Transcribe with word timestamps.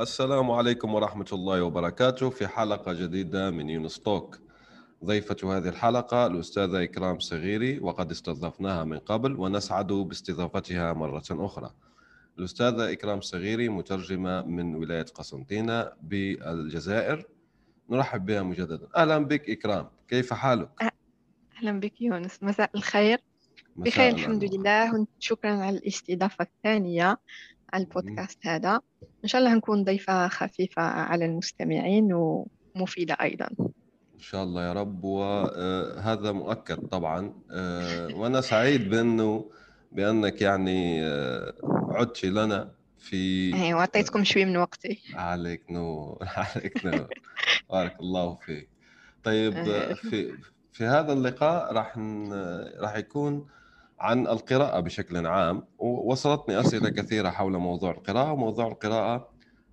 السلام 0.00 0.50
عليكم 0.50 0.94
ورحمة 0.94 1.26
الله 1.32 1.62
وبركاته 1.62 2.30
في 2.30 2.46
حلقة 2.46 2.92
جديدة 2.92 3.50
من 3.50 3.70
يونس 3.70 4.00
توك. 4.00 4.38
ضيفة 5.04 5.56
هذه 5.56 5.68
الحلقة 5.68 6.26
الأستاذة 6.26 6.82
إكرام 6.82 7.18
صغيري 7.18 7.78
وقد 7.80 8.10
استضفناها 8.10 8.84
من 8.84 8.98
قبل 8.98 9.40
ونسعد 9.40 9.86
باستضافتها 9.86 10.92
مرة 10.92 11.24
أخرى. 11.30 11.70
الأستاذة 12.38 12.92
إكرام 12.92 13.20
صغيري 13.20 13.68
مترجمة 13.68 14.42
من 14.42 14.74
ولاية 14.74 15.06
قسنطينة 15.14 15.92
بالجزائر. 16.02 17.26
نرحب 17.90 18.26
بها 18.26 18.42
مجددا. 18.42 18.88
أهلا 18.96 19.18
بك 19.18 19.50
إكرام. 19.50 19.88
كيف 20.08 20.32
حالك؟ 20.32 20.70
أهلا 21.58 21.80
بك 21.80 22.00
يونس. 22.00 22.42
مساء 22.42 22.70
الخير. 22.74 23.20
بخير 23.76 24.14
الحمد 24.14 24.44
لله. 24.44 25.06
وشكرا 25.18 25.52
على 25.52 25.78
الاستضافة 25.78 26.44
الثانية 26.44 27.18
على 27.72 27.84
البودكاست 27.84 28.46
هذا. 28.46 28.80
إن 29.26 29.30
شاء 29.30 29.40
الله 29.40 29.54
نكون 29.54 29.84
ضيفة 29.84 30.28
خفيفة 30.28 30.82
على 30.82 31.24
المستمعين 31.24 32.08
ومفيدة 32.74 33.14
أيضا. 33.20 33.48
إن 34.14 34.20
شاء 34.20 34.42
الله 34.42 34.64
يا 34.64 34.72
رب 34.72 35.04
وهذا 35.04 36.32
مؤكد 36.32 36.76
طبعا. 36.88 37.34
آه، 37.52 38.14
وأنا 38.14 38.40
سعيد 38.40 38.90
بأنه 38.90 39.50
بأنك 39.92 40.42
يعني 40.42 41.04
آه، 41.06 41.54
عدت 41.90 42.24
لنا 42.24 42.70
في 42.98 43.16
إيه، 43.54 43.74
وأعطيتكم 43.74 44.24
شوي 44.24 44.44
من 44.44 44.56
وقتي. 44.56 45.02
عليك 45.14 45.62
نور 45.70 46.18
عليك 46.56 46.86
نور. 46.86 47.08
بارك 47.70 48.00
الله 48.00 48.34
فيك. 48.34 48.68
طيب 49.24 49.56
آه، 49.56 49.94
في 49.94 50.32
في 50.72 50.84
هذا 50.84 51.12
اللقاء 51.12 51.72
راح 51.72 51.98
راح 52.78 52.96
يكون 52.96 53.46
عن 53.98 54.26
القراءة 54.26 54.80
بشكل 54.80 55.26
عام 55.26 55.62
ووصلتني 55.78 56.60
أسئلة 56.60 56.88
كثيرة 56.88 57.30
حول 57.30 57.52
موضوع 57.52 57.90
القراءة 57.90 58.32
وموضوع 58.32 58.66
القراءة 58.66 59.30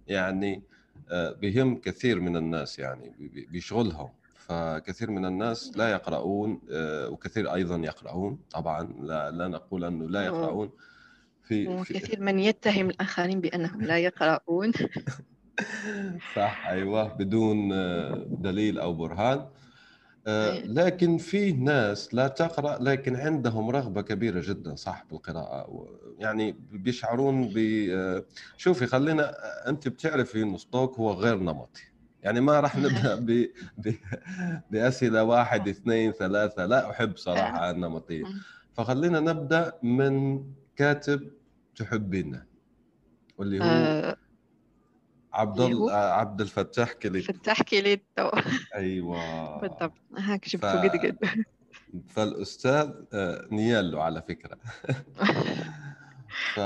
يعني 0.07 0.63
آه، 1.11 1.31
بهم 1.31 1.77
كثير 1.77 2.19
من 2.19 2.37
الناس 2.37 2.79
يعني 2.79 3.13
بيشغلهم 3.51 4.09
فكثير 4.35 5.11
من 5.11 5.25
الناس 5.25 5.77
لا 5.77 5.91
يقرؤون 5.91 6.61
آه، 6.71 7.09
وكثير 7.09 7.53
أيضا 7.53 7.75
يقرؤون. 7.75 8.39
طبعا 8.51 8.83
لا, 9.01 9.31
لا 9.31 9.47
نقول 9.47 9.83
أنه 9.83 10.09
لا 10.09 10.25
يقرؤون. 10.25 10.71
في 11.43 11.67
وكثير 11.67 12.21
من 12.21 12.39
يتهم 12.39 12.89
الآخرين 12.89 13.41
بأنهم 13.41 13.81
لا 13.81 13.97
يقرؤون. 13.97 14.71
صح 16.35 16.67
أيوة 16.67 17.13
بدون 17.13 17.73
آه، 17.73 18.25
دليل 18.27 18.79
أو 18.79 18.93
برهان. 18.93 19.47
لكن 20.65 21.17
في 21.17 21.51
ناس 21.51 22.13
لا 22.13 22.27
تقرأ 22.27 22.83
لكن 22.83 23.15
عندهم 23.15 23.69
رغبة 23.69 24.01
كبيرة 24.01 24.41
جدا 24.45 24.75
صح 24.75 25.05
بالقراءه 25.11 25.87
يعني 26.19 26.51
بيشعرون 26.71 27.47
ب 27.53 27.57
آه، 27.91 28.25
شوفي 28.57 28.85
خلينا 28.87 29.29
آه، 29.29 29.69
أنت 29.69 29.87
بتعرفي 29.87 30.41
إنه 30.43 30.57
ستوك 30.57 30.99
هو 30.99 31.11
غير 31.13 31.37
نمطي. 31.39 31.81
يعني 32.21 32.41
ما 32.41 32.59
راح 32.59 32.77
نبدأ 32.85 33.15
ب... 33.15 33.49
ب... 33.77 33.93
بأسئلة 34.71 35.23
واحد 35.23 35.67
اثنين 35.67 36.11
ثلاثة 36.11 36.65
لا 36.65 36.89
أحب 36.89 37.17
صراحة 37.17 37.71
النمطية. 37.71 38.23
فخلينا 38.73 39.19
نبدأ 39.19 39.73
من 39.83 40.43
كاتب 40.75 41.31
تحبينه 41.75 42.45
واللي 43.37 43.59
هو 43.59 44.13
عبد 45.33 45.59
ال... 45.59 45.89
عبد 45.89 46.41
الفتاح 46.41 46.93
كليتو. 46.93 47.33
فتاح 47.33 47.61
كليتو. 47.61 48.29
أيوه. 48.75 49.61
بالضبط. 49.61 49.93
هاك 50.17 50.49
جبته 50.49 50.81
قد 50.81 50.97
قد 50.97 51.17
فالأستاذ 52.09 52.89
آه، 53.13 53.47
نيالو 53.51 54.01
على 54.01 54.21
فكرة. 54.21 54.57
ف... 56.55 56.59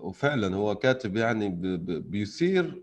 وفعلا 0.00 0.56
هو 0.56 0.74
كاتب 0.74 1.16
يعني 1.16 1.48
ب... 1.48 1.60
ب... 1.62 2.10
بيثير 2.10 2.82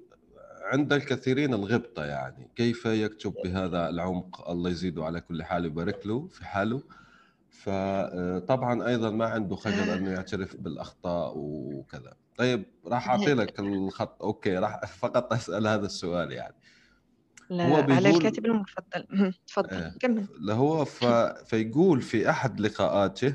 عند 0.63 0.93
الكثيرين 0.93 1.53
الغبطة 1.53 2.05
يعني. 2.05 2.49
كيف 2.55 2.85
يكتب 2.85 3.33
بهذا 3.43 3.89
العمق؟ 3.89 4.49
الله 4.49 4.69
يزيده 4.69 5.05
على 5.05 5.21
كل 5.21 5.43
حال 5.43 5.63
ويبارك 5.63 6.07
له 6.07 6.27
في 6.27 6.45
حاله. 6.45 6.83
فطبعا 7.63 8.87
أيضا 8.87 9.09
ما 9.09 9.25
عنده 9.25 9.55
خجل 9.55 9.89
إنه 9.89 10.11
يعترف 10.11 10.55
بالأخطاء 10.55 11.33
وكذا. 11.35 12.13
طيب 12.37 12.65
راح 12.87 13.09
اعطي 13.09 13.33
لك 13.33 13.59
الخط 13.59 14.23
okay 14.23 14.57
راح 14.57 14.85
فقط 14.85 15.33
أسأل 15.33 15.67
هذا 15.67 15.85
السؤال 15.85 16.31
يعني. 16.31 16.55
لا 17.49 17.67
هو 17.67 17.75
بيقول... 17.75 17.91
على 17.91 18.09
الكاتب 18.09 18.45
المفضل. 18.45 19.05
تفضل 19.47 19.69
آه. 19.69 19.93
كمل. 19.99 20.27
هو 20.49 20.85
ف... 20.85 21.05
فيقول 21.45 22.01
في 22.01 22.29
أحد 22.29 22.59
لقاءاته 22.59 23.33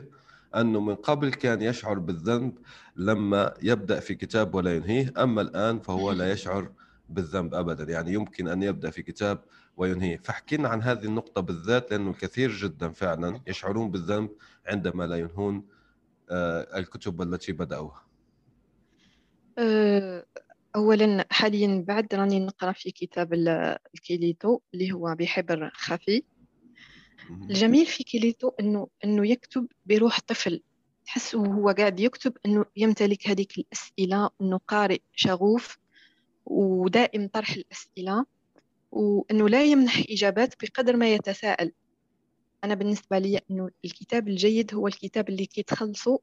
أنه 0.56 0.80
من 0.80 0.94
قبل 0.94 1.30
كان 1.30 1.62
يشعر 1.62 1.98
بالذنب 1.98 2.58
لما 2.96 3.54
يبدأ 3.62 4.00
في 4.00 4.14
كتاب 4.14 4.54
ولا 4.54 4.76
ينهيه 4.76 5.12
أما 5.18 5.42
الآن 5.42 5.80
فهو 5.80 6.12
لا 6.12 6.30
يشعر 6.32 6.72
بالذنب 7.08 7.54
ابدا. 7.54 7.92
يعني 7.92 8.12
يمكن 8.12 8.48
أن 8.48 8.62
يبدأ 8.62 8.90
في 8.90 9.02
كتاب 9.02 9.38
وينهيه. 9.80 10.16
فاحكينا 10.16 10.68
عن 10.68 10.82
هذه 10.82 11.04
النقطة 11.04 11.40
بالذات 11.40 11.90
لأنه 11.90 12.12
كثير 12.12 12.50
جدا 12.50 12.90
فعلا 12.90 13.40
يشعرون 13.46 13.90
بالذنب 13.90 14.30
عندما 14.66 15.04
لا 15.04 15.16
ينهون 15.16 15.66
آه، 16.30 16.78
الكتب 16.78 17.22
التي 17.22 17.52
بدأوها. 17.52 18.04
آه، 19.58 20.26
أولا 20.76 21.26
حاليا 21.30 21.84
بعد 21.88 22.14
راني 22.14 22.40
نقرأ 22.40 22.72
في 22.72 22.90
كتاب 22.90 23.34
الكيليتو 23.94 24.60
اللي 24.74 24.92
هو 24.92 25.14
بحبر 25.18 25.70
خفي. 25.74 26.22
الجميل 27.30 27.86
في 27.86 28.04
كيليتو 28.04 28.48
إنه 28.60 28.88
إنه 29.04 29.26
يكتب 29.28 29.66
بروح 29.86 30.20
طفل. 30.20 30.62
تحس 31.04 31.34
وهو 31.34 31.70
قاعد 31.70 32.00
يكتب 32.00 32.32
إنه 32.46 32.64
يمتلك 32.76 33.28
هذيك 33.28 33.58
الأسئلة 33.58 34.30
إنه 34.40 34.60
قارئ 34.68 35.00
شغوف 35.12 35.78
ودائم 36.46 37.28
طرح 37.28 37.50
الأسئلة. 37.50 38.26
وإنه 38.92 39.48
لا 39.48 39.64
يمنح 39.64 40.04
إجابات 40.10 40.54
بقدر 40.62 40.96
ما 40.96 41.14
يتساءل. 41.14 41.72
أنا 42.64 42.74
بالنسبة 42.74 43.18
لي 43.18 43.40
إنه 43.50 43.70
الكتاب 43.84 44.28
الجيد 44.28 44.74
هو 44.74 44.86
الكتاب 44.86 45.28
اللي 45.28 45.46
كي 45.46 45.62
تخلصه 45.62 46.20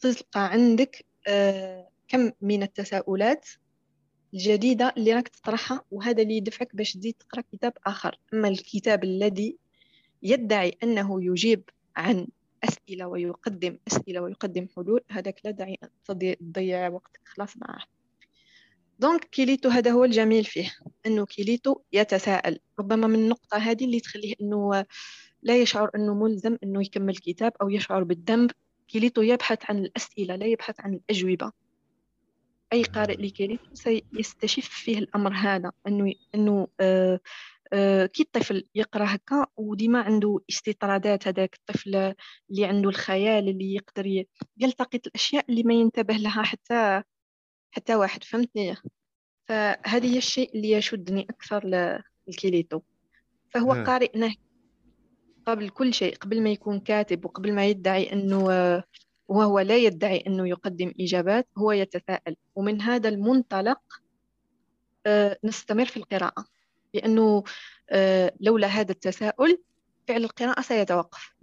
تلقى 0.00 0.52
عندك 0.52 1.04
آه 1.28 1.88
كم 2.08 2.30
من 2.40 2.62
التساؤلات 2.62 3.48
الجديدة 4.34 4.94
اللي 4.96 5.12
راك 5.12 5.28
تطرحها 5.28 5.84
وهذا 5.90 6.22
اللي 6.22 6.36
يدفعك 6.36 6.76
باش 6.76 6.92
تزيد 6.92 7.14
تقرأ 7.14 7.42
كتاب 7.52 7.72
آخر. 7.86 8.18
أما 8.34 8.48
الكتاب 8.48 9.04
الذي 9.04 9.58
يدعي 10.22 10.78
أنه 10.82 11.24
يجيب 11.24 11.70
عن 11.96 12.26
أسئلة 12.64 13.06
ويقدم 13.06 13.78
أسئلة 13.88 14.20
ويقدم 14.20 14.66
حلول 14.76 15.00
هذاك 15.10 15.40
لا 15.44 15.50
داعي 15.50 15.78
تضيع 16.04 16.88
وقتك. 16.88 17.20
خلاص 17.24 17.56
معاه 17.56 17.84
donc 18.98 19.24
كيليتو 19.24 19.68
هذا 19.68 19.90
هو 19.90 20.04
الجميل 20.04 20.44
فيه 20.44 20.72
إنه 21.06 21.26
كيليتو 21.26 21.76
يتساءل. 21.92 22.58
ربما 22.78 23.06
من 23.06 23.14
النقطة 23.14 23.56
هذه 23.56 23.84
اللي 23.84 24.00
تخليه 24.00 24.34
إنه 24.40 24.84
لا 25.42 25.56
يشعر 25.62 25.90
إنه 25.96 26.14
ملزم 26.14 26.58
إنه 26.62 26.82
يكمل 26.82 27.16
كتاب 27.16 27.52
أو 27.62 27.70
يشعر 27.70 28.04
بالذنب. 28.04 28.50
كيليتو 28.88 29.22
يبحث 29.22 29.58
عن 29.70 29.78
الأسئلة 29.78 30.36
لا 30.36 30.46
يبحث 30.46 30.80
عن 30.80 30.94
الأجوبة. 30.94 31.52
أي 32.72 32.82
قارئ 32.82 33.16
لكيليتو 33.16 33.74
سيستشف 33.74 34.68
فيه 34.68 34.98
الأمر 34.98 35.32
هذا 35.34 35.72
أنه 35.86 36.12
أنه 36.34 36.68
آه 36.80 37.20
آه 37.72 38.06
كي 38.06 38.22
الطفل 38.22 38.64
يقرأ 38.74 39.04
هكا 39.14 39.46
وديما 39.56 40.00
عنده 40.02 40.40
استطرادات 40.50 41.28
هذاك 41.28 41.54
الطفل 41.54 42.14
اللي 42.50 42.64
عنده 42.64 42.88
الخيال 42.88 43.48
اللي 43.48 43.74
يقدر 43.74 44.24
يلتقط 44.58 45.06
الأشياء 45.06 45.44
اللي 45.48 45.62
ما 45.62 45.74
ينتبه 45.74 46.14
لها 46.14 46.42
حتى 46.42 47.02
حتى 47.76 47.94
واحد 47.94 48.24
فهمتني؟ 48.24 48.76
فهذه 49.48 50.12
هي 50.12 50.18
الشيء 50.18 50.54
اللي 50.54 50.70
يشدني 50.70 51.26
أكثر 51.30 51.64
للكيليتو. 52.28 52.80
فهو 53.50 53.72
قارئ 53.72 54.18
نهي 54.18 54.36
قبل 55.46 55.68
كل 55.68 55.94
شيء 55.94 56.16
قبل 56.16 56.42
ما 56.42 56.50
يكون 56.50 56.80
كاتب 56.80 57.24
وقبل 57.24 57.52
ما 57.52 57.66
يدعي 57.66 58.12
أنه 58.12 58.44
وهو 59.28 59.60
لا 59.60 59.76
يدعي 59.76 60.24
أنه 60.26 60.48
يقدم 60.48 60.92
إجابات 61.00 61.48
هو 61.58 61.72
يتساءل. 61.72 62.36
ومن 62.54 62.80
هذا 62.80 63.08
المنطلق 63.08 63.80
آه، 65.06 65.38
نستمر 65.44 65.84
في 65.84 65.96
القراءة. 65.96 66.44
لأنه 66.94 67.44
آه، 67.90 68.32
لولا 68.40 68.66
هذا 68.66 68.92
التساؤل 68.92 69.62
فعل 70.08 70.24
القراءة 70.24 70.60
سيتوقف. 70.60 71.34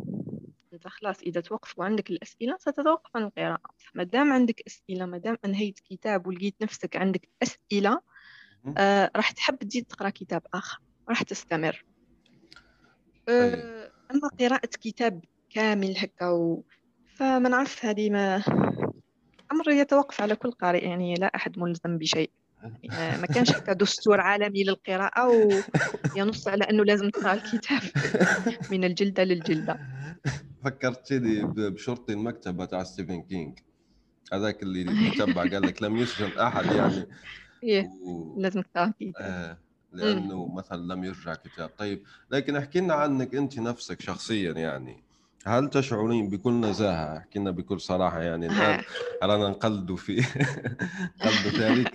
أنت 0.73 0.87
خلاص 0.87 1.21
إذا 1.21 1.41
توقف 1.41 1.79
وعندك 1.79 2.09
الأسئلة 2.09 2.57
ستتوقف 2.57 3.09
عن 3.15 3.23
القراءة. 3.23 3.69
ما 3.93 4.03
دام 4.03 4.33
عندك 4.33 4.63
أسئلة 4.67 5.05
ما 5.05 5.17
دام 5.17 5.37
أنهيت 5.45 5.79
كتاب 5.79 6.27
ولقيت 6.27 6.55
نفسك 6.61 6.95
عندك 6.95 7.29
أسئلة 7.43 8.01
آه 8.77 9.11
راح 9.15 9.31
تحب 9.31 9.55
تزيد 9.55 9.85
تقرأ 9.85 10.09
كتاب 10.09 10.41
آخر. 10.53 10.79
راح 11.09 11.23
تستمر. 11.23 11.85
آه 13.29 13.91
أما 14.11 14.27
قراءة 14.39 14.69
كتاب 14.81 15.25
كامل 15.49 15.97
هكا 15.97 16.29
و... 16.29 16.63
فما 17.15 17.49
نعرف 17.49 17.85
هذه 17.85 18.09
ما 18.09 18.43
أمر 19.51 19.69
يتوقف 19.69 20.21
على 20.21 20.35
كل 20.35 20.51
قارئ 20.51 20.85
يعني 20.85 21.13
لا 21.13 21.27
أحد 21.35 21.59
ملزم 21.59 21.97
بشيء. 21.97 22.31
ما 22.89 23.25
كانش 23.25 23.51
هكا 23.51 23.73
دستور 23.73 24.21
عالمي 24.21 24.63
للقراءة 24.63 25.27
وينص 26.15 26.47
على 26.47 26.63
أنه 26.63 26.83
لازم 26.83 27.09
تقرأ 27.09 27.33
الكتاب 27.33 27.81
من 28.71 28.83
الجلدة 28.83 29.23
للجلدة. 29.23 29.79
فكرتني 30.63 31.43
بشرطي 31.43 32.13
المكتبة 32.13 32.65
تاع 32.65 32.83
ستيفن 32.83 33.21
كينج 33.21 33.59
هذاك 34.33 34.63
اللي 34.63 35.11
تبع 35.19 35.41
قال 35.41 35.61
لك 35.61 35.83
لم 35.83 35.97
يسجن 35.97 36.39
أحد 36.39 36.65
يعني. 36.65 37.07
إيه. 37.63 37.89
لازم 38.37 38.61
تقرأ 38.61 38.93
كتاب 38.99 39.13
آه 39.17 39.57
لأنه 39.93 40.53
مثلا 40.53 40.93
لم 40.93 41.03
يرجع 41.03 41.35
كتاب. 41.35 41.69
طيب 41.69 42.03
لكن 42.31 42.55
احكي 42.55 42.79
لنا 42.79 42.93
عنك 42.93 43.35
أنت 43.35 43.59
نفسك 43.59 44.01
شخصيا 44.01 44.51
يعني. 44.51 45.03
هل 45.45 45.69
تشعرين 45.69 46.29
بكل 46.29 46.53
نزاهة؟ 46.53 47.17
أحكي 47.17 47.39
لنا 47.39 47.51
بكل 47.51 47.81
صراحة 47.81 48.21
يعني 48.21 48.45
الآن 48.47 48.83
رانا 49.23 49.49
نقلدوا 49.49 49.97
في 49.97 50.15
نقلدوا 51.21 51.51
في 51.51 51.63
هذيك 51.63 51.93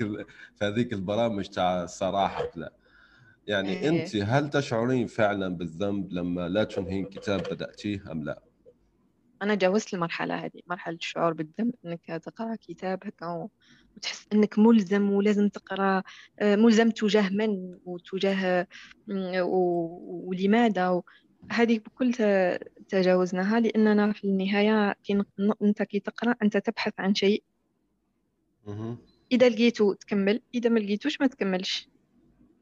في 0.57 0.65
هذيك 0.65 0.93
البرامج 0.93 1.49
تاع 1.49 1.83
الصراحة. 1.83 2.51
لا. 2.57 2.73
يعني 3.47 3.69
إيه. 3.69 3.89
أنت 3.89 4.17
هل 4.17 4.51
تشعرين 4.51 5.07
فعلا 5.07 5.49
بالذنب 5.49 6.13
لما 6.13 6.49
لا 6.49 6.65
تنهين 6.65 7.05
كتاب 7.05 7.43
بدأتيه 7.43 8.13
أم 8.13 8.25
لا؟ 8.25 8.43
أنا 9.43 9.55
جاوزت 9.55 9.95
المرحلة 9.95 10.35
هذه 10.35 10.61
مرحلة 10.67 10.97
الشعور 10.97 11.33
بالذنب 11.33 11.75
أنك 11.85 12.23
تقرأ 12.25 12.57
كتاب 12.61 12.99
هكا 13.05 13.49
وتحس 13.97 14.27
أنك 14.33 14.59
ملزم 14.59 15.11
ولازم 15.11 15.49
تقرأ 15.49 16.03
آه، 16.39 16.57
ملزم 16.57 16.91
تجاه 16.91 17.29
من؟ 17.29 17.79
وتجاه 17.85 18.67
ولماذا؟ 19.09 21.03
هذه 21.53 21.79
بكل 21.79 22.13
تجاوزناها 22.89 23.61
لأننا 23.61 24.13
في 24.13 24.25
النهاية 24.25 24.95
كي 25.05 25.23
أنت 25.63 25.83
كي 25.83 26.01
تقرأ 26.01 26.35
أنت 26.43 26.57
تبحث 26.57 26.93
عن 26.99 27.15
شيء. 27.15 27.43
إذا 29.33 29.49
لقيته 29.49 29.95
تكمل 29.95 30.43
إذا 30.55 30.71
ما 30.71 30.79
لقيتوش 30.79 31.21
ما 31.21 31.27
تكملش. 31.27 31.91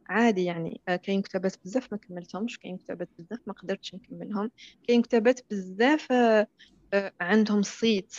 عادي 0.09 0.45
يعني 0.45 0.81
آه، 0.89 0.97
كاين 0.97 1.23
كتابات 1.23 1.57
بزاف 1.65 1.93
ما 1.93 1.99
كملتهمش 1.99 2.59
كاين 2.59 2.77
كتابات 2.77 3.09
بزاف 3.19 3.39
ما 3.47 3.53
قدرتش 3.53 3.95
نكملهم 3.95 4.51
كاين 4.89 5.03
كتابات 5.03 5.41
بزاف 5.51 6.13
آه، 6.13 6.47
آه، 6.95 7.13
عندهم 7.21 7.63
صيت 7.63 8.15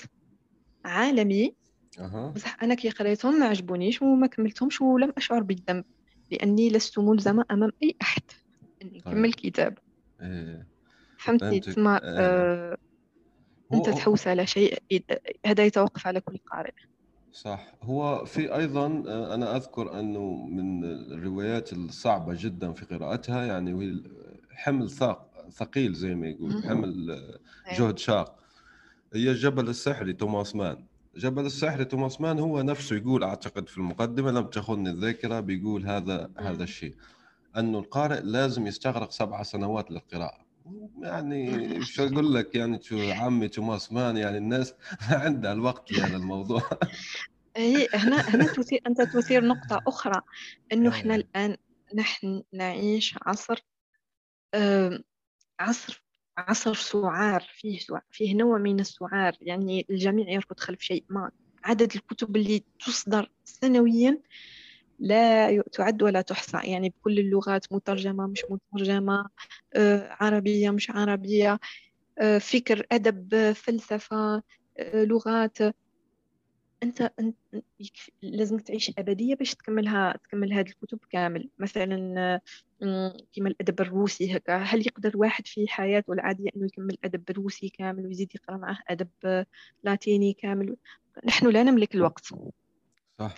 عالمي. 0.86 1.56
أه. 2.00 2.32
بصح 2.36 2.64
أنا 2.64 2.76
كي 2.76 2.90
قريتهم 2.90 3.40
ما 3.40 3.46
عجبونيش 3.46 4.02
وما 4.02 4.28
كملتهمش 4.28 4.82
ولم 4.82 5.14
أشعر 5.18 5.44
بالذنب 5.44 5.86
لأني 6.32 6.70
لست 6.70 7.00
ملزمة 7.00 7.46
أمام 7.52 7.72
أي 7.84 7.96
أحد 8.02 8.24
إني 8.82 9.02
طيب. 9.02 9.08
نكمل 9.08 9.34
كتاب. 9.34 9.78
إيه. 10.25 10.68
فهمتي 11.18 11.45
فهمتك. 11.45 11.66
تسمى 11.66 11.92
آه. 11.92 12.00
آه 12.04 12.77
أنت 13.74 13.89
هو- 13.89 13.95
تحوس 13.95 14.27
على 14.27 14.48
شيء 14.48 14.77
هذا 15.45 15.66
يتوقف 15.66 16.07
على 16.07 16.22
كل 16.22 16.38
قارئ 16.38 16.74
صح 17.31 17.75
هو 17.83 18.25
في 18.25 18.56
أيضا 18.56 19.04
آه، 19.07 19.36
أنا 19.36 19.56
أذكر 19.56 20.00
أنه 20.00 20.45
من 20.45 20.83
الروايات 20.86 21.74
الصعبة 21.74 22.36
جدا 22.39 22.72
في 22.74 22.86
قراءتها 22.86 23.45
يعني 23.45 24.04
حمل 24.51 24.89
ثاق 24.89 25.31
ثقيل 25.51 25.94
زي 25.94 26.16
ما 26.16 26.27
يقول. 26.27 26.63
حمل 26.63 27.12
أيوة. 27.12 27.39
جهد 27.80 27.98
شاق 27.98 28.39
هي 29.13 29.31
الجبل 29.31 29.69
السحري 29.69 30.13
توماس 30.13 30.56
مان 30.56 30.86
جبل 31.18 31.45
السحري 31.45 31.86
توماس 31.86 32.22
مان 32.22 32.39
هو 32.39 32.62
نفسه 32.62 32.95
يقول 32.95 33.24
أعتقد 33.24 33.69
في 33.69 33.77
المقدمة 33.77 34.31
لم 34.31 34.45
تخني 34.48 34.89
الذاكرة 34.89 35.39
بيقول 35.39 35.86
هذا. 35.86 36.30
هذا 36.38 36.63
الشيء 36.63 36.95
انه 37.57 37.80
القارئ 37.80 38.22
لازم 38.22 38.68
يستغرق 38.68 39.12
سبع 39.12 39.44
سنوات 39.44 39.92
للقراءة. 39.92 40.46
يعني 41.02 41.81
شو 41.81 42.06
أقول 42.06 42.34
لك؟ 42.34 42.56
يعني 42.56 42.81
شو 42.81 43.12
عمي 43.12 43.48
توماس 43.48 43.92
مان 43.92 44.18
يعني 44.18 44.38
الناس 44.38 44.74
ما 45.10 45.18
عندها 45.25 45.54
الوقت 45.54 45.92
لهذا 45.92 46.18
الموضوع. 46.18 46.69
هي 47.57 47.88
هنا 47.94 48.22
هنا 48.22 48.54
تثير 48.54 48.81
أنت 48.88 49.02
تثير 49.02 49.46
نقطة 49.46 49.81
أخرى 49.88 50.22
إنه 50.74 50.90
إحنا 50.90 51.16
إيه. 51.16 51.22
الآن 51.22 51.57
نحن 51.96 52.44
نعيش 52.54 53.16
عصر 53.22 53.66
عصر 55.60 56.04
عصر 56.38 56.74
سعار 56.74 57.48
فيه 57.54 57.80
سعار 57.80 58.04
فيه 58.12 58.36
نوع 58.36 58.58
من 58.58 58.80
السعار. 58.80 59.38
يعني 59.42 59.86
الجميع 59.90 60.30
يركض 60.30 60.60
خلف 60.60 60.81
شيء 60.81 61.06
ما. 61.10 61.31
عدد 61.63 61.96
الكتب 61.96 62.36
اللي 62.36 62.63
تصدر 62.80 63.31
سنويا 63.44 64.22
لا 65.00 65.62
تعد 65.62 66.04
ولا 66.04 66.22
تحصى 66.22 66.58
يعني 66.64 66.90
بكل 66.90 67.20
اللغات 67.20 67.74
مترجمة 67.74 68.28
مش 68.28 68.42
مترجمة 68.50 69.30
آه، 69.76 70.18
عربية 70.20 70.70
مش 70.70 70.92
عربية 70.92 71.60
آه، 72.20 72.38
فكر 72.38 72.86
أدب 72.92 73.52
فلسفة 73.52 74.44
آه، 74.80 75.04
لغات. 75.04 75.58
أنت 76.84 77.12
لازم 78.22 78.58
تعيش 78.58 78.92
أبدية 78.98 79.36
باش 79.36 79.56
تكملها 79.56 80.18
تكمل 80.24 80.54
هذه 80.54 80.70
الكتب 80.70 81.00
كامل. 81.10 81.50
مثلا 81.60 82.42
كيما 83.34 83.50
الأدب 83.50 83.82
الروسي 83.82 84.38
هكا. 84.38 84.58
هل 84.58 84.88
يقدر 84.88 85.18
واحد 85.18 85.48
في 85.48 85.68
حياته 85.68 86.14
العادية 86.14 86.50
إنه 86.56 86.66
يكمل 86.66 86.94
الادب 86.94 87.30
الروسي 87.30 87.70
كامل 87.70 88.06
ويزيد 88.06 88.36
يقرأ 88.36 88.58
معه 88.58 88.80
أدب 88.88 89.46
لاتيني 89.84 90.34
كامل؟ 90.34 90.76
نحن 91.26 91.48
لا 91.48 91.64
نملك 91.64 91.96
الوقت. 91.96 92.26
صح. 93.20 93.36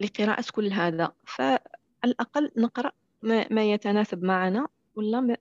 لقراءة 0.00 0.44
كل 0.52 0.72
هذا. 0.72 1.12
فعلى 1.26 1.58
الاقل 2.04 2.50
نقرأ 2.56 2.92
ما, 3.22 3.46
ما 3.50 3.72
يتناسب 3.72 4.24
معنا 4.24 4.68
ولا 4.96 5.20
ما 5.20 5.36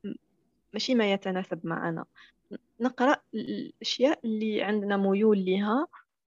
ماشي 0.73 0.95
ما 0.95 1.13
يتناسب 1.13 1.59
معنا. 1.63 2.05
نقرأ 2.81 3.17
الأشياء 3.33 4.19
اللي 4.25 4.63
عندنا 4.63 4.97
ميول 4.97 5.45
لها 5.45 5.87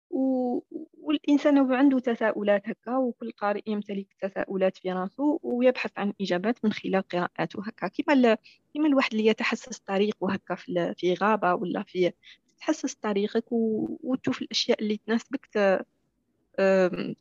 و... 0.10 0.60
والإنسان 1.02 1.58
هو 1.58 1.74
عنده 1.74 2.00
تساؤلات 2.00 2.70
هكا 2.70 2.98
وكل 2.98 3.32
قارئ 3.32 3.62
يمتلك 3.68 4.08
تساؤلات 4.22 4.78
في 4.78 4.92
راسه 4.92 5.40
ويبحث 5.44 5.92
عن 5.98 6.14
إجابات 6.22 6.66
من 6.66 6.74
خلال 6.74 7.02
قراءاته 7.02 7.64
هكا. 7.66 7.88
كما 7.88 8.14
ال... 8.14 8.38
كما 8.74 8.88
الواحد 8.88 9.12
اللي 9.12 9.26
يتحسس 9.26 9.80
طريقه 9.80 10.34
هكا 10.34 10.56
في, 10.56 10.70
ال... 10.70 10.96
في 10.98 11.14
غابة 11.14 11.54
ولا 11.54 11.84
في 11.84 12.12
تحسس 12.60 12.96
طريقك 12.96 13.52
و... 13.52 13.88
وتشوف 14.04 14.42
الأشياء 14.42 14.82
اللي 14.82 14.98
تناسبك 14.98 15.46
ت... 15.46 15.58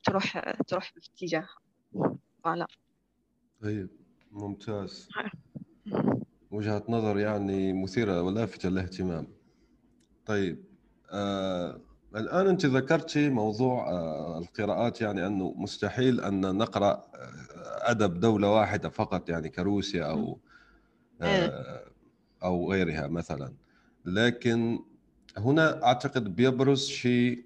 تروح 0.05 0.39
تروح 0.67 0.93
في 0.93 1.01
اتجاهها 1.15 1.59
فوالا 2.45 2.67
طيب 3.63 3.89
ممتاز. 4.33 5.09
وجهة 6.51 6.85
نظر 6.89 7.19
يعني 7.19 7.73
مثيرة 7.73 8.23
ولافتة 8.23 8.69
للاهتمام. 8.69 9.27
طيب 10.27 10.65
آه 11.13 11.81
الآن 12.17 12.47
أنت 12.47 12.67
ذكرتي 12.67 13.29
موضوع 13.29 13.91
آه 13.91 14.39
القراءات 14.39 15.01
يعني 15.01 15.27
أنه 15.27 15.55
مستحيل 15.57 16.21
أن 16.21 16.41
نقرأ 16.41 16.91
آه، 17.15 17.91
أدب 17.91 18.21
دولة 18.21 18.53
واحدة 18.53 18.89
فقط 18.89 19.29
يعني 19.29 19.49
كروسيا 19.49 20.05
أو 20.05 20.41
آه 21.23 21.85
أو 22.43 22.73
غيرها 22.73 23.07
مثلا. 23.07 23.55
لكن 24.05 24.79
هنا 25.37 25.85
أعتقد 25.85 26.37
بيبرز 26.37 26.87
شيء 26.87 27.46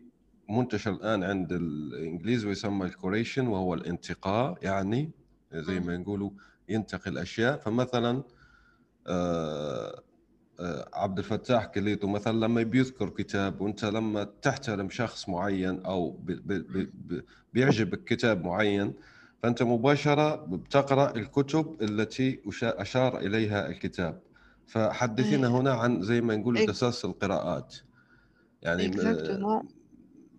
منتشر 0.51 0.91
الآن 0.91 1.25
عند 1.25 1.53
الإنجليز 1.53 2.45
ويسمى 2.45 2.87
ال 2.87 2.94
curation 2.94 3.47
وهو 3.47 3.75
الانتقاء 3.75 4.59
يعني 4.63 5.11
زي 5.53 5.81
ما 5.81 5.97
نقولوا 5.97 6.31
ينتقي 6.69 7.11
الأشياء 7.11 7.57
فمثلا 7.57 8.23
آه، 9.07 10.03
آه، 10.61 10.89
عبد 10.95 11.19
الفتاح 11.19 11.67
كليتو 11.67 12.07
مثلا 12.09 12.47
لما 12.47 12.63
بيذكر 12.63 13.09
كتاب 13.09 13.61
وأنت 13.61 13.85
لما 13.85 14.25
تحترم 14.43 14.91
شخص 14.91 15.29
معين 15.29 15.85
أو 15.85 16.11
ب 16.11 16.27
ب 16.27 16.53
ب 16.53 16.91
ب 16.95 17.23
بيعجبك 17.53 18.05
كتاب 18.05 18.45
معين 18.45 18.95
فأنت 19.43 19.63
مباشرة 19.63 20.35
بتقرأ 20.37 21.17
الكتب 21.17 21.77
التي 21.83 22.41
أشار 22.63 23.19
إليها 23.19 23.69
الكتاب 23.69 24.21
فحدثينا 24.67 25.49
إيه. 25.49 25.61
هنا 25.61 25.73
عن 25.73 26.03
زي 26.03 26.21
ما 26.21 26.37
نقول 26.37 26.57
إيه. 26.57 26.67
دساس 26.67 27.05
القراءات 27.05 27.77
يعني. 28.63 28.91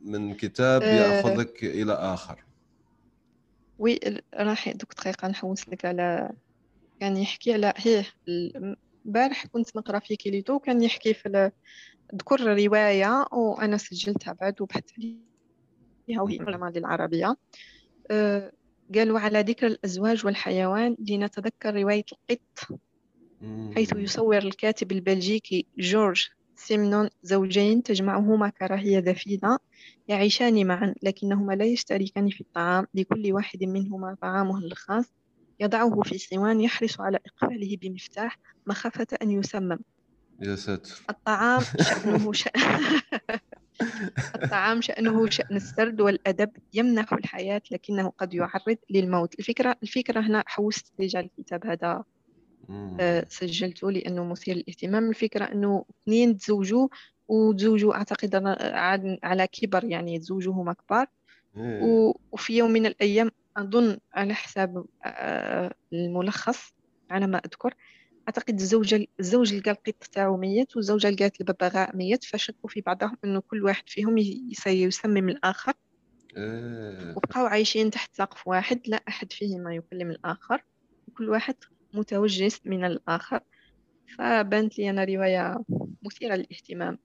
من 0.03 0.33
كتاب 0.33 0.81
آه. 0.81 0.85
يأخذك 0.85 1.63
إلى 1.63 1.93
آخر. 1.93 2.43
وي 3.79 3.99
راح 4.35 4.69
دوك 4.69 4.93
دقيقة 4.93 5.27
نحوس 5.27 5.69
لك 5.69 5.85
على 5.85 6.31
كان 6.99 7.17
يحكي 7.17 7.53
على 7.53 7.73
هيه 7.77 8.05
ال- 8.27 8.75
امبارح 9.05 9.45
كنت 9.45 9.75
نقرأ 9.77 9.99
في 9.99 10.15
كيليتو 10.15 10.59
كان 10.59 10.83
يحكي 10.83 11.13
في 11.13 11.51
ذكر 12.15 12.41
رواية 12.65 13.25
وأنا 13.31 13.77
سجلتها 13.77 14.33
بعد 14.33 14.61
وبحثت 14.61 14.89
فيها 16.05 16.21
وهي 16.21 16.37
بالعلامة 16.37 16.67
العربية 16.77 17.35
أه، 18.11 18.51
قالوا 18.95 19.19
على 19.19 19.39
ذكر 19.41 19.67
الأزواج 19.67 20.25
والحيوان 20.25 20.95
لنتذكر 21.09 21.75
رواية 21.75 22.03
القط 22.31 22.79
حيث 23.75 23.93
يصور 23.95 24.37
الكاتب 24.37 24.91
البلجيكي 24.91 25.65
جورج 25.77 26.27
سيمنون 26.55 27.09
زوجين 27.23 27.83
تجمعهما 27.83 28.49
كراهية 28.49 28.99
دفينة 28.99 29.57
يعيشان 30.07 30.67
معا 30.67 30.95
لكنهما 31.03 31.53
لا 31.53 31.65
يشتركان 31.65 32.29
في 32.29 32.41
الطعام 32.41 32.87
لكل 32.93 33.33
واحد 33.33 33.63
منهما 33.63 34.17
طعامه 34.21 34.57
الخاص. 34.57 35.05
يضعه 35.59 36.01
في 36.01 36.17
صوان 36.17 36.61
يحرص 36.61 37.01
على 37.01 37.19
إقفاله 37.25 37.77
بمفتاح 37.81 38.39
مخافة 38.67 39.07
أن 39.21 39.31
يسمم. 39.31 39.79
يا 40.41 40.55
ساتر. 40.55 41.01
الطعام 41.09 41.61
شأنه 41.89 42.33
شأن 42.33 42.51
الطعام 44.35 44.81
شأنه 44.81 45.29
شأن 45.29 45.55
السرد 45.55 46.01
والأدب 46.01 46.51
يمنح 46.73 47.13
الحياة 47.13 47.61
لكنه 47.71 48.09
قد 48.17 48.33
يعرض 48.33 48.77
للموت. 48.89 49.39
الفكرة 49.39 49.75
الفكرة 49.83 50.19
هنا 50.19 50.43
حوست 50.47 50.93
رجال 50.99 51.25
الكتاب 51.25 51.65
هذا 51.65 52.03
سجلته 53.29 53.91
لأنه 53.91 54.25
مثير 54.25 54.55
للاهتمام. 54.55 55.09
الفكرة 55.09 55.45
أنه 55.45 55.85
اثنين 56.03 56.37
تزوجوا 56.37 56.87
وتزوجوا 57.27 57.93
أعتقد 57.95 58.35
على 59.23 59.47
كبر 59.47 59.83
يعني 59.83 60.19
تزوجوا 60.19 60.53
هما 60.53 60.73
كبار. 60.73 61.07
إيه. 61.57 62.13
وفي 62.31 62.57
يوم 62.57 62.71
من 62.71 62.85
الأيام 62.85 63.31
أظن 63.57 63.97
على 64.13 64.33
حساب 64.33 64.85
آه، 65.05 65.73
الملخص 65.93 66.73
على 67.09 67.27
ما 67.27 67.37
أذكر 67.37 67.73
أعتقد 68.27 68.59
الزوجة 68.59 69.05
الزوج 69.19 69.53
لقى 69.53 69.71
القط 69.71 70.03
تاعو 70.11 70.37
ميت 70.37 70.75
والزوجة 70.75 71.09
لقات 71.09 71.41
الببغاء 71.41 71.95
ميت. 71.95 72.23
فشكوا 72.23 72.69
في 72.69 72.81
بعضهم 72.81 73.17
إنه 73.25 73.39
كل 73.39 73.63
واحد 73.63 73.83
فيهم 73.87 74.17
يسمم 74.67 75.29
الآخر. 75.29 75.73
إيه. 76.37 77.11
وبقاو 77.17 77.45
عايشين 77.45 77.91
تحت 77.91 78.15
سقف 78.15 78.47
واحد 78.47 78.79
لا 78.85 79.03
أحد 79.07 79.33
فيهما 79.33 79.75
يكلم 79.75 80.11
الآخر. 80.11 80.63
كل 81.17 81.29
واحد 81.29 81.55
متوجس 81.93 82.61
من 82.65 82.85
الآخر. 82.85 83.39
فبانت 84.17 84.77
لي 84.77 84.89
أنا 84.89 85.03
رواية 85.03 85.63
مثيرة 86.03 86.35
للاهتمام. 86.35 86.97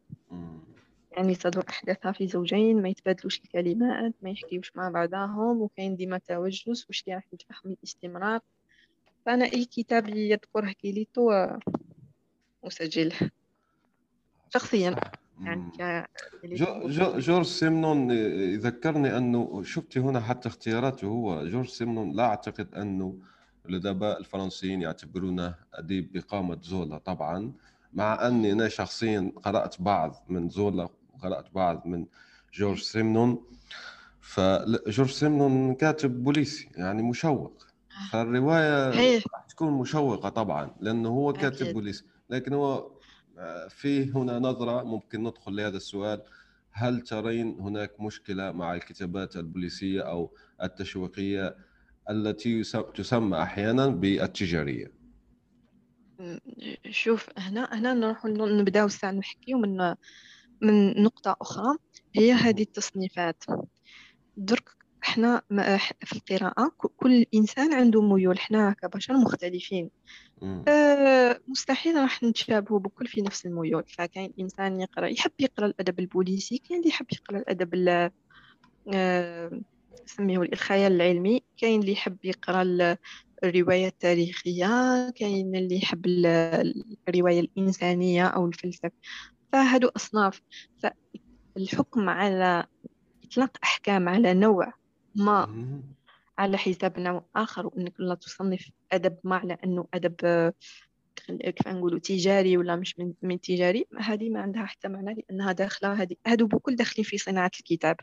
يعني 1.17 1.35
تدور 1.35 1.65
أحداثها 1.69 2.13
في 2.13 2.29
زوجين 2.29 2.83
ما 2.83 2.89
يتبادلوش 2.89 3.41
الكلمات 3.41 4.15
ما 4.23 4.31
يحكيوش 4.31 4.77
مع 4.77 4.89
بعضهم 4.89 5.63
وكاين 5.63 5.97
ديما 5.97 6.19
توجس 6.19 6.87
واش 6.89 7.03
اللي 7.07 7.15
راح 7.15 7.27
يتفهم 7.33 7.77
باستمرار 7.81 8.41
فأنا 9.27 9.45
أي 9.45 9.65
كتاب 9.65 10.09
يذكره 10.09 10.73
كيليتو 10.73 11.31
أسجله 12.65 13.31
شخصيا. 14.55 14.97
يعني 15.41 15.71
جو 16.45 16.67
جو 16.89 17.19
جورج 17.19 17.45
سيمنون 17.45 18.11
يذكرني 18.11 19.17
أنه 19.17 19.63
شفتي 19.63 20.01
هنا 20.01 20.21
حتى 20.21 20.49
اختياراته. 20.49 21.07
هو 21.07 21.47
جورج 21.49 21.69
سيمنون 21.69 22.17
لا 22.17 22.25
أعتقد 22.25 22.75
أنه 22.75 23.19
الأدباء 23.71 24.21
الفرنسيين 24.21 24.83
يعتبرونه 24.83 25.55
أديب 25.75 26.13
بقامة 26.13 26.59
زولا 26.63 26.99
طبعا 26.99 27.53
مع 27.93 28.27
أني 28.29 28.53
أنا 28.53 28.69
شخصيا 28.69 29.33
قرأت 29.43 29.83
بعض 29.83 30.25
من 30.29 30.49
زولا 30.49 30.89
وقرأت 31.15 31.55
بعض 31.55 31.87
من 31.87 32.07
جورج 32.55 32.83
سيمنون. 32.83 33.45
فجورج 34.21 35.11
سيمنون 35.11 35.75
كاتب 35.75 36.25
بوليسي 36.25 36.69
يعني 36.77 37.03
مشوق. 37.03 37.67
فالرواية 38.13 38.91
تكون 39.49 39.73
مشوقة 39.73 40.29
طبعا 40.29 40.71
لأنه 40.81 41.09
هو 41.09 41.33
كاتب 41.33 41.73
بوليسي. 41.73 42.05
لكن 42.31 42.53
هو 42.53 42.91
آه، 43.39 43.69
فيه 43.69 44.17
هنا 44.17 44.39
نظرة 44.39 44.83
ممكن 44.83 45.23
ندخل 45.23 45.57
لهذا 45.57 45.77
السؤال. 45.77 46.23
هل 46.73 47.01
ترين 47.01 47.61
هناك 47.61 48.01
مشكلة 48.01 48.53
مع 48.53 48.75
الكتابات 48.75 49.37
البوليسية 49.37 50.01
أو 50.01 50.31
التشويقية 50.63 51.57
التي 52.11 52.63
تسمى 52.95 53.43
أحيانا 53.43 53.87
بالتجارية. 53.87 54.93
شوف 56.91 57.29
هنا 57.39 57.69
هنا 57.73 57.95
نروح 57.95 58.25
نبداو 58.27 58.89
ساعة 58.89 59.13
نحكيو 59.13 59.59
من 59.59 59.95
من 60.61 61.03
نقطة 61.03 61.37
أخرى. 61.41 61.77
هي 62.15 62.33
هذه 62.33 62.63
التصنيفات. 62.63 63.45
درك 64.37 64.69
إحنا 65.03 65.43
في 66.05 66.13
القراءة 66.13 66.73
كل 66.97 67.25
إنسان 67.35 67.75
عنده 67.75 68.03
ميول. 68.03 68.37
إحنا 68.37 68.73
كبشر 68.83 69.15
مختلفين. 69.15 69.91
أه 70.69 71.41
مستحيل 71.49 71.97
راح 71.97 72.23
نتشابهوا 72.23 72.79
بكل 72.79 73.07
في 73.07 73.23
نفس 73.23 73.47
الميول. 73.47 73.85
فكاين 73.89 74.33
إنسان 74.41 74.81
يقرأ 74.81 75.07
يحب 75.07 75.33
يقرأ 75.39 75.67
الأدب 75.67 76.01
البوليسي 76.01 76.59
كاين 76.59 76.79
اللي 76.79 76.89
يحب 76.89 77.07
يقرأ 77.13 77.39
الأدب 77.39 77.75
أه 78.95 79.61
نسميه 80.07 80.43
الخيال 80.43 80.93
العلمي. 80.93 81.43
كاين 81.57 81.81
اللي 81.81 81.93
يحب 81.93 82.17
يقرأ 82.25 82.97
الرواية 83.45 83.87
التاريخية 83.87 85.11
كاين 85.11 85.57
اللي 85.57 85.77
يحب 85.77 86.07
الرواية 87.09 87.41
الإنسانية 87.41 88.27
أو 88.27 88.47
الفلسفة. 88.47 88.91
فهادو 89.53 89.89
أصناف. 89.97 90.43
فالحكم 91.57 92.09
على 92.09 92.67
إطلاق 93.25 93.57
أحكام 93.65 94.09
على 94.09 94.35
نوع 94.35 94.73
ما 95.15 95.49
على 96.39 96.59
حساب 96.59 96.99
نوع 97.01 97.25
آخر 97.37 97.67
وأنك 97.67 97.95
لا 97.99 98.15
تصنف 98.15 98.71
أدب 98.93 99.17
ما 99.25 99.37
على 99.37 99.57
أنه 99.65 99.87
أدب 99.95 100.53
كيف 101.17 101.69
نقولوا 101.69 101.99
تجاري 101.99 102.57
ولا 102.57 102.77
مش 102.77 102.99
من, 102.99 103.13
من 103.23 103.41
تجاري. 103.41 103.87
هذه 103.99 104.31
ما 104.31 104.41
عندها 104.41 104.65
حتى 104.67 104.89
معنى 104.89 105.15
لأنها 105.15 105.53
داخلة 105.53 105.93
هذه 105.93 106.17
هادو 106.27 106.47
بكل 106.47 106.77
داخلين 106.77 107.05
في 107.05 107.19
صناعة 107.19 107.51
الكتاب. 107.61 107.97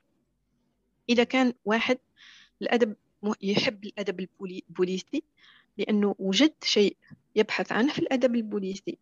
إذا 1.10 1.24
كان 1.24 1.54
واحد 1.66 1.98
الأدب 2.62 2.96
يحب 3.42 3.84
الأدب 3.84 4.28
البوليسي 4.42 5.24
لأنه 5.78 6.16
وجد 6.20 6.54
شيء 6.64 6.98
يبحث 7.36 7.72
عنه 7.72 7.94
في 7.94 8.00
الأدب 8.00 8.36
البوليسي 8.36 8.98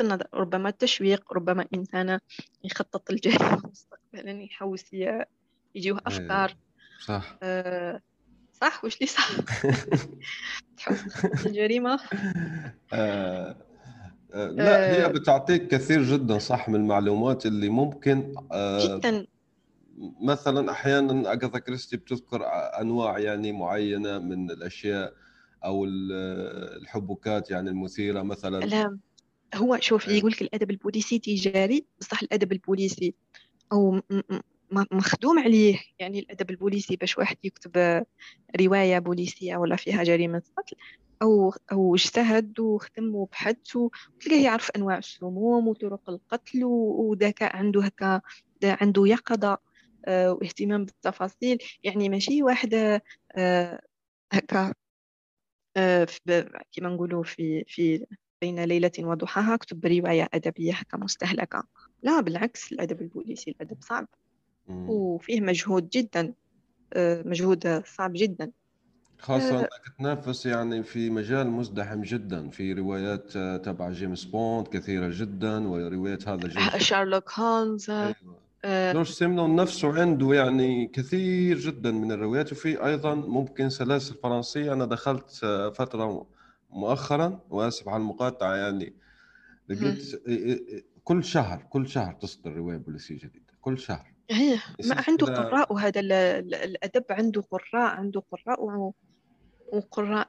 النظر 0.00 0.26
ربما 0.34 0.68
التشويق 0.68 1.32
ربما 1.32 1.66
إنسان 1.74 2.18
يخطط 2.64 3.10
الجريمة 3.10 3.62
مستقبلا 3.70 4.42
يحوس 4.42 4.84
يجيوه 5.74 5.98
إيه، 5.98 6.06
أفكار. 6.06 6.56
صح. 7.04 7.38
آه 7.42 8.00
صح؟ 8.60 8.84
وش 8.84 9.00
لي 9.00 9.06
صح؟ 9.06 9.30
تحوس 10.76 11.46
الجريمة 11.46 12.00
آه 12.92 13.56
آه 14.34 14.46
لا 14.46 14.92
هي 14.92 15.04
آه. 15.04 15.08
بتعطيك 15.08 15.68
كثير 15.68 16.02
جدا 16.02 16.38
صح 16.38 16.68
من 16.68 16.74
المعلومات 16.74 17.46
اللي 17.46 17.68
ممكن 17.68 18.34
آه 18.52 18.98
جدا. 18.98 19.26
مثلا 20.20 20.70
أحيانا 20.70 21.32
اغاثا 21.32 21.58
كريستي 21.58 21.96
بتذكر 21.96 22.42
أنواع 22.80 23.18
يعني 23.18 23.52
معينة 23.52 24.18
من 24.18 24.50
الأشياء 24.50 25.14
أو 25.64 25.84
الحبكات 25.84 27.50
يعني 27.50 27.70
المثيرة 27.70 28.22
مثلا. 28.22 28.60
لا 28.60 28.98
هو 29.54 29.78
شوف 29.80 30.08
إيه. 30.08 30.18
يقول 30.18 30.30
لك 30.30 30.42
الأدب 30.42 30.70
البوليسي 30.70 31.18
تجاري 31.18 31.86
بصح 32.00 32.22
الأدب 32.22 32.52
البوليسي 32.52 33.14
أو 33.72 34.00
مخدوم 34.92 35.38
عليه. 35.38 35.80
يعني 35.98 36.18
الأدب 36.18 36.50
البوليسي 36.50 36.96
باش 36.96 37.18
واحد 37.18 37.36
يكتب 37.44 38.04
رواية 38.60 38.98
بوليسية 38.98 39.56
ولا 39.56 39.76
فيها 39.76 40.04
جريمة 40.04 40.42
قتل 40.56 40.76
أو 41.22 41.54
أو 41.72 41.94
اجتهد 41.94 42.60
وخدم 42.60 43.14
وبحث 43.14 43.76
وتلقاه 43.76 44.40
يعرف 44.42 44.70
أنواع 44.76 44.98
السموم 44.98 45.68
وطرق 45.68 46.10
القتل 46.10 46.64
وذكاء 46.64 47.56
عنده 47.56 47.82
هكا 47.82 48.20
عنده 48.64 49.06
يقظة. 49.06 49.69
واهتمام 50.08 50.84
بالتفاصيل. 50.84 51.58
يعني 51.84 52.08
ماشي 52.08 52.42
واحدة 52.42 53.02
آه، 53.36 53.80
هكا 54.32 54.74
آه، 55.76 56.06
كما 56.72 56.88
نقولوا 56.88 57.22
في 57.22 57.64
في 57.68 58.06
بين 58.40 58.64
ليلة 58.64 58.92
وضحاها 58.98 59.56
كتب 59.56 59.86
رواية 59.86 60.28
أدبية 60.34 60.72
هكا 60.72 60.96
مستهلكة. 60.96 61.64
لا 62.02 62.20
بالعكس 62.20 62.72
الأدب 62.72 63.00
البوليسي 63.00 63.50
الأدب 63.50 63.76
صعب. 63.80 64.08
وفيه 64.68 65.40
مجهود 65.40 65.88
جدا 65.88 66.34
مجهود 66.96 67.84
صعب 67.86 68.12
جدا. 68.14 68.50
خاصة 69.18 69.60
أنك 69.60 69.70
تنافس 69.98 70.46
يعني 70.46 70.82
في 70.82 71.10
مجال 71.10 71.50
مزدحم 71.50 72.02
جدا 72.02 72.48
في 72.48 72.72
روايات 72.72 73.38
تبع 73.64 73.90
جيمس 73.90 74.24
بوند 74.24 74.68
كثيرة 74.68 75.10
جدا 75.12 75.68
وروايات 75.68 76.28
هذا 76.28 76.48
جيمس 76.48 76.76
شارلوك 76.76 77.30
هولمز. 77.32 77.90
أيوة. 77.90 78.49
جورج 78.64 79.08
آه، 79.08 79.12
سيمنون 79.12 79.56
نفسه 79.56 80.00
عنده 80.00 80.34
يعني 80.34 80.86
كثير 80.86 81.58
جدا 81.58 81.90
من 81.90 82.12
الروايات 82.12 82.52
وفي 82.52 82.86
أيضا 82.86 83.14
ممكن 83.14 83.70
سلاسل 83.70 84.14
فرنسية. 84.14 84.72
أنا 84.72 84.84
دخلت 84.84 85.40
آه، 85.44 85.70
فترة 85.70 86.26
مؤخرا 86.70 87.40
وأسف 87.50 87.88
على 87.88 88.00
المقاطعة 88.00 88.54
يعني 88.54 88.94
لقيت 89.68 90.22
كل 91.04 91.24
شهر 91.24 91.66
كل 91.70 91.88
شهر 91.88 92.12
تصدر 92.12 92.52
رواية 92.52 92.76
بوليسية 92.76 93.16
جديدة 93.18 93.54
كل 93.60 93.78
شهر. 93.78 94.12
هي 94.30 94.58
ما 94.84 95.04
عنده 95.08 95.26
قراء 95.26 95.72
وهذا 95.72 96.00
الأدب 96.00 97.04
عنده 97.10 97.42
قراء 97.42 97.96
عنده 97.96 98.22
قراء 98.32 98.92
وقراء 99.72 100.28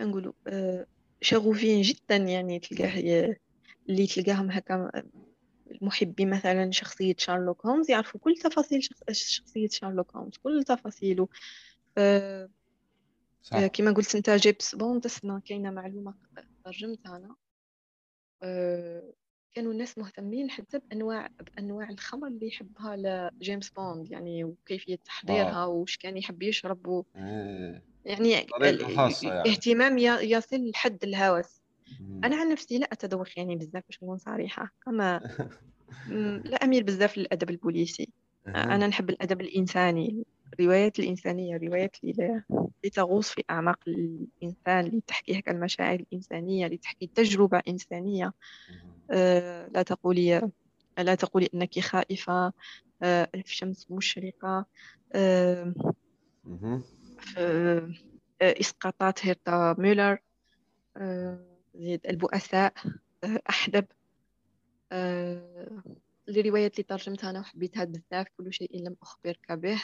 نقولوا 0.00 0.32
آه، 0.46 0.86
شغوفين 1.20 1.82
جدا 1.82 2.16
يعني 2.16 2.58
تلقاه 2.58 3.36
اللي 3.88 4.06
تلقاهم 4.06 4.50
هكا 4.50 5.02
محبي 5.82 6.26
مثلا 6.26 6.70
شخصية 6.70 7.14
شارلوك 7.18 7.66
هومز 7.66 7.90
يعرفوا 7.90 8.20
كل 8.20 8.36
تفاصيل 8.36 8.82
شخصية 9.10 9.68
شارلوك 9.68 10.16
هومز 10.16 10.36
كل 10.36 10.64
تفاصيله 10.64 11.28
أه 11.98 12.48
صح. 13.42 13.66
كما 13.66 13.92
قلت 13.92 14.14
أنت 14.14 14.30
جيمس 14.30 14.74
بوند 14.74 15.04
اسمع 15.06 15.38
كاينة 15.38 15.70
معلومة 15.70 16.14
ترجمتها 16.64 17.16
أنا 17.16 17.36
أه 18.42 19.12
كانوا 19.54 19.72
الناس 19.72 19.98
مهتمين 19.98 20.50
حتى 20.50 20.78
بأنواع 20.78 21.28
بأنواع 21.40 21.90
الخمر 21.90 22.26
اللي 22.26 22.48
يحبها 22.48 22.96
لجيمس 22.96 23.70
بوند 23.70 24.10
يعني 24.10 24.44
وكيفية 24.44 24.96
تحضيرها 24.96 25.64
وش 25.64 25.96
كان 25.96 26.16
يحب 26.16 26.42
يشرب 26.42 26.86
و... 26.86 27.04
إيه. 27.16 27.82
يعني 28.04 28.46
خاصة 28.96 29.34
يعني. 29.34 29.50
اهتمام 29.50 29.98
يصل 29.98 30.70
لحد 30.70 31.04
الهوس 31.04 31.59
أنا 32.24 32.36
عن 32.36 32.48
نفسي 32.52 32.78
لا 32.78 32.86
اتذوق 32.92 33.28
يعني 33.36 33.56
بزاف 33.56 33.82
باش 33.88 34.02
نكون 34.02 34.18
صريحة. 34.18 34.70
أما 34.88 35.20
لا 36.44 36.56
أميل 36.56 36.82
بزاف 36.82 37.18
للأدب 37.18 37.50
البوليسي. 37.50 38.12
أنا 38.46 38.86
نحب 38.86 39.10
الأدب 39.10 39.40
الإنساني. 39.40 40.24
الروايات 40.54 40.98
الإنسانية 40.98 41.56
الروايات 41.56 41.96
اللي 42.04 42.42
تغوص 42.92 43.30
في 43.30 43.44
أعماق 43.50 43.78
الإنسان 43.88 44.86
اللي 44.86 45.02
تحكي 45.06 45.38
هكا 45.38 45.52
المشاعر 45.52 46.00
الإنسانية 46.00 46.66
اللي 46.66 46.76
تحكي 46.76 47.10
تجربة 47.14 47.62
إنسانية. 47.68 48.32
آه، 49.10 49.66
لا 49.74 49.82
تقولي 49.82 50.50
لا 50.98 51.14
تقولي 51.14 51.48
إنك 51.54 51.80
خائفة. 51.80 52.52
آه، 53.02 53.28
ألف 53.34 53.46
شمس 53.46 53.90
مشرقة. 53.90 54.66
مهم. 56.44 56.84
آه، 57.38 57.90
إسقاطات 58.42 59.26
هيرتا 59.26 59.74
ميلر 59.78 60.18
زيد 61.74 62.06
البؤساء 62.06 62.72
آه، 63.24 63.40
أحدب 63.50 63.86
آه، 64.92 65.82
الروايات 66.28 66.72
اللي 66.74 66.84
ترجمتها 66.84 67.30
أنا 67.30 67.40
وحبيتها 67.40 67.84
بزاف 67.84 68.26
كل 68.36 68.52
شيء 68.52 68.86
لم 68.86 68.96
أخبرك 69.02 69.52
به. 69.52 69.82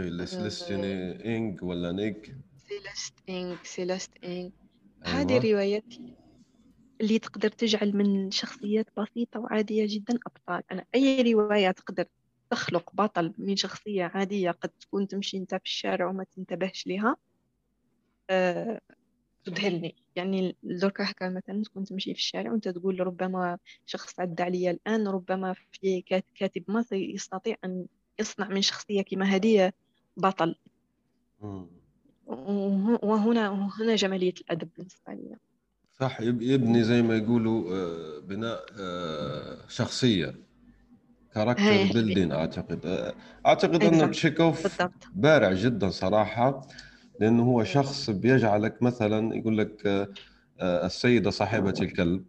إيه، 0.00 0.08
لسلستيني 0.08 1.24
إنج 1.36 1.62
ولا 1.62 1.92
نيك 1.92 2.34
سيلست 2.56 3.14
إنك 3.28 3.64
سيلست 3.64 4.10
إنك 4.24 4.52
أيوة. 5.06 5.20
هذه 5.20 5.38
الروايات 5.38 5.92
اللي 7.00 7.18
تقدر 7.18 7.48
تجعل 7.48 7.96
من 7.96 8.30
شخصيات 8.30 8.86
بسيطة 8.96 9.40
وعادية 9.40 9.86
جدا 9.88 10.18
أبطال. 10.26 10.62
أنا 10.72 10.84
أي 10.94 11.32
رواية 11.32 11.70
تقدر 11.70 12.04
تخلق 12.50 12.94
بطل 12.94 13.34
من 13.38 13.56
شخصية 13.56 14.04
عادية 14.04 14.50
قد 14.50 14.68
تكون 14.68 15.08
تمشي 15.08 15.36
أنت 15.36 15.54
في 15.54 15.64
الشارع 15.64 16.06
وما 16.10 16.24
تنتبهش 16.24 16.86
لها 16.86 17.16
تذهلني. 19.44 19.94
يعني 20.16 20.56
دركا 20.62 21.10
هكا 21.10 21.28
مثلا 21.28 21.62
تكون 21.62 21.84
تمشي 21.84 22.14
في 22.14 22.18
الشارع 22.20 22.52
وأنت 22.52 22.68
تقول 22.68 23.00
ربما 23.06 23.58
شخص 23.86 24.20
عدى 24.20 24.42
عليا 24.42 24.70
الآن 24.70 25.08
ربما 25.08 25.54
في 25.72 26.00
كات- 26.00 26.24
كاتب 26.34 26.64
مصري 26.68 27.14
يستطيع 27.14 27.56
أن 27.64 27.86
يصنع 28.20 28.48
من 28.48 28.62
شخصية 28.62 29.02
كما 29.02 29.24
هذه 29.26 29.72
بطل. 30.16 30.54
وهنا 32.26 33.50
وهنا 33.50 33.96
جمالية 33.96 34.34
الأدب 34.40 34.68
بالنسبة 34.76 35.12
لي. 35.12 35.36
صح. 36.00 36.20
يب- 36.20 36.42
يبني 36.42 36.84
زي 36.84 37.02
ما 37.02 37.16
يقولوا 37.16 37.74
آه، 37.76 38.20
بناء 38.20 38.64
آه، 38.80 39.58
شخصية. 39.68 40.34
كاركتر. 41.34 41.92
بيلدين 41.92 42.32
أعتقد. 42.32 42.86
آه، 42.86 43.14
Exact. 43.46 43.82
أن 43.82 44.10
تشيكوف 44.10 44.82
بارع 45.14 45.52
جدا 45.52 45.90
صراحة. 45.90 46.60
لأنه 47.20 47.42
هو 47.42 47.64
شخص 47.64 48.10
بيجعلك 48.10 48.82
مثلا 48.82 49.36
يقول 49.36 49.58
لك 49.58 49.86
آه، 49.86 50.08
آه، 50.60 50.86
السيدة 50.86 51.30
صاحبة 51.30 51.74
الكلب. 51.80 52.24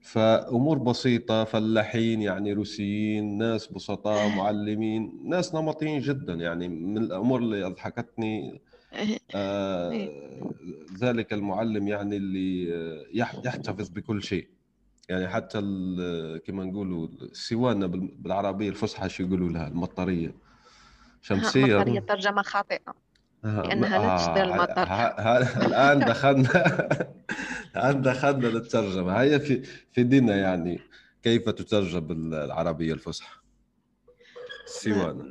فأمور 0.00 0.78
بسيطة 0.78 1.44
فلاحين 1.44 2.22
يعني 2.22 2.52
روسيين 2.52 3.38
ناس 3.38 3.66
بسطاء 3.72 4.28
معلمين 4.28 5.20
ناس 5.24 5.54
نمطيين 5.54 6.00
جدا. 6.00 6.34
يعني 6.34 6.68
من 6.68 6.98
الأمور 6.98 7.38
اللي 7.40 7.66
أضحكتني 7.66 8.60
آه، 9.34 9.90
ذلك 11.02 11.32
المعلم 11.32 11.88
يعني 11.88 12.16
اللي 12.16 12.68
يح- 13.18 13.40
يحتفظ 13.44 13.88
بكل 13.88 14.22
شيء. 14.22 14.48
يعني 15.08 15.28
حتى 15.28 15.58
كما 16.46 16.64
نقولوا 16.64 17.08
السوانة 17.22 17.86
بال- 17.86 18.14
بالعربية 18.18 18.68
الفصحى 18.68 19.08
شو 19.08 19.22
يقولوا 19.22 19.48
لها 19.48 19.68
المطرية. 19.68 20.34
شمسية 21.22 21.78
مطرية 21.78 22.00
ترجمة 22.00 22.42
خاطئة. 22.42 22.94
آه، 23.44 23.62
لأنها 23.62 23.98
لا 23.98 24.14
آه، 24.14 24.16
تصدر 24.16 24.42
المطر. 24.42 25.66
الآن 25.66 25.98
دخلنا 25.98 26.48
الآن 27.76 28.02
دخلنا 28.02 28.46
للترجمة. 28.46 29.20
هي 29.22 29.40
في 29.40 29.62
في 29.92 30.02
ديننا 30.02 30.36
يعني 30.36 30.80
كيف 31.22 31.48
تترجم 31.48 32.00
بالعربية 32.00 32.92
الفصحى؟ 32.92 33.40
السوانة 34.64 35.24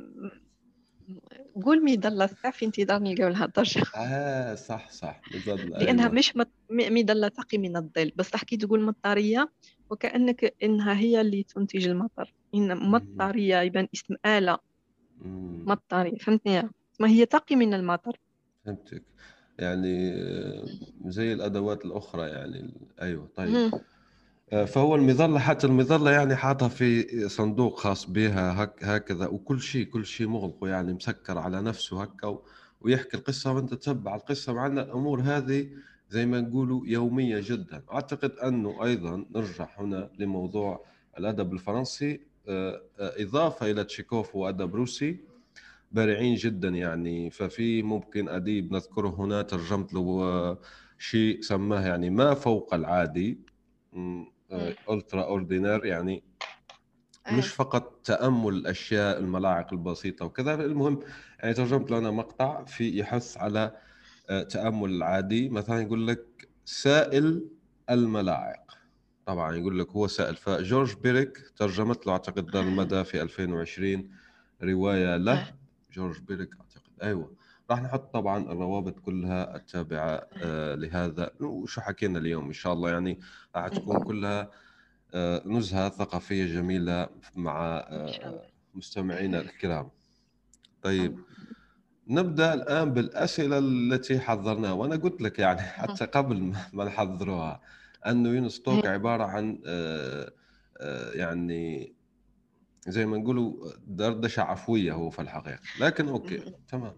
قول 1.64 1.84
ميضلة 1.84 2.26
في 2.26 2.64
انتظار 2.66 2.98
نلقاو 3.02 3.28
لها 3.28 3.44
الترجمة. 3.44 3.84
آه 3.96 4.54
صح 4.54 4.90
صح. 4.90 5.20
أيوة. 5.76 6.08
مش 6.08 6.36
مط... 6.36 6.52
م- 6.70 6.92
ميضلة 6.94 7.28
تقي 7.28 7.58
من 7.58 7.76
الظل. 7.76 8.12
بس 8.16 8.30
تحكي 8.30 8.56
تقول 8.56 8.82
مطرية 8.82 9.52
وكأنك 9.90 10.54
إنها 10.62 10.94
هي 10.98 11.20
اللي 11.20 11.42
تنتج 11.42 11.88
المطر. 11.88 12.34
إن 12.54 12.76
مطرية 12.90 13.60
يبان 13.60 13.88
اسم 13.94 14.14
آلة. 14.26 14.58
مطرية 15.66 16.18
فهمتني؟ 16.18 16.70
ما 17.00 17.08
هي 17.08 17.26
تقي 17.26 17.56
من 17.56 17.74
المطر. 17.74 18.16
فهمتك. 18.64 19.02
يعني 19.58 20.12
آه، 20.14 20.64
زي 21.06 21.32
الأدوات 21.32 21.84
الأخرى 21.84 22.28
يعني. 22.28 22.74
أيوه 23.02 23.28
طيب. 23.36 23.70
آه، 24.52 24.64
فهو 24.64 24.94
المظلة 24.94 25.38
حتى 25.38 25.66
المظلة 25.66 26.10
يعني 26.10 26.36
حاطها 26.36 26.68
في 26.68 27.28
صندوق 27.28 27.78
خاص 27.78 28.10
بها 28.10 28.62
هك 28.62 28.84
هكذا. 28.84 29.26
وكل 29.26 29.60
شيء 29.60 29.86
كل 29.86 30.06
شيء 30.06 30.26
مغلق 30.26 30.58
يعني 30.62 30.92
مسكر 30.92 31.38
على 31.38 31.62
نفسه 31.62 32.02
هكا 32.02 32.38
ويحكي 32.80 33.16
القصة 33.16 33.52
وأنت 33.52 33.74
تتبع 33.74 34.14
القصة 34.14 34.52
مع 34.52 34.66
أن 34.66 34.78
الأمور 34.78 35.20
هذه 35.20 35.68
زي 36.10 36.26
ما 36.26 36.40
نقولوا 36.40 36.82
يومية 36.86 37.40
جدا. 37.44 37.82
أعتقد 37.92 38.30
أنه 38.30 38.84
أيضا 38.84 39.26
نرجع 39.34 39.68
هنا 39.78 40.10
لموضوع 40.18 40.84
الأدب 41.18 41.52
الفرنسي. 41.52 42.20
آه، 42.48 42.80
إضافة 42.98 43.70
إلى 43.70 43.84
تشيكوف 43.84 44.36
وأدب 44.36 44.74
روسي. 44.74 45.31
بارعين 45.92 46.34
جدا 46.34 46.68
يعني. 46.68 47.30
ففي 47.30 47.82
ممكن 47.82 48.28
أديب 48.28 48.72
نذكره 48.72 49.14
هنا 49.18 49.42
ترجمت 49.42 49.94
له 49.94 50.22
آه، 50.22 50.58
شيء 50.98 51.40
سماه 51.40 51.86
يعني 51.86 52.10
ما 52.10 52.34
فوق 52.34 52.74
العادي 52.74 53.38
ultra 54.90 55.22
ordinaire 55.22 55.84
يعني 55.84 56.22
مش 57.32 57.48
فقط 57.48 58.00
تأمل 58.04 58.54
الأشياء 58.54 59.18
الملاعق 59.18 59.72
البسيطة 59.72 60.24
وكذا. 60.24 60.54
المهم 60.54 61.00
يعني 61.42 61.54
ترجمت 61.54 61.90
له 61.90 61.98
أنا 61.98 62.10
مقطع 62.10 62.64
في 62.64 62.98
يحث 62.98 63.36
على 63.36 63.76
آه، 64.30 64.42
تأمل 64.42 64.90
العادي. 64.90 65.48
مثلا 65.48 65.80
يقول 65.80 66.06
لك 66.06 66.48
سائل 66.64 67.48
الملاعق. 67.90 68.78
طبعا 69.26 69.56
يقول 69.56 69.78
لك 69.78 69.90
هو 69.90 70.06
سائل. 70.06 70.36
فجورج 70.36 70.94
بيريك 70.94 71.38
ترجمت 71.56 72.06
له 72.06 72.12
أعتقد 72.12 72.46
دار 72.46 72.62
المدى 72.62 73.04
في 73.04 73.22
2020 73.22 74.10
رواية 74.62 75.16
له. 75.16 75.32
آه. 75.32 75.61
جورج 75.92 76.20
بيريك 76.20 76.50
أعتقد. 76.60 77.02
أيوه. 77.02 77.32
راح 77.70 77.82
نحط 77.82 78.12
طبعا 78.14 78.38
الروابط 78.52 78.98
كلها 78.98 79.56
التابعة 79.56 80.26
آه، 80.42 80.74
لهذا. 80.74 81.30
وشو 81.40 81.80
حكينا 81.80 82.18
اليوم؟ 82.18 82.46
إن 82.46 82.52
شاء 82.52 82.72
الله 82.72 82.90
يعني 82.90 83.20
راح 83.56 83.68
تكون 83.68 83.98
كلها 84.04 84.50
آه، 85.14 85.42
نزهة 85.46 85.88
ثقافية 85.88 86.46
جميلة 86.46 87.08
مع 87.36 87.76
آه،. 87.88 88.42
مستمعينا 88.74 89.40
الكرام. 89.40 89.90
طيب. 90.82 91.18
نبدأ 92.08 92.54
الآن 92.54 92.92
بالأسئلة 92.92 93.58
التي 93.58 94.20
حضرناها. 94.20 94.72
وأنا 94.72 94.96
قلت 94.96 95.22
لك 95.22 95.38
يعني 95.38 95.60
حتى 95.60 96.04
قبل 96.04 96.52
ما- 96.72 96.84
نحضروها 96.84 97.60
انه 98.06 98.28
يونس 98.28 98.62
توك 98.62 98.86
عبارة 98.86 99.24
عن 99.24 99.58
يعني 101.14 101.92
زي 102.88 103.06
ما 103.06 103.18
نقولوا 103.18 103.72
دردشه 103.86 104.42
عفويه 104.42 104.92
هو 104.92 105.10
في 105.10 105.22
الحقيقة. 105.22 105.60
لكن 105.80 106.08
أوكي 106.08 106.36
تمام. 106.68 106.94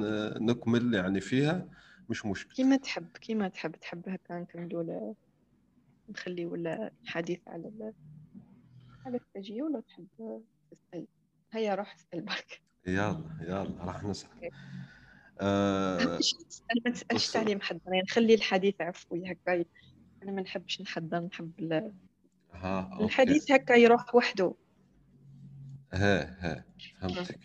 ن- 0.00 0.46
نكمل 0.46 0.94
يعني 0.94 1.20
فيها؟ 1.20 1.68
مش 2.08 2.26
مشكلة. 2.26 2.54
كيما 2.54 2.76
تحب 2.76 3.08
كيما 3.16 3.48
تحب. 3.48 3.76
تحب 3.76 4.08
هكا 4.08 4.38
نكملوا 4.40 5.14
نخليو 6.08 6.54
ال- 6.54 6.90
الحديث 7.04 7.40
على 7.48 7.68
ال- 7.68 7.92
على 9.06 9.16
السجية 9.36 9.62
ولا 9.62 9.80
تحب 9.80 10.42
تسأل؟ 10.70 11.06
هيا 11.52 11.74
روح 11.74 11.94
اسأل 11.94 12.20
برك. 12.22 12.62
يلا 12.86 13.36
يلا 13.40 13.84
راح. 13.84 14.12
آه 15.40 16.18
مش 16.18 16.32
تسأل 16.48 16.82
ما 16.86 16.90
تسألش 16.92 17.26
بص- 17.26 17.32
تعليم 17.32 17.60
حضر 17.60 17.80
يعني 17.86 18.06
خلي 18.06 18.34
الحديث 18.34 18.80
عفوي 18.80 19.32
هكا. 19.32 19.64
أنا 20.22 20.32
ما 20.32 20.42
نحبش 20.42 20.80
نحضر 20.80 21.20
نحب 21.20 21.52
أوكي. 22.64 23.04
الحديث 23.04 23.52
هكا 23.52 23.72
يروح 23.74 24.14
وحده. 24.14 24.54
ها 25.92 26.36
ها 26.40 26.64
فهمتك. 27.00 27.40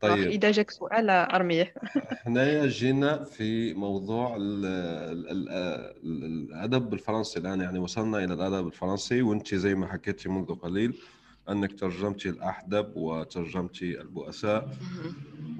طيب. 0.00 0.28
إذا 0.28 0.50
جاك 0.50 0.70
سؤال 0.70 1.10
أرميه 1.10 1.74
إحنا 2.12 2.66
جينا 2.80 3.24
في 3.24 3.74
موضوع 3.74 4.36
ال 4.36 4.66
ال 4.66 5.28
ال 5.28 5.48
ال 5.48 6.24
الأدب 6.24 6.94
الفرنسي 6.94 7.40
الآن. 7.40 7.60
يعني 7.60 7.78
وصلنا 7.78 8.18
إلى 8.24 8.34
الأدب 8.34 8.66
الفرنسي 8.66 9.22
وأنت 9.22 9.54
زي 9.54 9.74
ما 9.74 9.86
حكيتي 9.86 10.28
منذ 10.28 10.54
قليل. 10.54 11.00
أنك 11.48 11.78
ترجمتي 11.78 12.28
الأحدب 12.28 12.96
وترجمتي 12.96 14.00
البؤساء. 14.00 14.76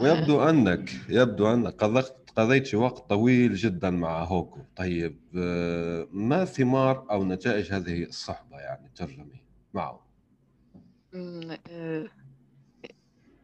ويبدو 0.00 0.42
أنك 0.42 0.90
يبدو 1.08 1.54
انك 1.54 1.74
قضيت 1.74 2.06
قضيت 2.36 2.74
وقت 2.74 3.08
طويل 3.10 3.54
جدا 3.54 3.90
مع 3.90 4.24
هوغو. 4.24 4.60
طيب 4.76 5.18
آه، 5.38 6.08
ما 6.12 6.44
ثمار 6.44 7.06
أو 7.10 7.24
نتائج 7.24 7.72
هذه 7.72 8.02
الصحبة 8.02 8.58
يعني 8.58 8.90
ترجمي 8.94 9.42
معه؟ 9.74 10.06
آه، 11.14 12.08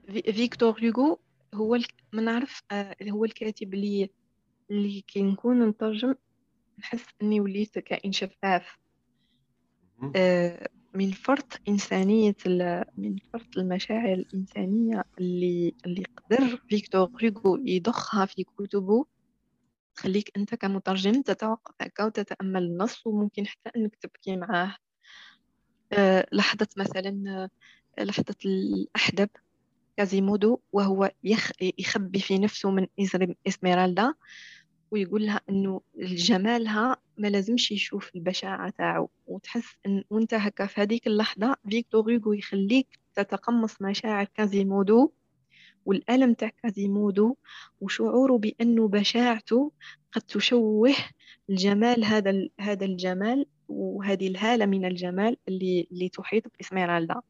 فيكتور 0.09 0.81
هوغو 0.85 1.19
هو 1.55 1.79
ما 2.13 2.23
نعرف 2.23 2.63
آه، 2.73 2.97
هو 3.11 3.25
الكاتب 3.25 3.75
اللي 3.75 4.11
اللي 4.71 5.01
كي 5.01 5.23
نكون 5.23 5.69
نترجم 5.69 6.15
نحس 6.79 7.05
أني 7.23 7.41
وليت 7.41 7.79
كائن 7.79 8.13
شفاف. 8.13 8.79
من 10.97 11.11
فرط 11.13 11.61
إنسانية 11.69 12.35
من 12.97 13.17
فرط 13.33 13.57
المشاعر 13.59 14.13
الإنسانية 14.13 15.05
اللي 15.19 15.75
اللي 15.87 16.05
قدر 16.17 16.63
فيكتور 16.69 17.11
هوغو 17.25 17.57
يضخها 17.65 18.27
في 18.27 18.45
كتبه 18.45 19.07
تخليك 19.97 20.31
أنت 20.37 20.55
كمترجم 20.55 21.23
تتوقف 21.23 21.75
هكا 21.81 22.05
وتتأمل 22.05 22.63
النص 22.63 23.07
وممكن 23.07 23.47
حتى 23.47 23.71
أنك 23.77 23.97
تبكي 23.97 24.37
معاه. 24.37 24.77
أه 25.93 26.27
لحظة 26.33 26.69
مثلا 26.77 27.49
لحظة 28.01 28.35
الأحدب 28.47 29.29
كازيمودو 29.97 30.61
وهو 30.73 31.11
يخ 31.25 31.51
يخبي 31.79 32.19
في 32.21 32.39
نفسه 32.39 32.71
من 32.71 32.87
إسميرالدا. 33.49 34.15
ويقول 34.91 35.27
لها 35.27 35.41
إنه 35.49 35.81
جمالها 35.99 36.97
ما 37.19 37.29
لازمش 37.29 37.73
يشوف 37.73 38.11
البشاعة 38.17 38.71
تاعو 38.71 39.11
وتحس 39.27 39.75
إن 39.87 40.05
وأنت 40.11 40.35
هكا 40.35 40.67
في 40.67 40.81
هذيك 40.81 41.07
اللحظة 41.07 41.57
فيكتور 41.71 42.13
هوغو 42.15 42.33
يخليك 42.33 42.99
تتقمص 43.15 43.83
مشاعر 43.83 44.25
كازيمودو 44.35 45.11
والألم 45.87 46.35
تاع 46.35 46.51
كازيمودو 46.63 47.37
وشعوره 47.81 48.39
بأنه 48.39 48.89
بشاعته 48.89 49.73
قد 50.13 50.23
تشوه 50.23 50.95
الجمال 51.51 52.05
هذا 52.05 52.49
هذا 52.61 52.85
الجمال 52.85 53.47
وهذه 53.69 54.29
الهالة 54.29 54.67
من 54.67 54.85
الجمال 54.85 55.37
اللي 55.49 55.89
اللي 55.93 56.09
تحيط 56.09 56.45
بإسميرالدا. 56.59 57.21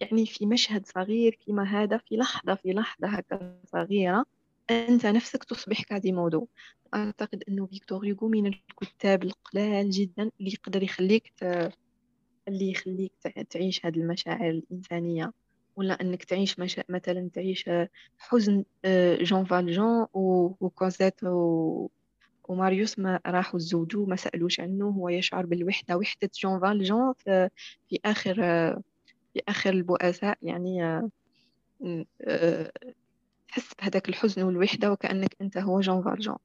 يعني 0.00 0.26
في 0.26 0.46
مشهد 0.46 0.86
صغير 0.86 1.38
كما 1.46 1.64
هذا 1.64 1.96
في 1.96 2.16
لحظة 2.16 2.54
في 2.54 2.72
لحظة 2.72 3.08
هكا 3.08 3.60
صغيرة 3.66 4.24
أنت 4.70 5.06
نفسك 5.06 5.44
تصبح 5.44 5.82
كازيمودو 5.82 6.46
أعتقد 6.94 7.44
أنه 7.48 7.66
فيكتور 7.66 8.06
هوغو 8.06 8.28
من 8.28 8.46
الكتاب 8.46 9.22
القلال 9.22 9.90
جدا 9.90 10.30
اللي 10.40 10.52
يقدر 10.52 10.82
يخليك 10.82 11.32
ت... 11.36 11.42
اللي 12.48 12.70
يخليك 12.70 13.12
تعيش 13.50 13.86
هذه 13.86 13.96
المشاعر 13.96 14.50
الإنسانية. 14.50 15.32
ولا 15.76 16.00
أنك 16.00 16.24
تعيش 16.24 16.58
مشا... 16.58 16.84
مثلا 16.88 17.30
تعيش 17.34 17.70
حزن 18.18 18.64
آه، 18.84 19.16
جون 19.16 19.44
فالجون 19.44 20.06
وكوزيت 20.14 21.24
و... 21.24 21.88
وماريوس 22.48 22.98
ما 22.98 23.20
راحوا 23.26 23.56
تزوجوا 23.60 24.06
ما 24.06 24.16
سألوش 24.16 24.60
عنه 24.60 24.88
هو 24.88 25.08
يشعر 25.08 25.46
بالوحدة 25.46 25.96
وحدة 25.96 26.30
جون 26.40 26.60
فالجون 26.60 27.12
في, 27.18 27.48
في 27.88 27.98
آخر 28.04 28.34
في 29.34 29.42
آخر 29.48 29.70
البؤساء 29.70 30.38
يعني 30.42 30.82
آه، 32.22 32.72
تحس 33.52 33.74
بهذاك 33.80 34.08
الحزن 34.08 34.42
والوحدة 34.42 34.92
وكأنك 34.92 35.36
أنت 35.40 35.58
هو 35.58 35.80
جون 35.80 36.02
فالجون. 36.02 36.36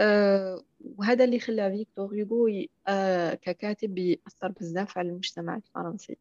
أه 0.00 0.62
وهذا 0.96 1.24
اللي 1.24 1.38
خلى 1.38 1.70
فيكتور 1.70 2.22
هوغو 2.22 2.48
أه 2.88 3.34
ككاتب 3.34 3.98
يأثر 3.98 4.48
بزاف 4.60 4.98
على 4.98 5.08
المجتمع 5.08 5.56
الفرنسي. 5.56 6.16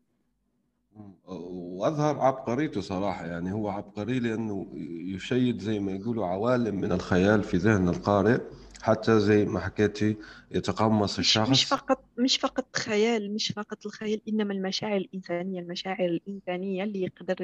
وأظهر 1.26 2.20
عبقريته 2.20 2.82
صراحة 2.82 3.26
يعني 3.26 3.52
هو 3.52 3.70
عبقري 3.70 4.20
لأنه 4.20 4.68
يشيد 5.16 5.60
زي 5.60 5.80
ما 5.80 5.92
يقولوا 5.92 6.26
عوالم 6.26 6.76
من 6.76 6.92
الخيال 6.92 7.44
في 7.44 7.58
ذهن 7.58 7.90
القارئ 7.90 8.42
حتى 8.82 9.20
زي 9.20 9.46
ما 9.46 9.60
حكيتي 9.60 10.18
يتقمص 10.52 11.18
الشخص. 11.18 11.50
مش 11.50 11.66
فقط 11.66 12.04
مش 12.18 12.38
فقط 12.38 12.76
خيال 12.76 13.34
مش 13.34 13.52
فقط 13.52 13.86
الخيال 13.86 14.22
إنما 14.28 14.54
المشاعر 14.54 14.98
الإنسانية 14.98 15.60
المشاعر 15.60 16.06
الإنسانية 16.06 16.84
اللي 16.84 17.02
يقدر 17.02 17.36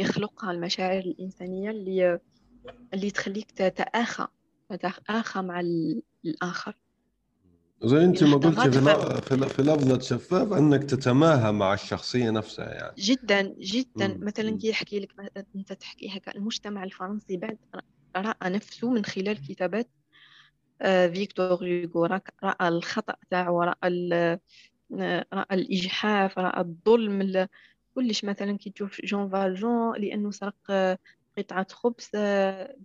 يخلقها 0.00 0.50
المشاعر 0.50 0.98
الإنسانية 0.98 1.70
اللي 1.70 2.20
اللي 2.94 3.10
تخليك 3.10 3.50
تتآخى 3.50 4.26
تتآخى 4.68 5.42
مع 5.42 5.60
الآخر. 6.24 6.74
زي 7.82 8.04
انت 8.04 8.24
ما 8.24 8.36
قلتي 8.36 8.70
في, 8.70 9.48
في 9.48 9.62
لفظة 9.62 10.00
شفاف 10.00 10.52
انك 10.52 10.84
تتماهى 10.84 11.52
مع 11.52 11.74
الشخصية 11.74 12.30
نفسها 12.30 12.74
يعني. 12.74 12.94
جدا 12.98 13.54
جدا. 13.58 14.08
مم. 14.08 14.24
مثلا 14.24 14.58
كي 14.58 14.68
يحكي 14.68 15.00
لك 15.00 15.12
انت 15.56 15.72
تحكي 15.72 16.16
هكا 16.16 16.34
المجتمع 16.34 16.84
الفرنسي 16.84 17.36
بعد 17.36 17.58
رأى 18.16 18.50
نفسه 18.50 18.90
من 18.90 19.04
خلال 19.04 19.46
كتابات 19.46 19.90
آه، 20.82 21.06
فيكتور 21.06 21.46
هوغو. 21.46 22.04
رأى 22.44 22.68
الخطأ 22.68 23.14
تاعو 23.30 23.62
راى 23.62 23.74
رأى 25.32 25.46
الإجحاف 25.52 26.38
رأى 26.38 26.60
الظلم 26.60 27.46
كلش 27.94 28.24
مثلا 28.24 28.56
كي 28.58 28.70
تشوف 28.70 29.00
جون 29.04 29.30
فالجون 29.30 29.96
لأنه 30.00 30.30
سرق 30.30 30.56
قطعة 31.38 31.66
خبز 31.70 32.08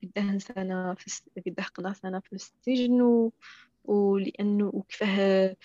قداه 0.03 0.37
سنة 0.37 0.95
في 0.95 1.21
قداه 1.47 1.63
قضى 1.63 1.93
سنة 1.93 2.19
في 2.19 2.33
السجن 2.33 3.01
و... 3.01 3.33
ولأنه 3.83 4.71
وكيفاه 4.73 5.55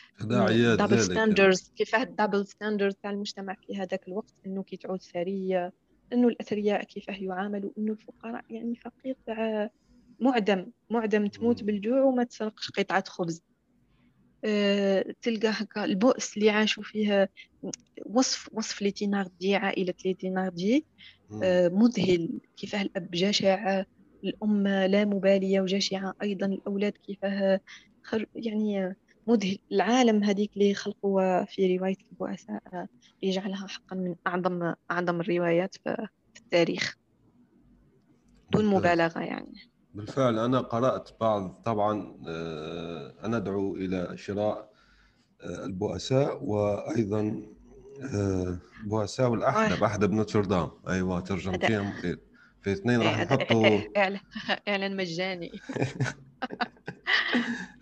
دبل 0.77 1.01
ستاندرز 1.01 1.73
كيفاه 1.77 2.03
الدبل 2.03 2.47
ستاندرز 2.47 2.95
تاع 3.03 3.11
المجتمع 3.11 3.57
في 3.61 3.77
هذاك 3.77 4.09
الوقت 4.09 4.35
إنه 4.47 4.63
كي 4.63 4.77
تعود 4.77 5.03
ثرية 5.03 5.73
إنه 6.13 6.29
الأثرياء 6.29 6.85
كيفاه 6.85 7.15
يعاملوا 7.21 7.73
إنه 7.79 7.93
الفقراء 7.93 8.45
يعني 8.51 8.75
فقير 8.77 9.17
تاع 9.27 9.71
معدم 10.21 10.73
معدم 10.91 11.27
تموت 11.27 11.65
بالجوع 11.65 12.03
وما 12.03 12.25
تسرقش 12.25 12.71
قطعة 12.71 13.05
خبز. 13.09 13.43
تلقى 15.23 15.49
هكا 15.49 15.85
البؤس 15.85 16.37
اللي 16.37 16.51
عاشوا 16.51 16.83
فيه 16.83 17.31
وصف 18.07 18.49
وصف 18.53 18.83
لتيناردي 18.83 19.57
عائلة 19.57 19.95
لتيناردي 20.07 20.87
آه، 21.43 21.69
مذهل 21.69 22.41
كيفاه 22.57 22.83
الأب 22.83 23.11
جشع 23.11 23.85
الأم 24.25 24.69
لا 24.69 25.05
مبالية 25.05 25.61
وجشعة 25.61 26.15
أيضا 26.23 26.47
الأولاد 26.47 26.93
كيفاه 26.93 27.61
يعني 28.35 28.97
مذهل. 29.27 29.59
العالم 29.73 30.25
هذيك 30.25 30.51
اللي 30.57 30.75
خلقوا 30.75 31.45
في 31.45 31.77
رواية 31.77 31.97
البؤساء 32.13 32.87
يجعلها 33.23 33.67
حقا 33.67 33.97
من 33.97 34.15
أعظم 34.27 34.75
أعظم 34.91 35.21
الروايات 35.21 35.75
في 35.75 36.09
التاريخ. 36.37 36.97
دون 38.53 38.67
مبالغة 38.67 39.21
يعني. 39.21 39.70
بالفعل 39.95 40.39
أنا 40.39 40.61
قرأت 40.61 41.11
بعض 41.21 41.63
طبعا 41.65 42.17
آه، 42.29 43.15
أنا 43.25 43.37
أدعو 43.37 43.77
إلى 43.77 44.17
شراء 44.17 44.71
آه، 45.41 45.65
البؤساء 45.65 46.45
وأيضا 46.45 47.43
بؤساء 48.85 49.35
الأحدب 49.35 49.85
أحدب 49.85 50.13
نوتردام. 50.13 50.71
أيوة 50.89 51.21
ترجمتيها 51.21 51.83
مفيد 51.83 52.19
في 52.63 52.73
اثنين 52.73 53.03
راح 53.03 53.21
نحطوا 53.21 53.81
إعلان 54.69 54.97
مجاني. 54.97 55.53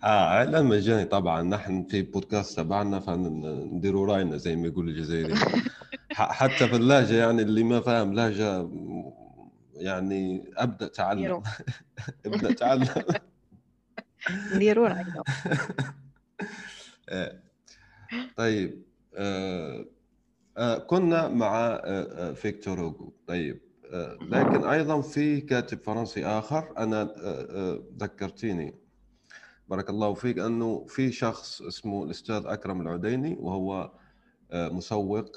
آه 0.03 0.27
إعلان 0.27 0.65
مجاني 0.65 1.05
طبعا. 1.05 1.41
نحن 1.41 1.83
في 1.83 2.01
بودكاست 2.01 2.57
تبعنا 2.57 2.99
فنديروا 2.99 4.07
رأينا 4.07 4.37
زي 4.37 4.55
ما 4.55 4.67
يقول 4.67 4.89
الجزائري. 4.89 5.35
حتى 6.13 6.67
في 6.67 6.75
اللهجة 6.75 7.13
يعني 7.13 7.41
اللي 7.41 7.63
ما 7.63 7.81
فاهم 7.81 8.13
لهجة 8.13 8.69
يعني 9.79 10.51
أبدأ 10.57 10.87
تعلم. 10.87 11.43
ابدأ 12.25 12.53
تعلم. 12.53 12.87
نديروا 14.53 14.87
رأينا. 14.87 15.23
إيه. 17.09 17.43
طيب 18.37 18.83
آه 19.15 19.85
آه، 20.59 20.77
كنا 20.77 21.27
مع 21.27 21.57
آه، 21.57 21.79
آه، 21.83 22.33
فيكتور 22.33 22.79
هوغو. 22.79 23.13
طيب 23.27 23.61
لكن 24.21 24.63
أيضا 24.63 25.01
في 25.01 25.41
كاتب 25.41 25.79
فرنسي 25.83 26.25
آخر. 26.25 26.73
أنا 26.77 27.03
ذكرتيني 27.97 28.75
بارك 29.67 29.89
الله 29.89 30.13
فيك 30.13 30.39
أنه 30.39 30.85
في 30.87 31.11
شخص 31.11 31.61
اسمه 31.61 32.03
الأستاذ 32.03 32.43
أكرم 32.45 32.81
العديني 32.81 33.37
وهو 33.39 33.91
مسوق 34.53 35.31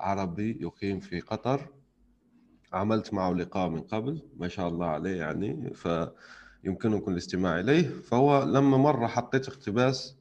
عربي 0.00 0.58
يقيم 0.60 1.00
في 1.00 1.20
قطر. 1.20 1.68
عملت 2.74 3.14
معه 3.14 3.32
لقاء 3.32 3.68
من 3.68 3.80
قبل 3.80 4.22
ما 4.36 4.48
شاء 4.48 4.68
الله 4.68 4.86
عليه 4.86 5.16
يعني 5.16 5.72
فيمكنكم 5.74 7.12
الاستماع 7.12 7.60
إليه. 7.60 7.88
فهو 7.88 8.42
لما 8.42 8.76
مرة 8.76 9.06
حطيت 9.06 9.48
اقتباس 9.48 10.16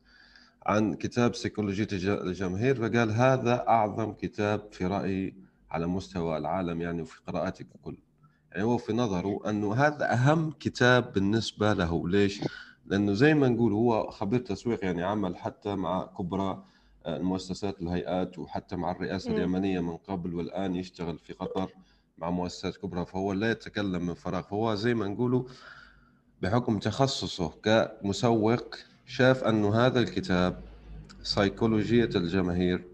عن 0.65 0.93
كتاب 0.93 1.35
سيكولوجية 1.35 1.87
الجماهير 1.93 2.75
فقال 2.75 3.11
هذا 3.11 3.67
أعظم 3.67 4.13
كتاب 4.13 4.61
في 4.71 4.85
رأيي 4.85 5.35
على 5.71 5.87
مستوى 5.87 6.37
العالم 6.37 6.81
يعني 6.81 7.01
وفي 7.01 7.21
قراءاتي 7.27 7.63
ككل 7.63 7.97
يعني 8.51 8.63
هو 8.63 8.77
في 8.77 8.93
نظره 8.93 9.49
أنه 9.49 9.73
هذا 9.73 10.13
أهم 10.13 10.51
كتاب 10.59 11.13
بالنسبة 11.13 11.73
له. 11.73 12.09
ليش؟ 12.09 12.41
لأنه 12.85 13.13
زي 13.13 13.33
ما 13.33 13.47
نقول 13.47 13.73
هو 13.73 14.09
خبير 14.09 14.39
تسويق 14.39 14.85
يعني 14.85 15.03
عمل 15.03 15.37
حتى 15.37 15.75
مع 15.75 16.05
كبرى 16.05 16.63
آه، 17.05 17.17
المؤسسات 17.17 17.81
الهيئات 17.81 18.39
وحتى 18.39 18.75
مع 18.75 18.91
الرئاسة 18.91 19.31
اليمنية 19.31 19.79
من 19.79 19.97
قبل 19.97 20.35
والآن 20.35 20.75
يشتغل 20.75 21.17
في 21.17 21.33
قطر. 21.33 21.69
مع 22.17 22.29
مؤسسات 22.29 22.77
كبرى 22.77 23.05
فهو 23.05 23.33
لا 23.33 23.51
يتكلم 23.51 24.05
من 24.05 24.13
فراغ. 24.13 24.41
فهو 24.41 24.75
زي 24.75 24.93
ما 24.93 25.07
نقولوا 25.07 25.43
بحكم 26.41 26.79
تخصصه 26.79 27.49
كمسوق 27.49 28.75
شاف 29.05 29.43
أنه 29.43 29.75
هذا 29.75 29.99
الكتاب 29.99 30.63
سيكولوجية 31.23 32.09
الجماهير 32.15 32.87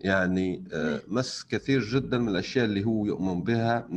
يعني 0.00 0.64
آه، 0.72 1.02
مس 1.08 1.44
كثير 1.44 1.80
جدا 1.80 2.18
من 2.18 2.28
الأشياء 2.28 2.64
اللي 2.64 2.84
هو 2.84 3.06
يؤمن 3.06 3.42
بها. 3.42 3.88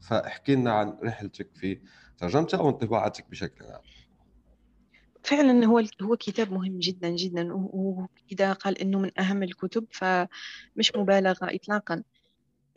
فاحكي 0.00 0.54
لنا 0.54 0.72
عن 0.72 0.98
رحلتك 1.04 1.48
في 1.54 1.78
ترجمته 2.18 2.58
أو 2.58 2.68
انطباعاتك 2.68 3.30
بشكل 3.30 3.64
عام. 3.64 3.80
فعلا 5.24 5.66
هو 5.66 5.82
هو 6.02 6.16
كتاب 6.16 6.52
مهم 6.52 6.78
جدا 6.78 7.08
جدا 7.08 7.52
وإذا 7.52 8.52
قال 8.52 8.78
إنه 8.78 8.98
من 8.98 9.20
أهم 9.20 9.42
الكتب 9.42 9.86
فمش 9.90 10.92
مبالغة 10.96 11.38
إطلاقا. 11.42 11.94
آه، 11.94 12.17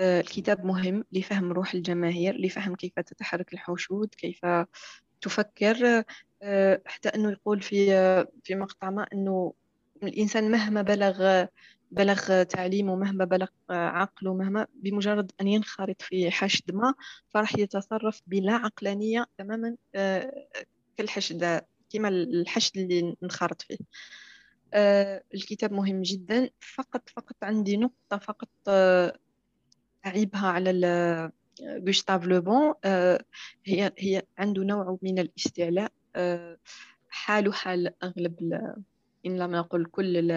الكتاب 0.01 0.65
مهم 0.65 1.03
لفهم 1.11 1.51
روح 1.51 1.73
الجماهير 1.73 2.37
لفهم 2.41 2.75
كيف 2.75 2.99
تتحرك 2.99 3.53
الحشود 3.53 4.15
كيف 4.17 4.39
تفكر. 5.21 6.03
آه، 6.43 6.81
حتى 6.85 7.09
أنه 7.09 7.31
يقول 7.31 7.61
في 7.61 7.85
في 8.43 8.55
مقطع 8.55 8.89
ما 8.89 9.07
أنه 9.13 9.53
الإنسان 10.03 10.51
مهما 10.51 10.81
بلغ 10.81 11.45
بلغ 11.91 12.43
تعليمه 12.43 12.95
مهما 12.95 13.25
بلغ 13.25 13.47
عقله 13.69 14.33
مهما 14.33 14.67
بمجرد 14.73 15.31
أن 15.41 15.47
ينخرط 15.47 16.01
في 16.01 16.31
حشد 16.31 16.71
ما 16.73 16.93
فراح 17.29 17.55
يتصرف 17.57 18.21
بلا 18.27 18.53
عقلانية 18.53 19.25
تماما 19.37 19.75
آه، 19.95 20.47
كالحشد 20.97 21.61
كما 21.89 22.07
الحشد 22.09 22.77
اللي 22.77 23.15
نخرط 23.21 23.61
فيه. 23.61 23.77
آه، 24.73 25.23
الكتاب 25.33 25.73
مهم 25.73 26.01
جدا. 26.01 26.49
فقط 26.75 27.09
فقط 27.09 27.35
عندي 27.43 27.77
نقطة 27.77 28.17
فقط 28.17 28.49
آه، 30.05 30.07
أعيبها 30.09 30.47
على 30.47 31.31
جوستاف 31.61 32.25
لوبون 32.25 32.73
هي 33.65 33.91
هي 33.97 34.23
عنده 34.37 34.63
نوع 34.63 34.97
من 35.01 35.19
الاستعلاء. 35.19 35.91
حاله 37.09 37.51
حال 37.51 38.03
أغلب 38.03 38.43
إن 39.25 39.37
لم 39.37 39.51
نقل 39.55 39.85
كل 39.85 40.31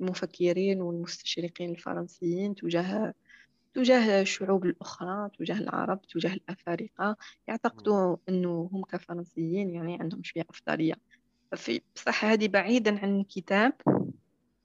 المفكرين 0.00 0.80
والمستشرقين 0.80 1.70
الفرنسيين 1.70 2.54
تجاه 2.54 3.14
تجاه 3.74 4.22
الشعوب 4.22 4.64
الأخرى 4.64 5.30
تجاه 5.38 5.58
العرب 5.58 6.02
تجاه 6.02 6.34
الأفارقة. 6.34 7.16
يعتقدوا 7.48 8.16
أنه 8.28 8.70
هم 8.72 8.84
كفرنسيين 8.84 9.70
يعني 9.70 9.98
عندهم 10.00 10.22
شوية 10.22 10.44
أفضلية. 10.50 10.94
في 11.54 11.80
بصح 11.96 12.24
هذه 12.24 12.48
بعيدا 12.48 12.98
عن 12.98 13.20
الكتاب 13.20 13.72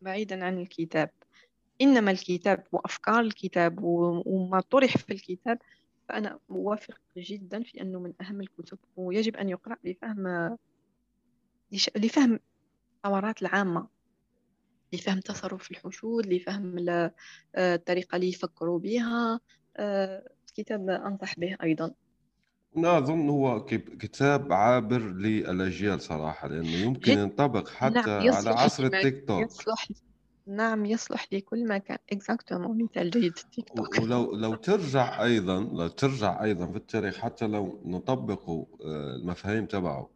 بعيدا 0.01 0.45
عن 0.45 0.59
الكتاب. 0.59 1.09
إنما 1.81 2.11
الكتاب 2.11 2.63
وأفكار 2.71 3.19
الكتاب 3.19 3.79
وما 3.81 4.61
طرح 4.61 4.97
في 4.97 5.13
الكتاب 5.13 5.59
فأنا 6.09 6.39
موافق 6.49 6.99
جدا 7.17 7.63
في 7.63 7.81
أنه 7.81 7.99
من 7.99 8.13
أهم 8.21 8.41
الكتب 8.41 8.77
ويجب 8.95 9.35
أن 9.35 9.49
يقرأ 9.49 9.77
لفهم 9.83 10.57
لفهم 11.95 12.39
الثورات 13.05 13.41
العامة 13.41 13.87
لفهم 14.93 15.19
تصرف 15.19 15.71
الحشود 15.71 16.25
لفهم 16.27 16.89
آه، 16.89 17.13
الطريقة 17.55 18.15
اللي 18.15 18.29
يفكروا 18.29 18.79
بها 18.79 19.39
الكتاب 19.79 20.89
آه، 20.89 21.07
أنصح 21.07 21.39
به 21.39 21.57
أيضا. 21.63 21.91
أنا 22.77 22.97
أظن 22.97 23.29
هو 23.29 23.65
كتاب 23.99 24.53
عابر 24.53 24.99
للأجيال 24.99 26.01
صراحة 26.01 26.47
لأنه 26.47 26.75
يمكن 26.75 27.11
ينطبق 27.11 27.69
حتى 27.69 27.93
نعم 27.95 28.31
على 28.31 28.49
عصر 28.49 28.83
التيك 28.83 29.27
توك. 29.27 29.45
يصلح 29.45 29.87
نعم 30.49 30.85
يصلح 30.85 31.27
لكل 31.33 31.67
مكان 31.67 31.97
exactement 32.11 32.83
مثال 32.83 33.09
جيد. 33.09 33.37
التيك 33.37 33.69
توك 33.69 33.99
ولو 34.01 34.35
لو 34.35 34.55
ترجع 34.55 35.23
أيضا 35.23 35.59
لو 35.59 35.87
ترجع 35.87 36.43
أيضا 36.43 36.67
في 36.67 36.77
التاريخ 36.77 37.17
حتى 37.17 37.47
لو 37.47 37.81
نطبقوا 37.85 38.65
آه، 38.85 39.15
المفاهيم 39.15 39.65
تبعه 39.65 40.09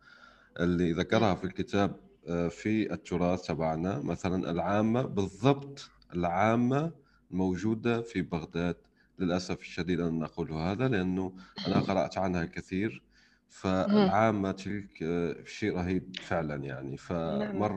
اللي 0.59 0.93
ذكرها 0.93 1.35
في 1.35 1.43
الكتاب 1.43 1.99
آه، 2.27 2.47
في 2.47 2.93
التراث 2.93 3.41
تبعنا 3.47 3.99
مثلا 3.99 4.51
العامة 4.51 5.01
بالضبط 5.01 5.91
العامة 6.15 6.91
موجودة 7.31 8.01
في 8.01 8.21
بغداد. 8.21 8.75
للأسف 9.19 9.59
الشديد 9.61 9.99
أن 9.99 10.23
أقول 10.23 10.51
هذا 10.53 10.87
لأنه 10.87 11.35
أنا 11.67 11.79
قرأت 11.81 12.17
عنها 12.17 12.43
الكثير. 12.43 13.03
فالعامة 13.49 14.51
تلك 14.51 15.03
آه، 15.03 15.43
شيء 15.45 15.75
رهيب 15.77 16.19
فعلا 16.21 16.55
يعني. 16.63 16.97
نعم. 17.27 17.69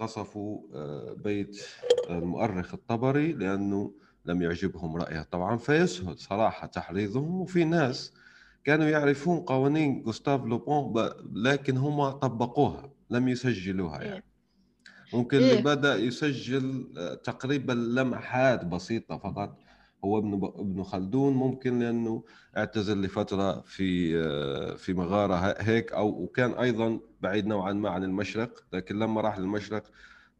إيه. 0.00 0.06
قصفوا 0.06 0.60
آه، 0.74 1.16
بيت 1.24 1.66
المؤرخ 2.10 2.74
الطبري 2.74 3.32
لأنه 3.32 3.94
لم 4.26 4.42
يعجبهم 4.42 4.96
رأيه 4.96 5.22
طبعا 5.22 5.56
فيسهل 5.56 6.18
صراحة 6.18 6.66
تحريضهم 6.66 7.40
وفي 7.40 7.64
ناس 7.64 8.12
كانوا 8.64 8.86
يعرفون 8.86 9.40
قوانين 9.40 10.02
جوستاف 10.02 10.44
لوبون 10.44 11.10
لكن 11.32 11.76
هم 11.76 12.10
طبقوها 12.10 12.90
لم 13.10 13.28
يسجلوها 13.28 14.00
إيه. 14.00 14.08
يعني 14.08 14.24
ممكن 15.14 15.36
اللي 15.36 15.50
إيه. 15.50 15.62
بدأ 15.62 15.96
يسجل 15.96 16.92
آه، 16.98 17.14
تقريبا 17.14 17.72
لمحات 17.72 18.64
بسيطة 18.64 19.18
فقط 19.18 19.58
هو 20.04 20.18
ابن 20.18 20.34
ابن 20.44 20.82
خلدون 20.82 21.32
ممكن 21.34 21.78
لأنه 21.78 22.24
اعتزل 22.56 23.02
لفترة 23.02 23.60
في 23.60 24.18
آه، 24.18 24.74
في 24.74 24.94
مغارة 24.94 25.34
هيك 25.58 25.92
أو 25.92 26.08
وكان 26.08 26.52
أيضا 26.52 27.00
بعيد 27.20 27.46
نوعا 27.46 27.72
ما 27.72 27.90
عن 27.90 28.04
المشرق 28.04 28.64
لكن 28.72 28.98
لما 28.98 29.20
راح 29.20 29.38
للمشرق 29.38 29.90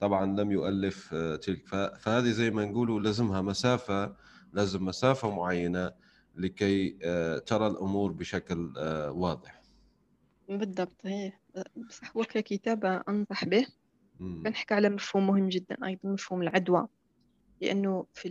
طبعا 0.01 0.41
لم 0.41 0.51
يؤلف 0.51 1.15
آه، 1.15 1.37
تلك. 1.37 1.67
فهذه 1.99 2.31
زي 2.31 2.51
ما 2.51 2.65
نقولوا 2.65 3.01
لازمها 3.01 3.43
مسافة 3.43 4.17
لازم 4.53 4.85
مسافة 4.85 5.37
معينة 5.37 5.93
لكي 6.37 6.91
ترى 7.47 7.67
الأمور 7.67 8.13
بشكل 8.13 8.73
واضح. 9.09 9.63
بالضبط 10.49 11.01
هي 11.05 11.33
بصح 11.77 12.17
هو 12.17 12.25
ككتابة 12.25 13.03
أنصح 13.09 13.45
به. 13.45 13.67
بنحكي 14.21 14.75
على 14.75 14.89
مفهوم 14.89 15.27
مهم 15.27 15.49
جدا 15.49 15.77
أيضا 15.87 16.09
مفهوم 16.09 16.43
العدوى. 16.43 16.89
لأنه 17.63 18.07
في 18.15 18.29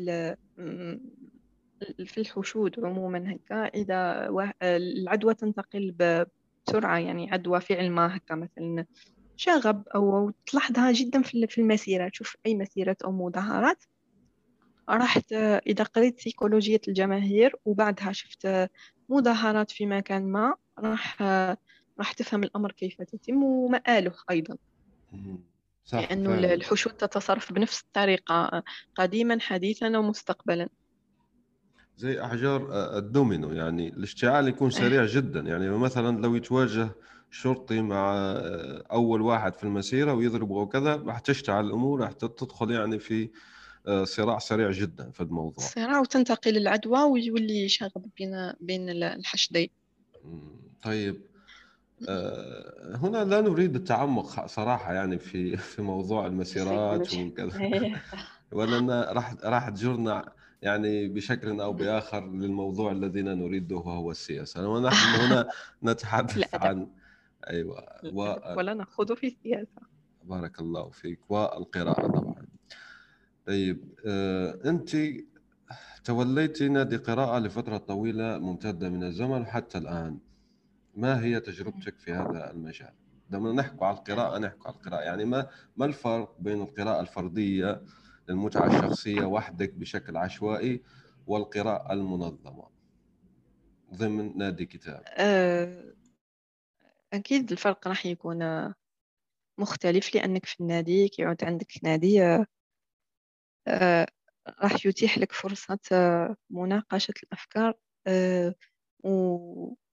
في 2.06 2.18
الحشود 2.18 2.80
عموما 2.86 3.34
هكا 3.36 3.56
إذا 3.56 4.30
العدوى 4.64 5.34
تنتقل 5.34 5.92
بسرعة 5.92 6.98
يعني 6.98 7.32
عدوى 7.32 7.62
فعل 7.62 7.90
ما 7.92 8.18
هكا 8.18 8.36
مثلا 8.36 8.86
شغب 9.36 9.88
أو 9.88 10.32
تلاحظها 10.46 10.92
جدا 10.92 11.22
في 11.22 11.58
المسيرة. 11.58 12.10
تشوف 12.10 12.36
أي 12.46 12.56
مسيرة 12.56 12.98
أو 13.06 13.12
مظاهرات. 13.12 13.84
راح 14.90 15.18
إذا 15.68 15.84
قريت 15.84 16.20
سيكولوجية 16.20 16.82
الجماهير 16.88 17.56
وبعدها 17.66 18.12
شفت 18.12 18.48
مظاهرات 19.10 19.72
في 19.72 19.86
مكان 19.86 20.32
ما 20.32 20.56
راح 20.80 21.22
راح 22.00 22.14
تفهم 22.18 22.44
الأمر 22.44 22.72
كيف 22.72 23.02
تتم 23.02 23.44
ومآله 23.44 24.14
أيضا. 24.32 24.58
صح 25.86 26.00
لأنه 26.00 26.30
فعلا. 26.30 26.54
الحشود 26.54 26.94
تتصرف 26.94 27.54
بنفس 27.54 27.82
الطريقة 27.82 28.64
قديما 28.96 29.40
حديثا 29.40 29.98
ومستقبلا. 29.98 30.70
زي 31.98 32.22
أحجار 32.24 32.74
آه، 32.74 32.98
الدومينو 32.98 33.54
يعني 33.54 33.88
الاشتعال 33.90 34.48
يكون 34.48 34.72
إيه. 34.72 34.78
سريع 34.78 35.06
جدا. 35.06 35.40
يعني 35.40 35.70
مثلا 35.70 36.22
لو 36.22 36.36
يتواجه 36.36 36.90
شرطي 37.32 37.82
مع 37.82 38.14
آه، 38.16 38.84
أول 38.92 39.22
واحد 39.22 39.56
في 39.56 39.64
المسيرة 39.64 40.14
ويضربه 40.14 40.56
وكذا 40.56 40.96
راح 40.96 41.20
تشتعل 41.20 41.66
الأمور 41.66 42.00
راح 42.02 42.12
تدخل 42.12 42.72
يعني 42.72 43.00
في 43.00 43.30
آه، 43.88 44.04
صراع 44.04 44.40
سريع 44.40 44.72
جدا 44.72 45.12
في 45.12 45.22
الموضوع. 45.22 45.66
صراع 45.66 46.00
وتنتقل 46.00 46.58
العدوى 46.58 47.04
ويولي 47.04 47.70
شغب 47.70 48.06
بين 48.18 48.54
بين 48.60 48.90
الحشدين. 48.90 49.70
طيب. 50.84 51.31
هنا 52.96 53.24
لا 53.24 53.42
نريد 53.42 53.76
التعمق 53.76 54.46
صراحة 54.46 54.94
يعني 54.94 55.20
في 55.20 55.58
في 55.72 55.82
موضوع 55.82 56.26
المسيرات 56.26 57.14
وكذا 57.14 57.60
إيه. 57.60 58.02
ولنا 58.52 59.12
راح 59.12 59.36
راح 59.44 59.70
تجرنا 59.70 60.32
يعني 60.62 61.08
بشكل 61.08 61.62
أو 61.62 61.74
بآخر 61.74 62.32
للموضوع 62.32 62.92
الذي 62.92 63.22
نريده 63.22 63.76
وهو 63.76 64.12
السياسة. 64.12 64.70
ونحن 64.70 65.22
هنا 65.22 65.50
نتحدث 65.84 66.56
عن 66.56 66.88
أيوه 67.50 67.86
و... 68.14 68.36
ولا 68.58 68.74
نخوض 68.74 69.14
في 69.14 69.28
السياسة. 69.28 69.82
بارك 70.24 70.60
الله 70.60 70.90
فيك. 70.90 71.20
والقراءة 71.32 72.08
طبعا. 72.08 72.46
طيب 73.48 73.94
آه، 74.06 74.60
أنت 74.66 74.98
توليتي 76.04 76.70
نادي 76.70 76.98
قراءه 76.98 77.40
لفترة 77.40 77.78
طويلة 77.78 78.38
ممتدة 78.38 78.90
من 78.90 79.04
الزمن 79.04 79.46
حتى 79.46 79.78
الآن. 79.78 80.20
ما 80.96 81.24
هي 81.24 81.40
تجربتك 81.40 82.00
في 82.00 82.14
هذا 82.14 82.52
المجال؟ 82.52 82.94
لما 83.30 83.52
نحكي 83.54 83.86
على 83.86 83.98
القراءة 83.98 84.38
نحكي 84.38 84.60
على 84.66 84.76
القراءة 84.76 85.02
يعني 85.02 85.26
ما 85.26 85.50
ما 85.78 85.86
الفرق 85.86 86.36
بين 86.40 86.62
القراءة 86.62 87.02
الفردية 87.02 87.84
للمتعة 88.30 88.68
الشخصية 88.68 89.26
وحدك 89.26 89.74
بشكل 89.74 90.18
عشوائي 90.18 90.84
والقراءة 91.28 91.94
المنظمة 91.94 92.70
ضمن 93.94 94.38
نادي 94.38 94.66
كتاب؟ 94.66 95.04
آه، 95.08 95.94
أكيد 97.14 97.52
الفرق 97.52 97.88
راح 97.88 98.06
يكون 98.06 98.74
مختلف 99.58 100.16
لأنك 100.16 100.46
في 100.46 100.60
النادي 100.62 101.08
كيعود 101.08 101.44
عندك 101.44 101.72
نادي 101.84 102.24
آه، 103.68 104.08
راح 104.64 104.86
يتيح 104.86 105.18
لك 105.18 105.32
فرصة 105.32 105.80
مناقشة 106.50 107.14
الأفكار 107.24 107.74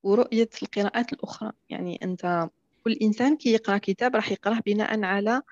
ورؤية 0.03 0.49
القراءات 0.63 1.13
الأخرى. 1.13 1.53
يعني 1.69 1.99
أنت 2.03 2.49
كل 2.85 2.93
إنسان 2.93 3.37
كي 3.37 3.53
يقرأ 3.53 3.79
كتاب 3.79 4.17
راح 4.17 4.33
يقرأه 4.33 4.61
بناء 4.67 5.03
على 5.05 5.43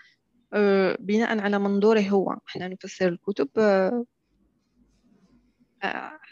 بناء 1.01 1.39
على 1.39 1.59
منظوره 1.59 2.01
هو. 2.01 2.37
إحنا 2.49 2.69
نفسر 2.69 3.09
الكتب 3.09 3.49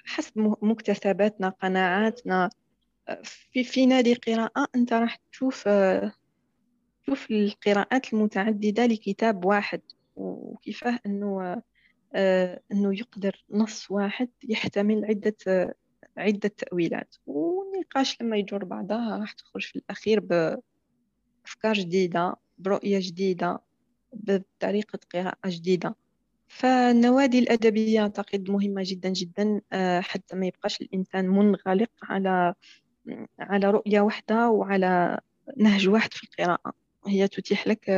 حسب 0.05 0.57
مكتسباتنا 0.63 1.49
قناعاتنا. 1.49 2.51
في 3.23 3.65
في 3.65 3.87
نادي 3.87 4.15
قراءة 4.15 4.67
أنت 4.75 4.93
راح 4.93 5.17
تشوف 5.33 5.69
تشوف 7.03 7.31
القراءات 7.31 8.13
المتعددة 8.13 8.87
لكتاب 8.87 9.45
واحد. 9.45 9.81
وكيفاه 10.17 10.99
أنه 11.07 11.63
أنه 12.73 12.99
يقدر 12.99 13.45
نص 13.51 13.91
واحد 13.91 14.29
يحتمل 14.45 15.05
عدة 15.05 15.37
عدة 16.17 16.49
تأويلات 16.49 17.14
والنقاش 17.27 18.23
لما 18.23 18.37
يجر 18.37 18.64
بعضها 18.64 19.19
راح 19.19 19.33
تخرج 19.33 19.62
في 19.62 19.77
الأخير 19.77 20.21
بأفكار 20.21 21.75
جديدة 21.75 22.37
برؤية 22.59 22.99
جديدة 23.03 23.61
بطريقة 24.12 24.99
قراءة 25.14 25.38
جديدة. 25.47 25.95
فالنوادي 26.49 27.38
الأدبية 27.38 28.01
أعتقد 28.01 28.51
مهمة 28.51 28.83
جدا 28.85 29.09
جدا 29.09 29.61
آه، 29.73 30.01
حتى 30.01 30.37
ما 30.37 30.47
يبقاش 30.47 30.81
الإنسان 30.81 31.29
منغلق 31.29 31.90
على 32.03 32.55
على 33.38 33.71
رؤية 33.71 34.01
واحدة 34.01 34.51
وعلى 34.51 35.21
نهج 35.57 35.88
واحد 35.88 36.12
في 36.12 36.25
القراءة. 36.25 36.73
هي 37.07 37.29
تتيح 37.29 37.67
لك 37.67 37.90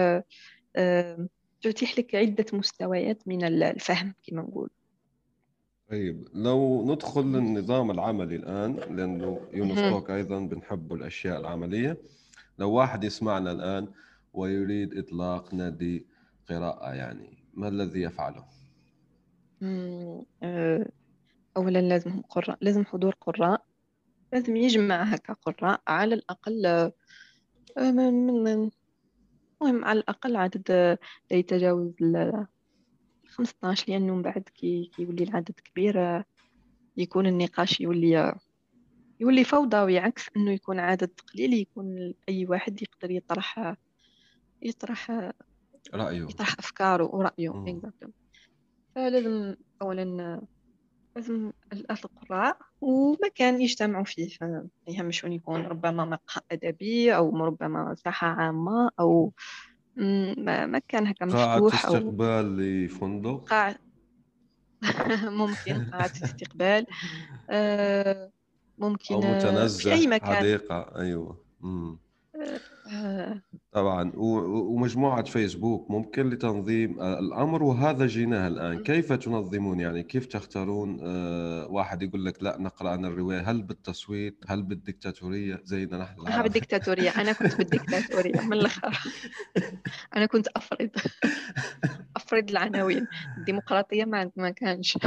آه، 0.76 1.28
تتيح 1.62 1.98
لك 1.98 2.14
عدة 2.14 2.44
مستويات 2.52 3.28
من 3.28 3.44
الفهم 3.44 4.14
كما 4.22 4.42
نقول 4.42 4.70
طيب 5.90 6.28
لو 6.34 6.84
ندخل 6.92 7.22
للنظام 7.22 7.90
العملي 7.90 8.36
الآن 8.36 8.74
لأنه 8.74 9.40
يونس 9.52 9.80
توك 9.80 10.10
أيضا 10.10 10.40
بنحب 10.40 10.92
الأشياء 10.92 11.40
العملية. 11.40 11.98
لو 12.58 12.70
واحد 12.72 13.04
يسمعنا 13.04 13.52
الآن 13.52 13.88
ويريد 14.32 14.98
إطلاق 14.98 15.54
نادي 15.54 16.06
قراءة 16.48 16.94
يعني 16.94 17.38
ما 17.54 17.68
الذي 17.68 18.02
يفعله؟ 18.02 18.44
آه، 20.42 20.86
أولا 21.56 21.78
لازم 21.78 22.22
قراء 22.22 22.58
لازم 22.60 22.84
حضور 22.84 23.14
قراء. 23.20 23.64
لازم 24.32 24.56
يجمع 24.56 25.02
هكا 25.02 25.32
قراء 25.32 25.80
على 25.88 26.14
الأقل 26.14 26.66
آه، 26.66 26.92
من 27.78 28.26
من 28.42 28.70
مهم 29.62 29.84
على 29.84 30.00
الأقل 30.00 30.36
عدد 30.36 30.70
لا 31.30 31.36
يتجاوز 31.36 31.94
ال 32.02 32.46
15 33.36 33.84
لأنه 33.88 34.14
من 34.14 34.22
بعد 34.22 34.42
كي 34.54 34.90
يولي 34.98 35.24
العدد 35.24 35.54
كبير 35.64 36.00
آه، 36.00 36.24
يكون 36.96 37.26
النقاش 37.26 37.80
يولي 37.80 38.34
يولي 39.20 39.44
فوضوي 39.44 39.98
عكس 39.98 40.26
إنه 40.36 40.52
يكون 40.52 40.78
عدد 40.78 41.10
قليل 41.32 41.52
يكون 41.54 42.14
أي 42.28 42.46
واحد 42.46 42.82
يقدر 42.82 43.10
يطرح 43.10 43.76
يطرح 44.62 45.10
رأيه. 45.94 46.22
يطرح 46.22 46.58
أفكاره 46.58 47.14
ورأيه. 47.14 47.50
فلازم 48.94 49.56
أولا 49.82 50.40
لازم 51.16 51.52
القراء 51.90 52.58
ومكان 52.80 53.60
يجتمعوا 53.60 54.04
فيه 54.04 54.36
ما 54.40 54.68
يهمش 54.88 55.24
يكون 55.24 55.62
ربما 55.62 56.04
مقهى 56.04 56.42
أدبي 56.52 57.16
أو 57.16 57.44
ربما 57.44 57.94
ساحة 57.94 58.26
عامة 58.26 58.90
أو 59.96 60.66
مكان 60.66 61.06
هكا 61.06 61.26
مفتوح 61.26 61.40
قاعة 61.50 61.68
استقبال 61.74 62.56
لفندق؟ 62.56 63.44
قاعة. 63.48 63.76
ممكن 65.40 65.80
قاعة 65.92 66.10
استقبال. 66.24 66.86
آه، 67.50 68.30
ممكن 68.78 69.14
أو 69.14 69.20
متنزه 69.20 69.78
في 69.90 69.92
أي 69.94 70.06
مكان. 70.06 70.38
حديقة 70.38 70.96
أيوة. 71.00 71.44
مم. 71.60 71.98
طبعا. 73.72 74.12
ومجموعة 74.16 75.22
فيسبوك 75.24 75.90
ممكن 75.90 76.30
لتنظيم 76.30 77.00
الأمر 77.00 77.62
وهذا 77.62 78.06
جيناه 78.06 78.48
الآن. 78.48 78.82
كيف 78.82 79.12
تنظمون؟ 79.12 79.80
يعني 79.80 80.02
كيف 80.02 80.26
تختارون 80.26 80.98
آه، 81.02 81.66
واحد 81.70 82.02
يقول 82.02 82.24
لك 82.24 82.42
لا 82.42 82.56
نقرأ 82.60 82.90
عن 82.90 83.04
الرواية؟ 83.04 83.50
هل 83.50 83.62
بالتصويت؟ 83.62 84.44
هل 84.48 84.62
بالدكتاتورية 84.62 85.60
زينا 85.64 85.98
نحن 85.98 86.20
العرب. 86.20 86.42
بالدكتاتورية 86.42 87.10
أنا 87.10 87.32
كنت 87.32 87.56
بالدكتاتورية 87.58 88.40
من 88.40 88.52
الآخر. 88.52 88.98
أنا 90.16 90.26
كنت 90.26 90.48
أفرض. 90.48 90.90
أفرض 92.16 92.50
العناوين. 92.50 93.06
الديمقراطية 93.38 94.04
ما 94.04 94.30
ما 94.36 94.50
كانش. 94.50 94.98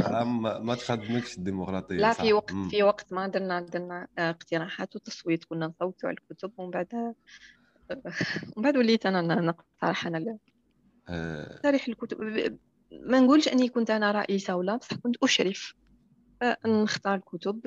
ما 0.60 0.74
تخدمكش 0.74 1.38
الديمقراطية 1.38 1.96
لا 1.96 2.12
في 2.12 2.32
وقت 2.32 2.52
في 2.70 2.82
وقت 2.82 3.12
ما 3.12 3.26
درنا 3.26 3.60
درنا 3.60 4.06
اقتراحات 4.18 4.96
وتصويت 4.96 5.44
كنا 5.44 5.66
نصوتوا 5.66 6.08
على 6.08 6.16
الكتب 6.20 6.52
ومن 6.58 6.70
بعد 6.70 7.14
ومن 7.90 8.62
بعد 8.62 8.76
وليت 8.76 9.06
أنا 9.06 9.20
نقترح 9.40 10.06
أنا 10.06 10.38
آه. 11.08 11.60
تاريخ 11.62 11.88
الكتب. 11.88 12.18
ما 12.92 13.20
نقولش 13.20 13.48
أني 13.48 13.68
كنت 13.68 13.90
أنا 13.90 14.12
رئيسة 14.12 14.56
ولا 14.56 14.76
بصح 14.76 14.96
كنت 14.96 15.16
أشرف. 15.22 15.74
نختار 16.66 17.14
الكتب. 17.14 17.60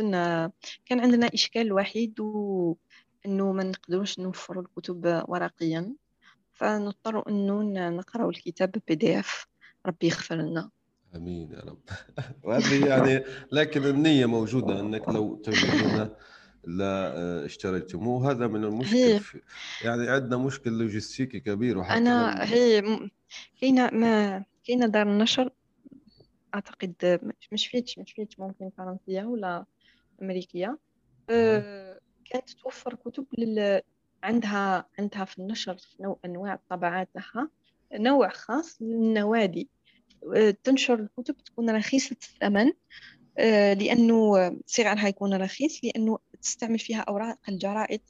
كان 0.85 0.99
عندنا 0.99 1.29
إشكال 1.33 1.73
وحيد 1.73 2.19
و 2.19 2.75
انه 3.25 3.51
ما 3.51 3.63
نقدروش 3.63 4.19
نوفروا 4.19 4.63
الكتب 4.63 5.23
ورقيا. 5.27 5.93
فنضطر 6.51 7.29
إنه 7.29 7.89
نقراو 7.89 8.29
الكتاب 8.29 8.75
بي 8.87 8.95
دي 8.95 9.19
إف. 9.19 9.45
ربي 9.85 10.07
يغفر 10.07 10.35
لنا. 10.35 10.69
آمين 11.15 11.51
يا 11.51 11.59
رب. 11.59 11.81
وهذه 12.45 12.85
يعني 12.87 13.23
لكن 13.51 13.83
النية 13.85 14.25
موجودة 14.25 14.79
إنك 14.79 15.09
لو 15.09 15.35
تجدون 15.35 16.09
لا 16.63 17.13
آه، 17.17 17.45
اشتريتموه. 17.45 18.31
هذا 18.31 18.47
من 18.47 18.63
المشكل 18.63 18.95
هي. 18.97 19.21
يعني 19.83 20.09
عندنا 20.09 20.37
مشكل 20.37 20.71
لوجستيكي 20.71 21.39
كبير 21.39 21.77
وحتى 21.77 21.97
أنا 21.97 22.43
هي 22.43 22.83
كاينة 23.61 23.89
ما 23.89 24.45
كاينة 24.63 24.87
دار 24.87 25.09
النشر. 25.09 25.49
أعتقد 26.55 27.19
مش 27.51 27.67
فيتش 27.67 27.99
مش 27.99 28.13
فيتش 28.13 28.39
ممكن 28.39 28.69
فرنسية 28.77 29.23
ولا 29.23 29.65
أمريكية. 30.21 30.77
أه 31.29 31.99
كانت 32.25 32.49
توفر 32.49 32.95
كتب 32.95 33.25
لل 33.37 33.81
عندها 34.23 34.85
عندها 34.99 35.25
في 35.25 35.39
النشر 35.39 35.77
نوع 35.99 36.19
أنواع 36.25 36.53
الطبعات 36.53 37.09
تاعها 37.13 37.49
نوع 37.93 38.29
خاص 38.29 38.81
للنوادي. 38.81 39.69
أه، 40.35 40.55
تنشر 40.63 40.99
الكتب 40.99 41.37
تكون 41.37 41.69
رخيصة 41.69 42.15
الثمن. 42.23 42.71
أه، 43.37 43.73
لأنه 43.73 44.33
سعرها 44.65 45.07
يكون 45.07 45.33
رخيص 45.33 45.79
لأنه 45.83 46.19
تستعمل 46.41 46.79
فيها 46.79 46.99
أوراق 47.01 47.37
الجرائد. 47.49 48.01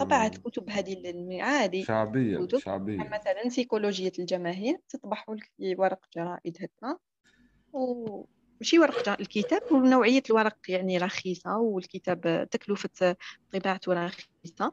طبعت 0.00 0.38
كتب 0.38 0.70
هذه 0.70 1.10
المعادي 1.10 1.84
شعبية 1.84 2.38
كتب. 2.38 2.58
شعبية. 2.58 2.98
مثلا 2.98 3.48
سيكولوجية 3.48 4.12
الجماهير 4.18 4.78
تطبح 4.88 5.26
لك 5.28 5.78
ورق 5.78 6.00
جرائد 6.16 6.56
هكا 6.60 6.98
ومشي 7.72 8.78
ورق 8.78 9.20
الكتاب 9.20 9.72
ونوعية 9.72 10.22
الورق 10.30 10.58
يعني 10.68 10.98
رخيصة 10.98 11.58
والكتاب 11.58 12.48
تكلفة 12.50 13.16
طباعته 13.52 13.92
رخيصة. 13.92 14.64
آه، 14.64 14.72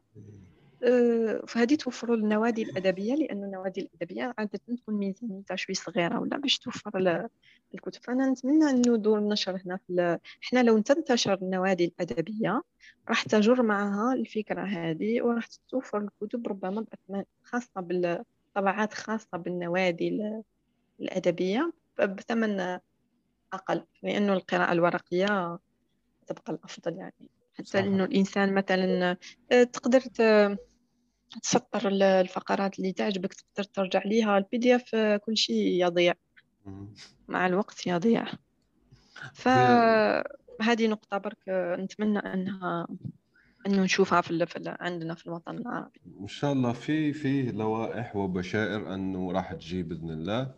فهذه 1.48 1.76
توفر 1.76 2.14
النوادي 2.14 2.64
الأدبية 2.64 3.16
لأن 3.16 3.44
النوادي 3.44 3.82
الأدبية 3.82 4.34
عادة 4.38 4.60
تكون 4.78 4.96
ميزانيتها 4.96 5.56
شوي 5.56 5.76
صغيرة 5.76 6.20
ولا 6.20 6.38
باش 6.38 6.60
توفر 6.60 7.28
الكتب. 7.74 8.02
فأنا 8.04 8.30
نتمنى 8.30 8.70
أنه 8.70 8.98
دور 8.98 9.20
النشر 9.20 9.62
هنا 9.66 9.80
في 9.88 10.20
إحنا 10.44 10.64
لو 10.64 10.80
تنتشر 10.80 11.34
النوادي 11.34 11.86
الأدبية 11.86 12.62
راح 13.10 13.24
تجر 13.24 13.62
معها 13.64 14.14
الفكرة 14.14 14.62
هذه 14.62 15.22
وراح 15.22 15.48
توفر 15.70 15.98
الكتب 15.98 16.48
ربما 16.48 16.82
بأثمان 16.82 17.26
خاصة 17.44 17.82
بالطبعات 17.82 18.94
خاصة 18.94 19.38
بالنوادي 19.38 20.42
الأدبية 21.00 21.74
بثمن 22.00 22.80
أقل 23.54 23.86
لأنه 24.04 24.34
القراءة 24.34 24.72
الورقية 24.72 25.60
تبقى 26.28 26.54
الأفضل 26.54 26.98
يعني. 26.98 27.35
حتى 27.58 27.65
صح. 27.65 27.80
إنه 27.80 28.04
الإنسان 28.04 28.54
مثلا 28.54 29.18
آه، 29.52 29.63
تقدر 29.63 30.02
تسطر 31.44 31.88
الفقرات 31.88 32.80
اللي 32.80 32.94
تعجبك 32.94 33.34
تقدر 33.34 33.63
ترجع 33.63 34.02
ليها 34.06 34.38
ال 34.38 34.58
PDF 34.58 34.96
كل 35.25 35.38
شيء 35.38 35.86
يضيع. 35.86 36.13
مع 37.27 37.46
الوقت 37.46 37.88
يضيع. 37.88 38.25
فهذه 39.34 40.88
نقطة 40.88 41.17
برك 41.17 41.38
نتمنى 41.79 42.19
أنها 42.19 42.88
أنه 43.67 43.84
نشوفها 43.84 44.21
في, 44.21 44.46
في 44.46 44.75
عندنا 44.79 45.15
في 45.15 45.27
الوطن 45.27 45.58
العربي. 45.58 46.02
إن 46.21 46.27
شاء 46.27 46.54
الله 46.54 46.73
في 46.73 47.13
في 47.13 47.52
لوائح 47.52 48.15
وبشائر 48.15 48.94
أنه 48.94 49.32
راح 49.32 49.54
تجي 49.54 49.84
بإذن 49.84 50.10
الله 50.10 50.52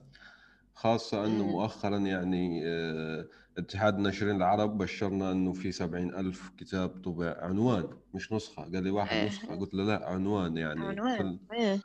خاصة 0.74 1.26
أنه 1.26 1.48
مؤخرا 1.48 1.98
يعني 1.98 2.62
آه، 2.66 3.28
اتحاد 3.58 3.96
الناشرين 3.96 4.36
العرب 4.36 4.78
بشرنا 4.78 5.32
انه 5.32 5.54
في 5.54 5.72
سبعين 5.72 6.16
ألف 6.16 6.52
كتاب 6.58 6.90
طبع 6.90 7.36
عنوان 7.40 7.88
مش 8.14 8.32
نسخة. 8.34 8.64
قال 8.64 8.84
لي 8.84 8.92
واحد 8.92 9.16
إيه. 9.16 9.28
نسخة. 9.28 9.56
قلت 9.56 9.74
له 9.74 9.84
لا 9.84 10.10
عنوان 10.10 10.58
يعني. 10.58 10.86
عنوان. 10.86 11.40
إيه. 11.54 11.80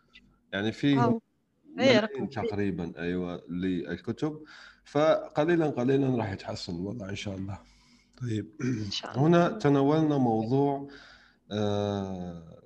يعني 0.52 0.72
في 0.72 1.18
ملايين 1.76 2.30
تقريبا 2.30 2.92
أيوه 2.98 3.42
للكتب. 3.48 4.40
فقليلا 4.84 5.66
قليلا 5.66 6.16
راح 6.16 6.32
يتحسن 6.32 6.74
الوضع 6.74 7.08
إن 7.08 7.16
شاء 7.16 7.36
الله. 7.36 7.58
طيب. 8.20 8.50
إن 8.86 8.90
شاء 8.90 9.10
الله. 9.10 9.26
هنا 9.26 9.48
تناولنا 9.48 10.18
موضوع 10.18 10.88
آه 11.52 12.58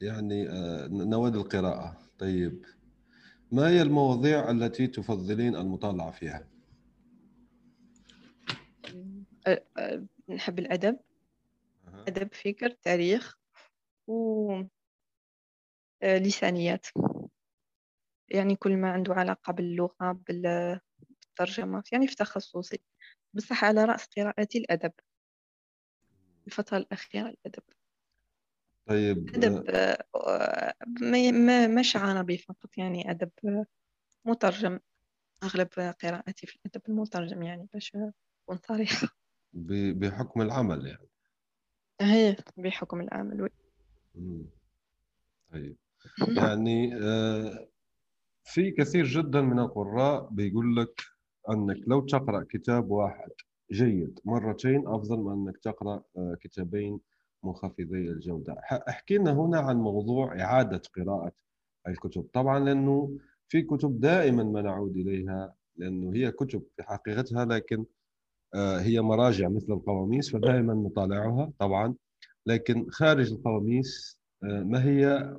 يعني 0.00 0.48
آه 0.48 0.86
نواد 0.88 1.36
القراءة. 1.36 1.96
طيب. 2.18 2.64
ما 3.52 3.68
هي 3.68 3.82
المواضيع 3.82 4.50
التي 4.50 4.86
تفضلين 4.86 5.56
المطالعة 5.56 6.10
فيها؟ 6.10 6.44
أه، 9.48 9.64
أه، 9.78 10.04
نحب 10.28 10.58
الأدب. 10.58 10.98
أدب 12.08 12.34
فكر 12.34 12.70
تاريخ 12.70 13.38
و 14.06 14.52
أه، 16.02 16.18
لسانيات. 16.18 16.86
يعني 18.28 18.56
كل 18.56 18.76
ما 18.76 18.90
عنده 18.90 19.14
علاقة 19.14 19.52
باللغة 19.52 20.12
بال- 20.12 20.80
بالترجمة 21.20 21.82
يعني 21.92 22.06
في 22.08 22.16
تخصصي. 22.16 22.80
بصح 23.34 23.64
على 23.64 23.84
رأس 23.84 24.06
قراءتي 24.16 24.58
الأدب. 24.58 24.92
الفترة 26.46 26.76
الأخيرة 26.76 27.28
الأدب. 27.28 27.62
طيب 28.86 29.28
أدب 29.34 29.64
ما 31.00 31.30
ما- 31.30 31.66
مش 31.66 31.96
عربي 31.96 32.38
فقط 32.38 32.78
يعني 32.78 33.10
أدب 33.10 33.30
مترجم. 34.24 34.80
أغلب 35.42 35.68
قراءتي 36.02 36.46
في 36.46 36.56
الأدب 36.56 36.82
المترجم 36.88 37.42
يعني 37.42 37.68
باش 37.72 37.92
أكون 38.44 38.58
صريحة 38.68 39.08
بحكم 39.92 40.42
العمل 40.42 40.86
يعني. 40.86 41.08
هي 42.00 42.36
بحكم 42.56 43.00
العمل. 43.00 43.42
وي. 43.42 43.50
طيب. 45.52 45.76
يعني 46.36 46.96
آه، 46.96 47.68
في 48.44 48.70
كثير 48.70 49.04
جدا 49.04 49.40
من 49.40 49.58
القراء 49.58 50.28
بيقول 50.30 50.76
لك 50.76 51.02
أنك 51.50 51.76
لو 51.86 52.00
تقرأ 52.00 52.46
كتاب 52.50 52.90
واحد 52.90 53.30
جيد 53.72 54.20
مرتين 54.24 54.88
أفضل 54.88 55.18
من 55.18 55.32
أنك 55.32 55.58
تقرأ 55.58 56.02
آه، 56.16 56.36
كتابين 56.40 57.00
منخفضي 57.44 58.10
الجودة. 58.10 58.56
احكي 58.88 59.18
لنا 59.18 59.32
هنا 59.32 59.58
عن 59.60 59.76
موضوع 59.76 60.40
إعادة 60.40 60.82
قراءة 60.96 61.32
الكتب. 61.88 62.22
طبعا 62.32 62.58
لأنه 62.58 63.18
في 63.48 63.62
كتب 63.62 64.00
دائما 64.00 64.42
ما 64.42 64.62
نعود 64.62 64.96
إليها 64.96 65.54
لأنه 65.76 66.14
هي 66.14 66.30
كتب 66.30 66.62
في 66.76 66.82
حقيقتها 66.82 67.44
لكن 67.44 67.84
هي 68.54 69.00
مراجع 69.00 69.48
مثل 69.48 69.72
القواميس 69.72 70.32
فدائما 70.32 70.74
نطالعها 70.74 71.52
طبعا. 71.58 71.94
لكن 72.46 72.90
خارج 72.90 73.32
القواميس 73.32 74.18
آه، 74.44 74.62
ما 74.62 74.84
هي 74.84 75.36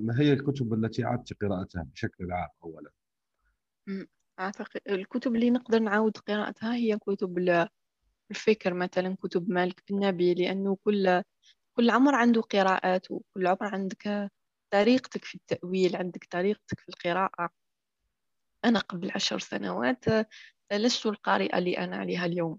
ما 0.00 0.20
هي 0.20 0.32
الكتب 0.32 0.74
التي 0.74 1.04
عدت 1.04 1.32
قراءتها 1.42 1.82
بشكل 1.82 2.32
عام 2.32 2.48
اولا؟ 2.64 2.90
أعتقد 4.40 4.80
الكتب 4.88 5.34
اللي 5.34 5.50
نقدر 5.50 5.78
نعاود 5.78 6.16
قراءتها 6.16 6.74
هي 6.74 6.98
كتب 6.98 7.38
ال- 7.38 7.68
الفكر 8.30 8.74
مثلا 8.74 9.16
كتب 9.22 9.50
مالك 9.50 9.82
بن 9.90 10.06
نبي 10.06 10.34
لأنه 10.34 10.76
كل 10.84 11.22
كل 11.76 11.90
عمر 11.90 12.14
عنده 12.14 12.40
قراءات 12.40 13.10
وكل 13.10 13.46
عمر 13.46 13.64
عندك 13.74 14.30
طريقتك 14.70 15.24
في 15.24 15.34
التأويل 15.34 15.96
عندك 15.96 16.26
طريقتك 16.30 16.80
في 16.80 16.88
القراءة. 16.88 17.50
أنا 18.64 18.78
قبل 18.78 19.10
عشر 19.14 19.38
سنوات 19.38 20.08
آه، 20.08 20.26
لست 20.72 21.06
القارئة 21.06 21.58
اللي 21.58 21.78
أنا 21.78 21.96
عليها 21.96 22.26
اليوم. 22.26 22.58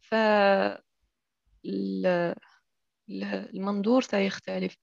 ف 0.00 0.14
ال- 0.14 2.06
ال- 3.08 3.24
المنظور 3.24 4.02
سيختلف. 4.02 4.76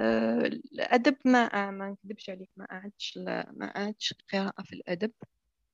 آه، 0.00 0.38
الأدب 0.72 1.16
ما 1.24 1.70
ما 1.70 1.90
نكذبش 1.90 2.30
عليك 2.30 2.50
ما 2.56 2.66
قعدتش 2.66 3.18
ما 3.52 3.72
قعدتش 3.74 4.14
قراءة 4.32 4.62
في 4.62 4.72
الأدب. 4.72 5.12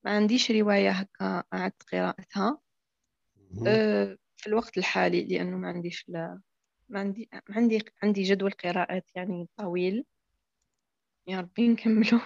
ما 0.03 0.11
عنديش 0.11 0.51
رواية 0.51 0.89
هكا 0.91 1.43
قعدت 1.53 1.83
قراءتها. 1.91 2.59
أه، 3.67 4.17
في 4.37 4.47
الوقت 4.47 4.77
الحالي 4.77 5.25
لأنه 5.25 5.57
ما 5.57 5.67
عنديش 5.67 6.05
لا 6.07 6.41
ما 6.89 6.99
عندي 6.99 7.29
ما 7.33 7.55
عندي 7.55 7.85
عندي 8.03 8.23
جدول 8.23 8.51
قراءات 8.51 9.05
يعني 9.15 9.47
طويل. 9.57 10.05
يا 11.29 11.39
ربي 11.41 11.67
نكملو 11.67 12.19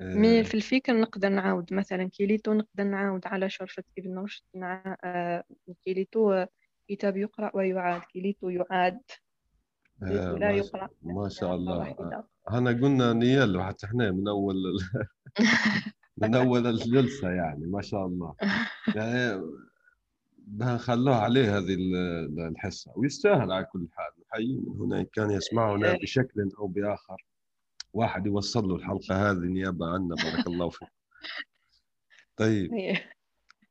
مي 0.00 0.40
آه، 0.40 0.42
في 0.42 0.54
الفكر 0.54 1.00
نقدر 1.00 1.28
نعاود 1.28 1.74
مثلا 1.74 2.08
كيليتو 2.08 2.52
نقدر 2.54 2.84
نعاود 2.84 3.26
على 3.26 3.50
شرفة 3.50 3.84
ابن 3.98 4.18
رشد 4.18 4.44
مع 4.54 4.96
آه، 5.04 5.44
كيليتو 5.84 6.44
كتاب 6.88 7.16
يقرأ 7.16 7.50
ويعاد 7.54 8.00
كيليتو 8.12 8.48
يعاد. 8.48 9.00
آه، 10.02 10.08
شاء- 10.38 10.50
يقرأ 10.56 10.88
ما 11.02 11.28
شاء 11.28 11.54
الله. 11.54 12.24
انا 12.50 12.70
قلنا 12.70 13.12
نيال 13.12 13.62
حتى 13.62 13.86
إحنا 13.86 14.10
من 14.10 14.28
أول 14.28 14.54
ال- 14.56 15.06
من 16.16 16.34
أول 16.34 16.66
الجلسة 16.66 17.30
يعني 17.30 17.66
ما 17.66 17.82
شاء 17.82 18.06
الله. 18.06 18.34
يعني 18.96 19.42
بدنا 20.38 20.74
نخلوها 20.74 21.16
عليه 21.20 21.58
هذه 21.58 21.74
ال- 21.74 22.40
الحصة 22.40 22.92
ويستاهل 22.96 23.52
على 23.52 23.64
كل 23.64 23.88
حال. 23.92 24.12
نحييه 24.32 24.60
من 24.60 24.80
هنا 24.80 25.00
إن 25.00 25.06
كان 25.12 25.30
يسمعنا 25.30 25.92
بشكل 26.02 26.50
أو 26.58 26.66
بآخر. 26.66 27.24
واحد 27.92 28.26
يوصل 28.26 28.68
له 28.68 28.76
الحلقة 28.76 29.30
هذه 29.30 29.38
نيابه 29.38 29.86
عنا 29.86 30.14
بارك 30.14 30.46
الله 30.46 30.68
فيك. 30.68 30.88
طيب. 32.36 32.72
هي. 32.72 32.96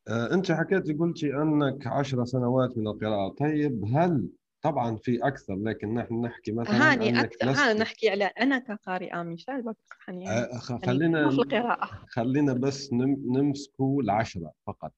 آه، 0.10 0.34
أنت 0.34 0.52
حكيتي 0.52 0.94
قلتي 0.94 1.34
أنك 1.36 1.88
عشر 1.88 2.26
سنوات 2.26 2.78
من 2.78 2.88
القراءة. 2.88 3.34
طيب 3.34 3.86
هل 3.96 4.30
طبعا 4.62 4.96
في 4.98 5.28
أكثر 5.28 5.56
لكن 5.56 5.94
نحن 5.94 6.22
نحكي 6.22 6.52
مثلا 6.52 6.94
هاني 6.94 7.10
انك 7.10 7.26
أكثر. 7.26 7.50
ها 7.50 7.74
لست 7.74 7.82
نحكي 7.82 8.10
على 8.10 8.26
أنا 8.26 8.60
كقارئة 8.60 9.24
مشان 9.24 9.62
بصحني 9.62 10.24
يعني. 10.26 10.38
آه، 10.38 10.48
يعني 10.70 10.82
خلينا 10.86 11.30
في 11.30 11.36
القراءة. 11.36 12.06
خلينا 12.10 12.54
بس 12.54 12.94
نم- 12.94 13.24
نمسكوا 13.38 14.02
العشرة 14.04 14.52
فقط. 14.68 14.94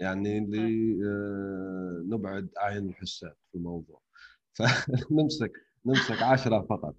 يعني 0.00 0.38
اللي 0.38 0.98
آه، 1.06 2.02
نبعد 2.06 2.48
عين 2.58 2.88
الحساد 2.88 3.34
في 3.52 3.58
الموضوع. 3.58 4.00
فنمسك 4.56 5.52
نمسك 5.86 6.22
عشرة 6.22 6.60
فقط. 6.70 6.94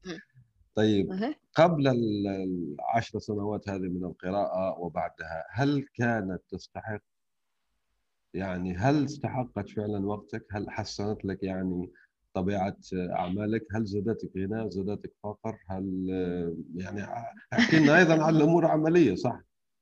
طيب. 0.77 1.11
قبل 1.55 1.87
ال- 1.87 2.27
العشر 2.27 3.19
سنوات 3.19 3.69
هذه 3.69 3.81
من 3.89 4.03
القراءة 4.05 4.79
وبعدها 4.79 5.45
هل 5.51 5.85
كانت 5.93 6.41
تستحق؟ 6.49 7.01
يعني 8.33 8.75
هل 8.75 9.05
استحقت 9.05 9.69
فعلا 9.69 10.05
وقتك؟ 10.07 10.45
هل 10.51 10.69
حسنت 10.69 11.25
لك 11.25 11.43
يعني 11.43 11.91
طبيعة 12.33 12.77
أعمالك؟ 12.93 13.65
هل 13.75 13.85
زادتك 13.85 14.29
غنى 14.37 14.69
زادتك 14.71 15.13
فقر؟ 15.23 15.57
هل 15.67 16.07
يعني 16.75 17.03
احكي 17.53 17.79
لنا 17.79 17.97
أيضا 17.99 18.23
عن 18.23 18.35
الأمور 18.35 18.65
العملية 18.65 19.15
صح؟ 19.15 19.41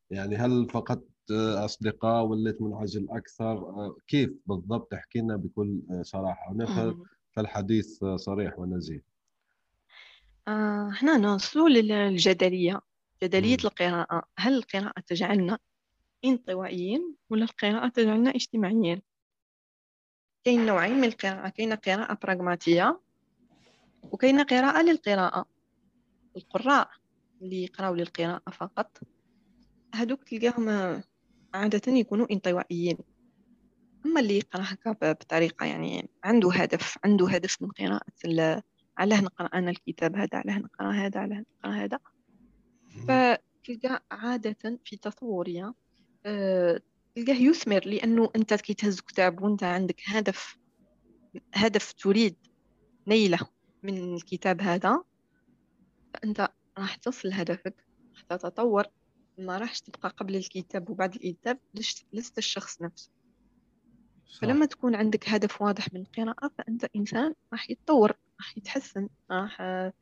يعني 0.09 0.35
هل 0.35 0.69
فقدت 0.69 1.31
أصدقاء 1.65 2.25
وليت 2.25 2.61
منعزل 2.61 3.07
أكثر؟ 3.09 3.65
كيف 4.07 4.29
بالضبط؟ 4.45 4.93
احكي 4.93 5.19
لنا 5.19 5.35
بكل 5.35 5.81
صراحة. 6.01 6.53
ف- 6.53 6.97
فالحديث 7.31 8.03
صريح 8.15 8.59
ونزيه. 8.59 9.14
آه 10.47 10.89
هنا 11.01 11.17
نوصلوا 11.17 11.69
للجدلية. 11.69 12.81
جدلية 13.23 13.57
مم. 13.63 13.65
القراءة. 13.65 14.23
هل 14.37 14.53
القراءة 14.53 14.99
تجعلنا 15.07 15.59
انطوائيين 16.25 17.15
ولا 17.29 17.43
القراءة 17.43 17.87
تجعلنا 17.87 18.29
اجتماعيين؟ 18.29 19.01
كاين 20.43 20.65
نوعين 20.65 20.93
من 20.95 21.03
القراءة. 21.03 21.49
كاين 21.49 21.73
قراءة 21.73 22.17
براغماتية 22.23 23.01
وكاين 24.11 24.39
قراءة 24.39 24.81
للقراءة. 24.81 25.45
القراء 26.37 26.89
اللي 27.41 27.63
يقراو 27.63 27.95
للقراءة 27.95 28.51
فقط 28.51 28.97
هادوك 29.93 30.23
تلقاهم 30.23 30.69
عادة 31.53 31.91
يكونوا 31.91 32.27
انطوائيين. 32.31 32.97
أما 34.05 34.19
اللي 34.19 34.37
يقرأ 34.37 34.63
هكا 34.65 34.91
بطريقة 35.11 35.65
يعني 35.65 36.09
عنده 36.23 36.51
هدف 36.53 36.97
عنده 37.05 37.29
هدف 37.29 37.61
من 37.61 37.69
قراءة 37.69 38.05
علاه 38.97 39.21
نقرأ 39.21 39.47
أنا 39.47 39.71
الكتاب 39.71 40.15
هذا 40.15 40.37
علاه 40.37 40.57
نقرأ 40.57 40.91
هذا 40.91 41.19
علاه 41.19 41.43
نقرأ 41.63 41.71
هذا. 41.71 41.99
فتلقى 43.07 44.03
عادة 44.11 44.79
في 44.85 44.97
تصوري 44.97 45.73
آه، 46.25 46.81
تلقاه 47.15 47.33
يثمر 47.33 47.85
لأنه 47.85 48.29
أنت 48.35 48.53
كي 48.53 48.73
تهز 48.73 48.99
كتاب 49.01 49.41
وأنت 49.41 49.63
عندك 49.63 50.01
هدف 50.07 50.57
هدف 51.53 51.93
تريد 51.93 52.35
نيله 53.07 53.39
من 53.83 54.15
الكتاب 54.15 54.61
هذا 54.61 55.03
فأنت 56.13 56.49
راح 56.77 56.95
تصل 56.95 57.29
لهدفك 57.29 57.85
راح 58.13 58.21
تتطور 58.21 58.85
ما 59.37 59.57
راحش 59.57 59.81
تبقى 59.81 60.09
قبل 60.09 60.35
الكتاب 60.35 60.89
وبعد 60.89 61.15
الكتاب 61.15 61.59
لست 61.73 62.05
لست 62.13 62.37
الشخص 62.37 62.81
نفسه. 62.81 63.11
صح. 64.27 64.41
فلما 64.41 64.65
تكون 64.65 64.95
عندك 64.95 65.29
هدف 65.29 65.61
واضح 65.61 65.93
من 65.93 66.01
القراءة 66.01 66.51
فأنت 66.57 66.85
إنسان 66.95 67.33
راح 67.53 67.69
يتطور. 67.69 68.13
راح 68.45 68.57
يتحسن 68.57 69.09
راح 69.31 69.61
آه، 69.61 69.93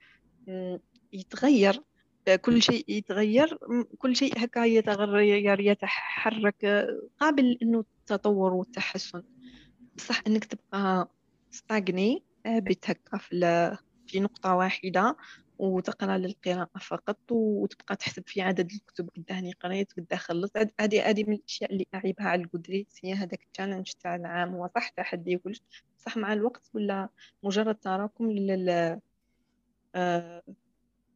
يتغير 1.13 1.81
آه، 2.27 2.35
كل 2.35 2.61
شيء 2.61 2.85
يتغير 2.87 3.57
كل 3.97 4.15
شيء 4.15 4.43
هكا 4.45 4.65
يتغير 4.65 5.59
يتحرك 5.59 6.65
آه، 6.65 7.09
قابل 7.19 7.57
إنه 7.61 7.85
التطور 8.01 8.53
والتحسن. 8.53 9.23
بصح 9.95 10.21
إنك 10.27 10.45
تبقى 10.45 11.11
ستاغني 11.51 12.25
ثابت 12.43 12.89
هكا 12.89 13.17
في 14.07 14.19
نقطة 14.19 14.55
واحدة. 14.55 15.17
وتقرأ 15.59 16.17
للقراءة 16.17 16.79
فقط 16.79 17.31
وتبقى 17.31 17.95
تحسب 17.95 18.23
في 18.27 18.41
عدد 18.41 18.71
الكتب 18.71 19.09
قداه 19.17 19.51
قريت 19.59 19.93
قداه 19.93 20.17
خلصت 20.17 20.73
هذه 20.79 21.09
هذه 21.09 21.23
من 21.27 21.33
الأشياء 21.33 21.73
اللي 21.73 21.85
أعيبها 21.95 22.25
على 22.27 22.41
الجودريدز 22.41 22.99
هي 23.03 23.13
هذاك 23.13 23.43
ال 23.43 23.48
challenge 23.48 23.91
تاع 23.91 24.15
العام. 24.15 24.55
هو 24.55 24.69
صح 24.75 24.89
تحدي 24.89 25.35
وكلش 25.35 25.61
صح 25.97 26.17
مع 26.17 26.33
الوقت 26.33 26.69
ولا 26.73 27.09
مجرد 27.43 27.75
تراكم 27.75 28.31
لل 28.31 28.99
آه 29.95 30.43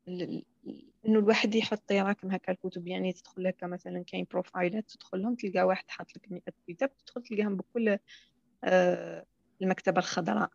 إنه 0.08 1.20
الواحد 1.20 1.56
يحط 1.56 1.92
يراكم 1.92 2.32
هكا 2.32 2.52
الكتب. 2.52 2.88
يعني 2.88 3.14
تدخل 3.14 3.48
هكا 3.48 3.68
مثلا 3.68 4.04
كاين 4.04 4.28
profile 4.32 4.83
ات 4.83 4.90
تدخلهم 4.92 5.36
تلقى 5.36 5.64
واحد 5.64 5.86
حاط 5.88 6.16
لك 6.16 6.32
100 6.32 6.42
كتاب 6.68 6.98
تدخل 6.98 7.22
تلقاهم 7.24 7.56
بكل 7.56 7.98
آه 8.64 9.26
المكتبة 9.62 10.00
الخضراء. 10.00 10.50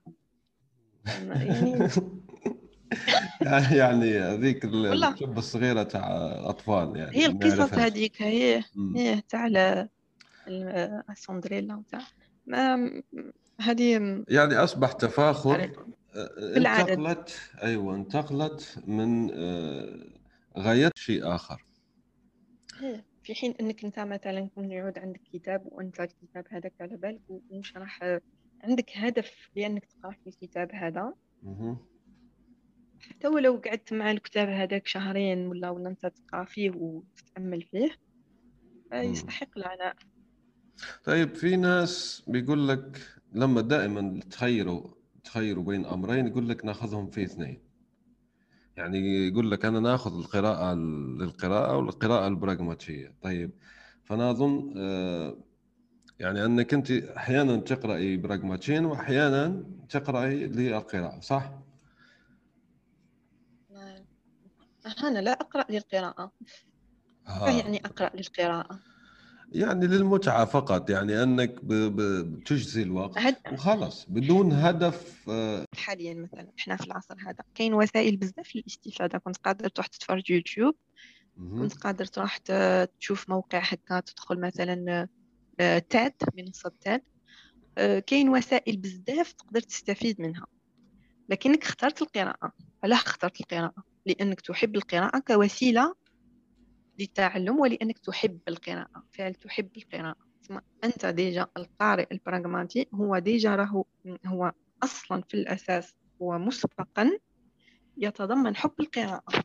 يعني 1.06 1.88
يعني 3.80 4.18
هذيك 4.18 4.64
الكتب 4.64 5.38
الصغيرة 5.38 5.82
تاع 5.82 6.16
الأطفال 6.16 6.96
يعني 6.96 7.16
هي 7.16 7.26
القصص 7.26 7.74
هذيك 7.74 8.22
هي 8.22 8.64
هي 8.96 9.20
تاع 9.20 9.46
السندريلا 11.10 11.82
تاع 11.90 12.00
هذه 13.60 14.24
يعني 14.28 14.54
أصبح 14.54 14.92
تفاخر 14.92 15.72
انتقلت 16.56 17.50
أيوة 17.62 17.94
انتقلت 17.94 18.78
من 18.86 19.30
آه، 19.34 20.04
غاية 20.58 20.90
شيء 20.94 21.34
آخر. 21.34 21.64
في 23.22 23.34
حين 23.34 23.54
أنك 23.60 23.84
أنت 23.84 23.98
مثلا 23.98 24.38
يكون 24.38 24.70
يعود 24.70 24.98
عندك 24.98 25.20
كتاب 25.32 25.62
وأنت 25.64 26.00
الكتاب 26.00 26.44
هذاك 26.50 26.72
على 26.80 26.96
بالك 26.96 27.20
ومش 27.28 27.76
راح 27.76 28.18
عندك 28.64 28.90
هدف 28.94 29.50
لأنك 29.56 29.84
تقرأ 29.84 30.14
في 30.24 30.30
الكتاب 30.30 30.70
هذا. 30.74 31.14
حتى 33.08 33.28
ولو 33.28 33.62
قعدت 33.64 33.92
مع 33.92 34.10
الكتاب 34.10 34.48
هذاك 34.48 34.86
شهرين 34.86 35.46
ولا 35.46 35.70
ولا 35.70 35.88
أنت 35.88 36.06
تقرأ 36.06 36.44
فيه 36.44 36.70
وتتامل 36.70 37.62
فيه 37.62 37.90
يستحق 38.92 39.48
العناء. 39.56 39.96
طيب 41.04 41.34
في 41.34 41.56
ناس 41.56 42.22
بيقول 42.28 42.68
لك 42.68 43.00
لما 43.32 43.60
دائما 43.60 44.20
تخيروا 44.30 44.94
تخيروا 45.24 45.64
بين 45.64 45.86
أمرين 45.86 46.26
يقول 46.26 46.48
لك 46.48 46.64
ناخذهم 46.64 47.10
في 47.10 47.22
اثنين. 47.22 47.62
يعني 48.76 49.28
يقول 49.28 49.50
لك 49.50 49.64
أنا 49.64 49.80
ناخذ 49.80 50.18
القراءة 50.18 50.74
للقراءة 50.74 51.76
والقراءة 51.76 52.28
البراغماتية. 52.28 53.14
طيب 53.22 53.50
فأنا 54.04 54.30
أظن 54.30 54.74
آه، 54.76 55.36
يعني 56.18 56.44
أنك 56.44 56.74
أنت 56.74 56.90
أحيانا 56.90 57.56
تقرأي 57.56 58.16
براغماتين 58.16 58.84
واحيانا 58.84 59.64
تقرأي 59.88 60.46
للقراءة 60.46 61.20
صح؟ 61.20 61.52
أنا 65.02 65.18
لا 65.18 65.30
أقرأ 65.30 65.66
للقراءة. 65.70 66.32
آه. 67.28 67.48
يعني 67.48 67.80
أقرأ 67.84 68.10
للقراءة؟ 68.16 68.80
يعني 69.52 69.86
للمتعة 69.86 70.44
فقط 70.44 70.90
يعني 70.90 71.22
أنك 71.22 71.64
بتجزي 71.64 72.82
الوقت 72.82 73.18
هد... 73.18 73.36
وخلص 73.52 74.06
بدون 74.08 74.52
هدف 74.52 75.28
آه، 75.30 75.64
حاليا 75.76 76.14
مثلا 76.14 76.52
إحنا 76.58 76.76
في 76.76 76.84
العصر 76.84 77.14
هذا. 77.26 77.44
كاين 77.54 77.74
وسائل 77.74 78.16
بزاف 78.16 78.56
للاستفادة. 78.56 79.18
كنت 79.18 79.36
قادر 79.36 79.68
تروح 79.68 79.86
تتفرج 79.86 80.30
يوتيوب 80.30 80.74
كنت 81.36 81.74
قادر 81.74 82.04
تروح 82.04 82.36
تشوف 83.00 83.30
موقع 83.30 83.58
هكا 83.58 84.00
تدخل 84.00 84.40
مثلا 84.40 85.08
آه، 85.60 85.78
TED 85.78 86.14
منصة 86.34 86.72
TED. 86.80 87.02
كاين 88.06 88.28
وسائل 88.28 88.76
بزاف 88.76 89.32
تقدر 89.32 89.60
تستفيد 89.60 90.20
منها. 90.20 90.46
لكنك 91.28 91.64
اخترت 91.64 92.02
القراءة. 92.02 92.52
علاش 92.84 93.02
اخترت 93.02 93.40
القراءة. 93.40 93.91
لأنك 94.06 94.40
تحب 94.40 94.76
القراءة 94.76 95.18
كوسيلة 95.18 95.94
للتعلم 96.98 97.60
ولأنك 97.60 97.98
تحب 97.98 98.40
القراءة. 98.48 99.04
فعل 99.12 99.34
تحب 99.34 99.70
القراءة. 99.76 100.16
أنت 100.84 101.06
déjà 101.06 101.46
القارئ 101.56 102.06
البراغماتي. 102.12 102.88
هو 102.94 103.18
déjà 103.18 103.56
راهو 103.56 103.84
هو 104.26 104.52
أصلا 104.82 105.22
في 105.28 105.34
الأساس 105.34 105.94
هو 106.22 106.38
مسبقا 106.38 107.10
يتضمن 107.96 108.56
حب 108.56 108.72
القراءة. 108.80 109.44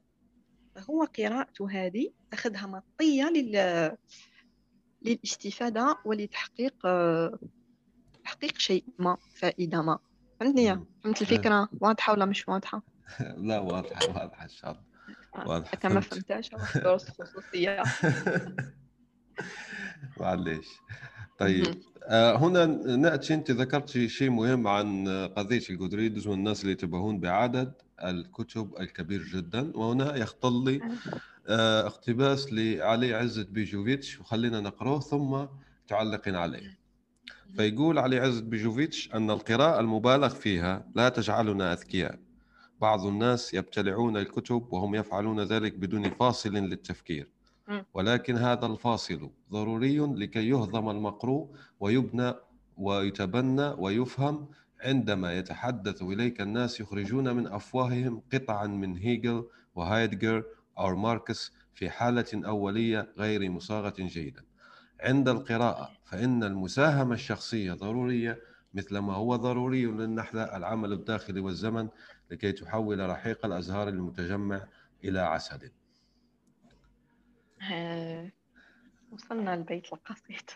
فهو 0.75 1.03
قراءته 1.03 1.71
هذه 1.71 2.11
أخذها 2.33 2.67
مطية 2.67 3.23
لل... 3.23 3.97
للاستفادة 5.01 5.97
ولتحقيق 6.05 6.87
تحقيق 8.23 8.57
شيء 8.57 8.85
ما 8.99 9.17
فائدة 9.35 9.81
ما. 9.81 9.99
فهمتني؟ 10.39 10.85
فهمت 11.03 11.21
الفكرة؟ 11.21 11.69
واضحة 11.81 12.13
ولا 12.13 12.25
مش 12.25 12.47
واضحة؟ 12.47 12.81
لا 13.47 13.59
واضحة 13.59 14.07
واضحة 14.07 14.43
إن 14.43 14.49
شاء 14.49 14.71
الله 14.71 14.81
آه، 15.35 15.47
واضحة 15.49 15.77
كما 15.77 15.99
فهمتهاش 15.99 16.49
دروس 16.75 17.09
خصوصية 17.09 17.83
معليش. 20.19 20.67
طيب 21.39 21.75
آه 22.03 22.35
هنا 22.37 22.65
نأتي 22.95 23.33
أنت 23.33 23.51
ذكرت 23.51 23.89
شيء 23.89 24.29
مهم 24.29 24.67
عن 24.67 25.07
قضية 25.35 25.61
الجودريدز 25.69 26.27
والناس 26.27 26.61
اللي 26.61 26.71
يتباهون 26.71 27.19
بعدد 27.19 27.73
الكتب 28.03 28.73
الكبير 28.79 29.23
جدا 29.23 29.77
وهنا 29.77 30.15
يخطر 30.15 30.63
لي 30.63 30.81
آه 31.47 31.87
اقتباس 31.87 32.53
لعلي 32.53 33.13
عزت 33.13 33.47
بيجوفيتش 33.49 34.19
وخلينا 34.19 34.59
نقرأه 34.59 34.99
ثم 34.99 35.45
تعلقين 35.87 36.35
عليه. 36.35 36.77
فيقول 37.55 37.99
علي 37.99 38.19
عزت 38.19 38.43
بيجوفيتش 38.43 39.13
أن 39.13 39.31
القراءة 39.31 39.79
المبالغ 39.79 40.29
فيها 40.29 40.87
لا 40.95 41.09
تجعلنا 41.09 41.73
أذكياء. 41.73 42.19
بعض 42.81 43.05
الناس 43.05 43.53
يبتلعون 43.53 44.17
الكتب 44.17 44.67
وهم 44.73 44.95
يفعلون 44.95 45.39
ذلك 45.39 45.73
بدون 45.73 46.09
فاصل 46.09 46.53
للتفكير. 46.53 47.29
ولكن 47.93 48.35
هذا 48.37 48.65
الفاصل 48.65 49.29
ضروري 49.51 49.97
لكي 49.99 50.49
يهضم 50.49 50.89
المقروء 50.89 51.49
ويبنى 51.79 52.33
ويتبنى 52.77 53.67
ويفهم 53.77 54.47
عندما 54.81 55.37
يتحدث 55.37 56.01
إليك 56.01 56.41
الناس 56.41 56.79
يخرجون 56.79 57.35
من 57.35 57.47
أفواههم 57.47 58.21
قطعا 58.33 58.67
من 58.67 58.97
هيجل 58.97 59.45
وهايدجر 59.75 60.43
أو 60.79 60.95
ماركس 60.95 61.51
في 61.73 61.89
حالة 61.89 62.25
أولية 62.35 63.13
غير 63.17 63.49
مصاغة 63.51 63.93
جيدا. 63.99 64.43
عند 65.01 65.29
القراءة 65.29 65.89
فإن 66.05 66.43
المساهمة 66.43 67.13
الشخصية 67.13 67.73
ضرورية 67.73 68.39
مثلما 68.73 69.13
هو 69.13 69.35
ضروري 69.35 69.85
للنحلة 69.85 70.43
العمل 70.43 70.93
الداخلي 70.93 71.39
والزمن 71.39 71.87
لكي 72.31 72.51
تحول 72.51 73.09
رحيق 73.09 73.45
الأزهار 73.45 73.89
المتجمع 73.89 74.67
إلى 75.03 75.19
عسل. 75.19 75.71
وصلنا 79.11 79.53
البيت 79.53 79.93
القصيد. 79.93 80.49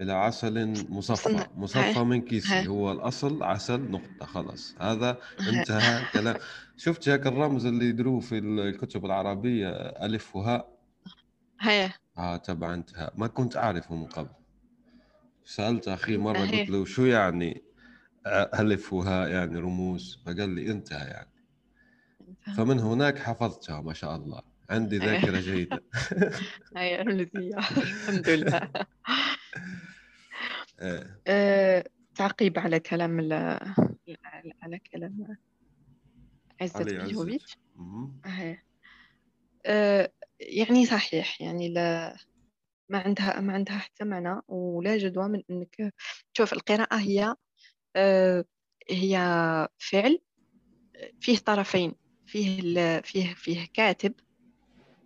إلى 0.00 0.12
عسل 0.12 0.86
مصفى. 0.92 1.46
مصفى 1.56 1.98
من 1.98 2.20
كيسي. 2.20 2.68
هو 2.68 2.92
الأصل 2.92 3.42
عسل 3.42 3.80
نقطة. 3.80 4.26
خلاص. 4.26 4.74
هذا 4.80 5.18
انتهى 5.40 6.04
كلام 6.12 6.36
شفت 6.76 7.08
هيك 7.08 7.26
الرمز 7.26 7.66
اللي 7.66 7.84
يدروه 7.84 8.20
في 8.20 8.38
الكتب 8.38 9.04
العربية؟ 9.04 9.68
ألف 9.76 10.36
وهاء. 10.36 10.80
هي 11.60 11.92
آه 12.18 12.36
تبع 12.36 12.74
انتهى 12.74 13.10
ما 13.14 13.26
كنت 13.26 13.56
أعرفه 13.56 13.94
من 13.94 14.06
قبل. 14.06 14.30
سألت 15.44 15.88
أخي 15.88 16.16
مرة 16.16 16.38
قلت 16.38 16.70
له 16.70 16.84
شو 16.84 17.04
يعني؟ 17.04 17.62
ألف 18.26 18.92
وهاء 18.92 19.28
يعني 19.30 19.58
رموز. 19.58 20.22
فقال 20.26 20.50
لي 20.54 20.70
انتهى 20.70 21.08
يعني. 21.08 21.30
فمن 22.56 22.78
هناك 22.78 23.18
حفظتها 23.18 23.80
ما 23.80 23.92
شاء 23.92 24.16
الله. 24.16 24.42
عندي 24.70 24.98
ذاكرة 24.98 25.40
جيدة. 25.40 25.84
رمزية 27.02 27.58
الحمد 27.58 28.30
لله. 28.30 28.70
إيه. 30.80 31.20
آه، 31.26 31.84
تعقيب 32.14 32.58
على 32.58 32.80
كلام 32.80 33.20
على 34.62 34.78
كلام 34.92 35.36
عزت 36.60 36.82
بيهوفيتش 36.82 37.58
آه، 39.66 40.12
يعني 40.40 40.86
صحيح 40.86 41.40
يعني 41.40 41.68
لا 41.68 42.16
ما 42.88 42.98
عندها 42.98 43.40
ما 43.40 43.52
عندها 43.52 43.78
حتى 43.78 44.04
معنى 44.04 44.40
ولا 44.48 44.96
جدوى 44.96 45.28
من 45.28 45.42
إنك 45.50 45.94
تشوف 46.34 46.52
القراءة 46.52 46.96
هي 46.96 47.34
هي 48.90 49.18
فعل 49.78 50.18
فيه 51.20 51.38
طرفين 51.38 51.94
فيه 52.26 53.00
فيه 53.00 53.34
فيه 53.34 53.68
كاتب 53.74 54.14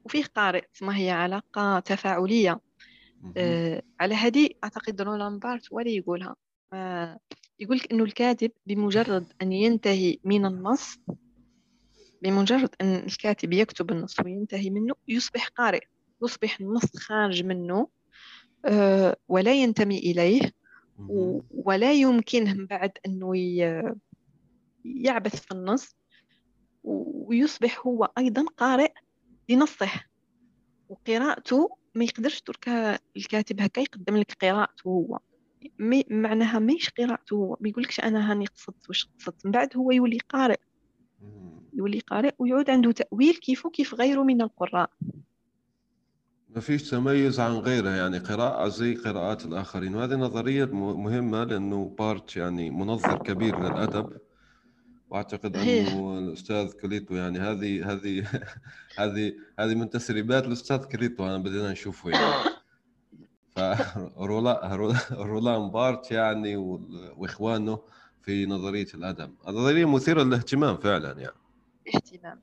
وفيه 0.05 0.25
قارئ 0.25 0.65
ما 0.83 0.99
هي 0.99 1.11
علاقة 1.11 1.79
تفاعلية. 1.81 2.61
آه 3.37 3.83
على 4.01 4.15
هذه 4.15 4.49
أعتقد 4.65 5.03
رولان 5.03 5.39
بارت 5.39 5.73
ولا 5.73 5.91
يقولها. 5.91 6.37
آه 6.73 7.19
يقول 7.61 7.81
إنه 7.93 8.05
الكاتب 8.05 8.51
بمجرد 8.67 9.33
أن 9.43 9.53
ينتهي 9.53 10.19
من 10.25 10.47
النص 10.47 10.99
بمجرد 12.23 12.75
أن 12.81 12.95
الكاتب 12.95 13.53
يكتب 13.53 13.91
النص 13.91 14.21
وينتهي 14.21 14.71
منه 14.71 14.95
يصبح 15.09 15.49
قارئ 15.49 15.83
يصبح 16.23 16.61
النص 16.61 16.97
خارج 16.97 17.45
منه. 17.45 17.89
آه 18.65 19.17
ولا 19.29 19.55
ينتمي 19.55 19.99
إليه. 19.99 20.53
ولا 21.51 21.93
يمكنه 21.93 22.67
بعد 22.67 22.93
أنه 23.07 23.33
يعبث 24.85 25.41
في 25.41 25.53
النص 25.53 25.97
ويصبح 26.85 27.87
هو 27.87 28.13
أيضا 28.19 28.45
قارئ 28.57 28.93
لنصه. 29.49 29.91
وقراءته 30.89 31.77
ما 31.95 32.05
يقدرش 32.05 32.41
ترك 32.41 32.69
الكاتب 33.17 33.61
هكا 33.61 33.81
يقدم 33.81 34.17
لك 34.17 34.37
قراءته 34.43 34.89
هو. 34.89 35.19
مي 35.79 36.05
معناها 36.11 36.59
ماهيش 36.59 36.91
قراءته 36.91 37.35
هو. 37.35 37.57
ما 37.61 37.69
يقولكش 37.69 38.01
أنا 38.01 38.31
هاني 38.31 38.47
قصدت 38.47 38.89
واش 38.89 39.09
قصدت. 39.19 39.47
من 39.47 39.53
بعد 39.53 39.77
هو 39.77 39.91
يولي 39.91 40.19
قارئ. 40.29 40.59
يولي 41.73 41.99
قارئ 41.99 42.35
ويعود 42.39 42.71
عنده 42.71 42.93
تأويل 42.93 43.35
كيف 43.35 43.67
كيف 43.67 43.95
غيره 43.95 44.23
من 44.23 44.43
القراء. 44.43 44.91
ما 46.55 46.61
فيش 46.61 46.91
تميز 46.91 47.41
عن 47.41 47.53
غيره 47.53 47.91
يعني 47.91 48.19
قراءة 48.19 48.69
زي 48.69 48.95
قراءات 48.95 49.45
الآخرين. 49.45 49.95
وهذه 49.95 50.15
نظرية 50.15 50.65
مهمة 50.75 51.45
لأنه 51.45 51.95
بارت 51.99 52.37
يعني 52.37 52.71
منظر 52.71 53.19
كبير 53.19 53.59
للأدب. 53.61 54.19
وأعتقد 55.11 55.57
أنه 55.57 56.19
الأستاذ 56.19 56.73
كيليتو 56.73 57.15
يعني 57.15 57.39
هذه 57.39 57.93
هذه 57.93 58.27
هذه 59.01 59.33
هذه 59.59 59.75
من 59.75 59.91
تسريبات 59.91 60.45
الأستاذ 60.45 60.85
كيليتو 60.85 61.27
أنا 61.27 61.39
بدينا 61.39 61.73
نشوفه 61.73 62.11
يعني. 62.11 62.55
فرولا 63.57 64.77
رولان 65.31 65.71
بارت 65.71 66.11
يعني 66.11 66.57
وإخوانه 67.17 67.79
في 68.23 68.47
نظرية 68.47 68.87
الأدب. 68.95 69.35
نظرية 69.49 69.85
مثيرة 69.85 70.23
للاهتمام 70.23 70.77
فعلا 70.77 71.21
يعني. 71.21 71.44
اهتمام 71.95 72.41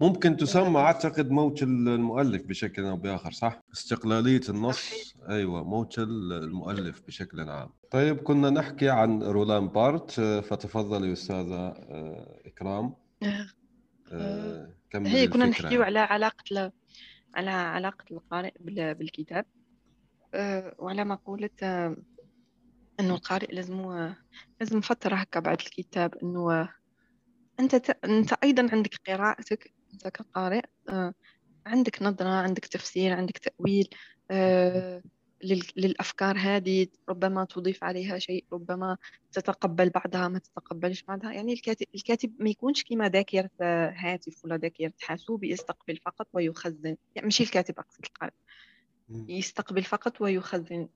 ممكن 0.00 0.36
تسمى 0.36 0.78
أعتقد 0.78 1.30
موت 1.30 1.62
المؤلف 1.62 2.42
بشكل 2.46 2.84
أو 2.84 2.96
بآخر 2.96 3.32
صح؟ 3.32 3.60
استقلالية 3.72 4.40
النص. 4.48 5.14
أيوه 5.28 5.64
موت 5.64 5.98
المؤلف 5.98 7.02
بشكل 7.06 7.40
عام. 7.40 7.70
طيب 7.90 8.16
كنا 8.16 8.50
نحكي 8.50 8.90
عن 8.90 9.22
رولان 9.22 9.68
بارت. 9.68 10.10
فتفضلي 10.20 11.12
أستاذة 11.12 11.54
آه، 11.54 12.40
إكرام. 12.46 12.94
آه، 13.22 13.46
آه، 14.12 14.74
هي 14.94 15.28
كنا 15.28 15.46
نحكيو 15.46 15.82
على 15.82 15.98
علاقة 15.98 16.44
ل... 16.50 16.70
على 17.34 17.50
علاقة 17.50 18.04
القارئ 18.10 18.52
بالكتاب. 18.60 19.44
وعلى 20.78 21.04
مقوله 21.04 21.50
إنه 23.00 23.14
القارئ 23.14 23.54
لازم 23.54 24.12
لازم 24.60 24.80
فتره 24.80 25.16
هكا 25.16 25.40
بعد 25.40 25.60
الكتاب 25.60 26.14
إنه 26.14 26.68
أنت 27.60 27.76
ت... 27.76 28.04
أنت 28.04 28.32
أيضا 28.32 28.68
عندك 28.72 28.94
قراءتك 29.06 29.74
أنت 29.92 30.08
كقارئ 30.08 30.62
عندك 31.66 32.02
نظرة 32.02 32.28
عندك 32.28 32.64
تفسير 32.64 33.12
عندك 33.12 33.38
تأويل 33.38 33.88
للأفكار 35.76 36.38
هذه 36.38 36.86
ربما 37.08 37.44
تضيف 37.44 37.84
عليها 37.84 38.18
شيء 38.18 38.44
ربما 38.52 38.96
تتقبل 39.32 39.90
بعضها 39.90 40.28
ما 40.28 40.38
تتقبلش 40.38 41.02
بعضها. 41.02 41.32
يعني 41.32 41.52
الكاتب, 41.52 41.86
الكاتب 41.94 42.34
ما 42.38 42.50
يكونش 42.50 42.84
كما 42.84 43.08
ذاكرة 43.08 43.50
هاتف 43.96 44.44
ولا 44.44 44.56
ذاكرة 44.56 44.92
حاسوب 45.00 45.44
يستقبل 45.44 45.96
فقط 45.96 46.28
ويخزن. 46.32 46.96
يعني 47.14 47.26
مش 47.26 47.40
الكاتب 47.40 47.78
أقصد 47.78 48.04
القارئ. 48.04 48.32
يستقبل 49.10 49.82
فقط 49.82 50.20
ويخزن. 50.20 50.88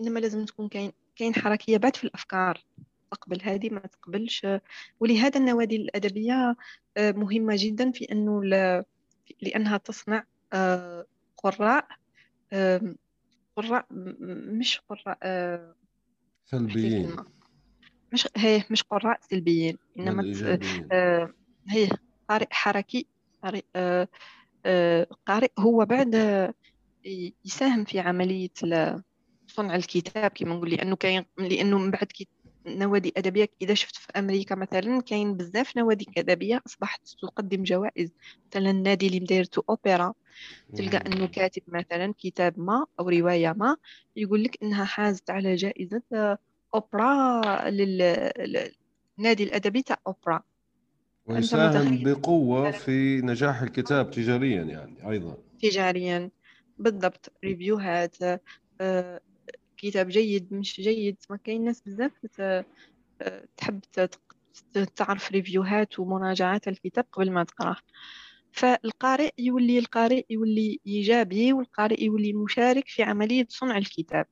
إنما 0.00 0.20
لازم 0.20 0.44
تكون 0.44 0.68
كاين 0.68 0.92
كاين 1.16 1.34
حركية 1.34 1.76
بعد 1.76 1.96
في 1.96 2.04
الأفكار. 2.04 2.64
تقبل 3.10 3.38
هذه 3.42 3.70
ما 3.70 3.80
تقبلش. 3.80 4.46
ولهذا 5.00 5.40
النوادي 5.40 5.76
الأدبية 5.76 6.56
آه، 6.96 7.12
مهمة 7.12 7.54
جدا 7.58 7.90
في 7.90 8.04
أنه 8.12 8.44
لأنها 9.42 9.76
تصنع 9.76 10.24
آه، 10.52 11.06
قراء 11.36 11.88
قراء 13.56 13.86
مش 13.90 14.80
قراء 14.88 15.18
آه، 15.22 15.74
سلبيين. 16.44 17.16
مش 18.12 18.28
هي 18.36 18.64
مش 18.70 18.82
قراء 18.82 19.20
سلبيين 19.30 19.78
إنما 19.98 20.22
هي 21.68 21.88
قارئ 22.28 22.46
حركي 22.50 23.06
قارئ 23.42 23.64
قارئ 25.26 25.50
هو 25.58 25.84
بعد 25.84 26.14
يساهم 27.44 27.84
في 27.84 28.00
عملية 28.00 28.50
صنع 29.46 29.76
الكتاب 29.76 30.30
كما 30.30 30.54
نقول 30.54 30.70
لأنه 30.70 30.96
كاين 30.96 31.24
لأنه 31.38 31.78
من 31.78 31.90
بعد 31.90 32.06
نوادي 32.66 33.12
أدبية 33.16 33.48
إذا 33.62 33.74
شفت 33.74 33.96
في 33.96 34.08
أمريكا 34.16 34.54
مثلا 34.54 35.00
كاين 35.00 35.36
بزاف 35.36 35.76
نوادي 35.76 36.06
أدبية 36.18 36.62
أصبحت 36.66 37.00
تقدم 37.22 37.62
جوائز. 37.62 38.12
مثلا 38.46 38.70
النادي 38.70 39.06
اللي 39.06 39.20
مدايرته 39.20 39.62
أوبرا 39.68 40.14
تلقى 40.76 40.96
أنه 41.06 41.26
كاتب 41.26 41.62
مثلا 41.68 42.14
كتاب 42.18 42.60
ما 42.60 42.86
أو 43.00 43.08
رواية 43.08 43.52
ما 43.52 43.76
يقول 44.16 44.44
لك 44.44 44.62
أنها 44.62 44.84
حازت 44.84 45.30
على 45.30 45.54
جائزة 45.54 46.02
أوبرا 46.74 47.70
للنادي 47.70 49.44
الأدبي 49.44 49.82
تاع 49.82 49.96
أوبرا. 50.06 50.42
ويساهم 51.26 52.02
بقوة 52.02 52.70
في 52.70 53.20
نجاح 53.20 53.62
الكتاب 53.62 54.10
تجاريا 54.10 54.62
يعني 54.62 55.10
أيضا. 55.10 55.36
تجاريا. 55.62 56.30
بالضبط. 56.78 57.32
review 57.44 57.98
هات 57.98 58.16
آه، 58.80 59.20
كتاب 59.80 60.08
جيد 60.08 60.54
مش 60.54 60.80
جيد. 60.80 61.16
ما 61.30 61.36
كاين 61.36 61.64
ناس 61.64 61.82
بزاف 61.86 62.12
تحب 63.56 63.80
تعرف 64.96 65.32
review 65.32 65.82
هات 65.82 65.98
ومراجعات 65.98 66.68
الكتاب 66.68 67.04
قبل 67.12 67.30
ما 67.30 67.44
تقراه. 67.44 67.76
فالقارئ 68.52 69.30
يولي 69.38 69.78
القارئ 69.78 70.24
يولي 70.30 70.80
إيجابي 70.86 71.52
والقارئ 71.52 72.04
يولي 72.04 72.32
مشارك 72.32 72.84
في 72.86 73.02
عملية 73.02 73.46
صنع 73.48 73.78
الكتاب. 73.78 74.26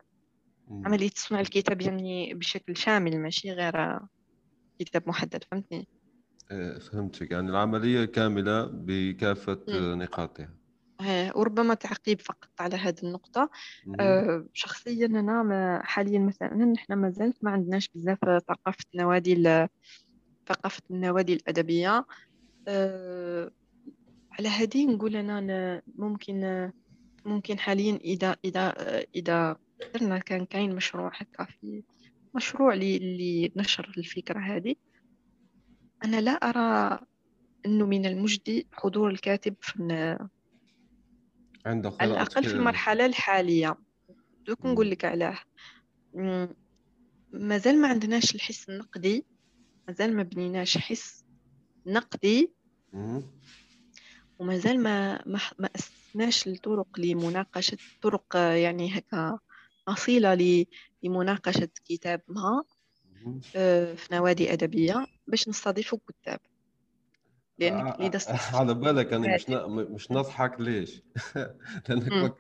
عملية 0.71 1.11
صنع 1.15 1.41
الكتاب 1.41 1.83
يعني 1.83 2.35
بشكل 2.35 2.77
شامل 2.77 3.19
ماشي 3.19 3.53
غير 3.53 3.99
كتاب 4.79 5.09
محدد 5.09 5.45
فهمتني؟ 5.51 5.89
إيه، 6.51 6.79
فهمتك. 6.79 7.31
يعني 7.31 7.51
العملية 7.51 8.05
كاملة 8.05 8.65
بكافة 8.73 9.61
نقاطها. 9.95 10.58
وربما 11.35 11.75
تعقيب 11.75 12.21
فقط 12.21 12.49
على 12.61 12.77
هذه 12.77 12.99
النقطة. 13.03 13.51
أه 14.01 14.47
شخصيا 14.53 15.07
أنا 15.07 15.83
حاليا 15.85 16.19
مثلا 16.19 16.55
نحن 16.55 16.93
ما 16.93 17.11
زلت 17.11 17.37
ما 17.43 17.51
عندناش 17.51 17.89
بزاف 17.95 18.19
ثقافة 18.25 18.85
نوادي 18.95 19.67
ثقافة 20.49 20.83
النوادي 20.91 21.33
الأدبية. 21.33 22.07
أه 22.69 23.51
على 24.33 24.49
هذه 24.49 24.87
نقول 24.87 25.17
أنا 25.17 25.83
ممكن 25.97 26.71
ممكن 27.25 27.59
حاليا 27.59 27.97
إذا 27.97 28.37
إذا 28.45 28.75
إذا 29.15 29.57
قدرنا 29.83 30.19
كان 30.19 30.45
كاين 30.45 30.75
مشروع 30.75 31.13
هكا 31.15 31.45
في 31.45 31.83
مشروع 32.35 32.75
لنشر 32.75 33.93
الفكرة 33.99 34.39
هذه. 34.39 34.75
أنا 36.05 36.21
لا 36.21 36.31
أرى 36.31 37.01
أنه 37.67 37.87
من 37.87 38.07
المجدي 38.07 38.67
حضور 38.73 39.11
الكاتب 39.11 39.55
في 39.61 40.19
عنده 41.69 41.93
على 42.01 42.13
الأقل 42.13 42.45
في 42.45 42.53
المرحلة 42.53 43.07
الحالية. 43.07 43.77
دوك 44.47 44.67
نقول 44.67 44.91
لك 44.91 45.05
علاه. 45.05 45.39
مازال 47.33 47.81
ما 47.81 47.89
عندناش 47.89 48.35
الحس 48.35 48.69
النقدي. 48.69 49.27
مازال 49.89 50.17
ما 50.17 50.23
بنيناش 50.23 50.79
حس 50.79 51.25
نقدي. 51.87 52.53
ومازال 54.39 54.83
ما 54.83 55.23
ما 55.27 55.41
ما 55.59 55.69
أسسناش 55.77 56.47
الطرق 56.49 57.01
لمناقشة 57.01 57.79
طرق 58.03 58.37
يعني 58.37 58.99
هكا 58.99 59.39
أصيلة 59.89 60.65
لمناقشة 61.03 61.69
كتاب 61.85 62.23
ما 62.29 62.65
آه، 63.57 63.95
في 63.95 64.15
نوادي 64.15 64.53
أدبية 64.53 65.07
باش 65.27 65.49
نستضيفوا 65.49 65.99
كتاب. 66.09 66.41
لانك 67.59 68.01
اذا 68.01 68.39
على 68.55 68.75
بالك 68.75 69.13
أنا 69.13 69.35
مش 69.35 69.49
مش 69.95 70.13
نضحك 70.13 70.61
ليش؟ 70.61 71.03
لأنك 71.89 72.37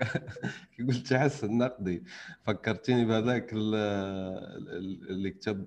كي 0.77 0.83
قلت 0.89 1.15
حس 1.15 1.45
النقدي. 1.45 2.05
فكرتيني 2.43 3.05
بهذاك 3.05 3.53
اللي 3.53 5.31
كتب 5.31 5.67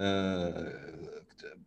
آه، 0.00 0.72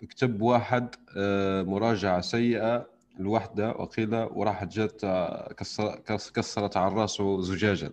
كتب 0.10 0.42
واحد 0.42 0.96
آه، 1.18 1.64
مراجعة 1.64 2.22
سيئة 2.22 2.90
لوحدة 3.20 3.70
وقيل 3.70 4.16
وراحت 4.16 4.68
جات 4.68 5.02
كسرت 6.34 6.78
على 6.78 6.96
راسه 6.96 7.42
زجاجة. 7.42 7.92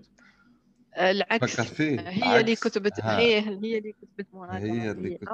العكس. 0.98 1.54
فكر 1.54 1.64
فيه 1.64 2.00
هي 2.00 2.40
اللي 2.40 2.56
كتبت 2.56 3.00
هي 3.00 3.40
هي 3.40 3.78
اللي 3.78 3.92
كتبت 3.92 4.26
مراجعة 4.32 4.58
هي 4.58 4.90
اللي 4.90 5.14
كتبت. 5.16 5.28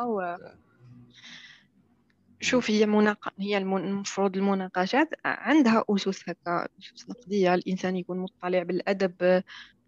شوف 2.40 2.70
هي 2.70 2.86
مناق... 2.86 3.32
هي 3.40 3.58
المفروض 3.58 4.36
المناقشات 4.36 5.08
عندها 5.24 5.84
أسس 5.90 6.28
هكا 6.28 6.68
أسس 6.78 7.08
نقدية. 7.08 7.54
الإنسان 7.54 7.96
يكون 7.96 8.18
مطلع 8.18 8.62
بالأدب 8.62 9.42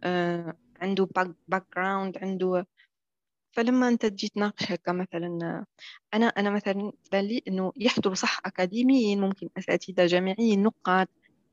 آه، 0.05 0.57
عنده 0.80 1.09
background 1.48 2.18
عنده 2.18 2.66
فلما 3.53 3.88
أنت 3.88 4.07
تجي 4.07 4.28
تناقش 4.28 4.72
هكا 4.72 4.92
مثلا 4.92 5.64
أنا 6.14 6.26
أنا 6.26 6.50
مثلا 6.50 6.92
تبان 7.05 7.24
لي 7.24 7.42
إنه 7.48 7.72
يحضر 7.76 8.14
صح 8.14 8.40
أكاديميين 8.46 9.20
ممكن 9.20 9.48
أساتذة 9.59 10.07
جامعيين 10.07 10.62
نقاد 10.62 11.09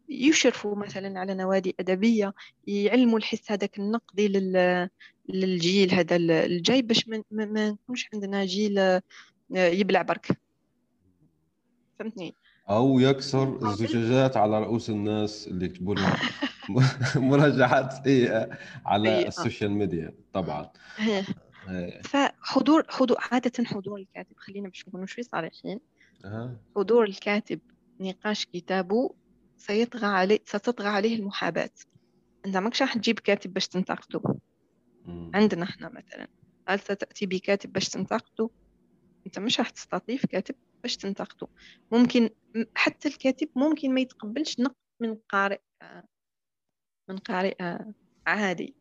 يشرفوا 0.10 0.76
مثلا 0.76 1.20
على 1.20 1.34
نوادي 1.34 1.76
أدبية 1.80 2.34
يعلموا 2.68 3.18
الحس 3.18 3.52
هذاك 3.52 3.80
النقدي 3.80 4.28
لل... 4.28 4.90
للجيل 5.30 5.94
هذا 5.94 6.16
الجاي 6.16 6.82
باش 6.82 7.08
ما, 7.08 7.24
ما 7.32 7.70
نكونش 7.70 8.10
عندنا 8.14 8.46
جيل 8.46 8.80
آه، 8.80 9.02
يبلع 9.52 10.02
برك. 10.02 10.49
فهمتني؟ 12.00 12.36
أو 12.70 13.00
يكسر 13.00 13.68
الزجاجات 13.68 14.38
على 14.38 14.60
رؤوس 14.60 14.90
الناس 14.90 15.48
اللي 15.48 15.66
يكتبوا 15.66 15.96
لهم 15.96 16.14
مراجعات 17.30 17.94
سيئه 18.04 18.50
على 18.86 19.28
ال 19.28 19.34
social 19.34 19.72
media 19.72 20.14
طبعا. 20.34 20.70
فحضور 22.04 22.84
حضور 22.90 23.18
عادة 23.32 23.64
حضور 23.64 24.00
الكاتب 24.00 24.38
خلينا 24.38 24.68
باش 24.70 24.88
نكونوا 24.88 25.06
شوي 25.06 25.24
صريحين. 25.24 25.80
حضور 26.76 27.04
الكاتب 27.04 27.60
نقاش 28.00 28.46
كتابه 28.46 29.16
سيطغى 29.58 30.08
عليه 30.08 30.40
ستطغى 30.46 30.88
عليه 30.88 31.16
المحاباة. 31.16 31.70
أنت 32.46 32.58
ماكش 32.58 32.82
راح 32.82 32.94
تجيب 32.94 33.20
كاتب 33.20 33.54
باش 33.54 33.68
تنتقده. 33.68 34.36
عندنا 35.34 35.64
إحنا 35.64 35.90
مثلا. 35.90 36.28
هل 36.68 36.80
ستأتي 36.80 37.26
بكاتب 37.26 37.74
باش 37.74 37.90
تنتقده؟ 37.90 38.50
أنت 39.26 39.40
مش 39.40 39.60
راح 39.60 39.70
تستضيف 39.70 40.26
كاتب 40.26 40.56
باش 40.84 40.98
تنتقده. 40.98 41.48
ممكن 41.92 42.30
حتى 42.76 43.08
الكاتب 43.08 43.50
ممكن 43.56 43.94
ما 43.94 44.02
يتقبلش 44.02 44.60
نقد 44.60 44.76
من 45.02 45.16
قارئ 45.30 45.60
من 47.10 47.18
قارئ 47.18 47.56
عادي. 48.28 48.76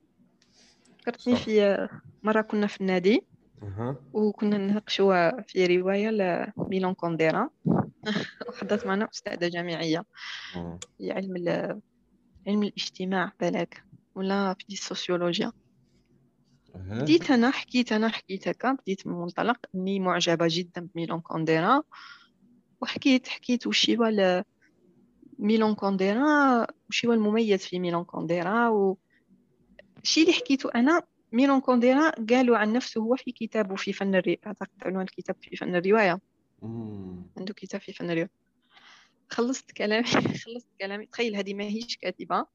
فكرتني 0.98 1.36
في 1.36 1.88
مرة 2.22 2.40
كنا 2.40 2.66
في 2.66 2.80
النادي 2.80 3.26
وكنا 4.12 4.58
نناقشوا 4.58 5.42
في 5.42 5.66
رواية 5.76 6.10
لميلان 6.10 6.94
كونديرا. 6.94 7.50
وحضرت 8.48 8.86
معنا 8.86 9.08
أستاذة 9.12 9.48
جامعية. 9.48 10.04
في 10.98 11.12
علم 11.12 11.34
علم 12.46 12.62
الاجتماع 12.62 13.32
بالك 13.40 13.84
ولا 14.14 14.54
في 14.58 14.72
السوسيولوجيا 14.72 15.52
بديت 16.74 17.30
أنا 17.30 17.50
حكيت 17.50 17.92
أنا 17.92 18.08
حكيت 18.08 18.48
هكا 18.48 18.72
بديت 18.72 19.06
من 19.06 19.14
منطلق 19.14 19.56
إني 19.74 20.00
معجبة 20.00 20.46
جدا 20.50 20.88
بميلان 20.94 21.20
كونديرا 21.20 21.82
وحكيت 22.80 23.28
حكيت 23.28 23.66
وش 23.66 23.90
هو 23.90 24.44
ميلان 25.38 25.74
كونديرا 25.74 26.66
وش 26.88 27.06
هو 27.06 27.12
المميز 27.12 27.66
في 27.66 27.78
ميلان 27.78 28.04
كونديرا 28.04 28.68
و 28.68 28.98
الشيء 30.02 30.24
اللي 30.24 30.34
حكيته 30.34 30.70
أنا 30.74 31.02
ميلان 31.32 31.60
كونديرا 31.60 32.10
قالوا 32.10 32.58
عن 32.58 32.72
نفسه 32.72 33.00
هو 33.00 33.16
في 33.16 33.32
كتابه 33.32 33.76
في 33.76 33.92
فن 33.92 34.14
الرواية 34.14 34.38
أعتقد 34.46 34.68
عنوان 34.82 35.02
الكتاب 35.04 35.36
في 35.40 35.56
فن 35.56 35.76
الرواية. 35.76 36.20
عنده 37.38 37.54
كتاب 37.54 37.80
في 37.80 37.92
فن 37.92 38.10
الرواية. 38.10 38.30
خلصت 39.30 39.72
كلامي 39.72 40.06
خلصت 40.44 40.68
كلامي. 40.80 41.06
تخيل 41.06 41.36
هذه 41.36 41.54
ما 41.54 41.64
هيش 41.64 41.96
كاتبة 41.96 42.46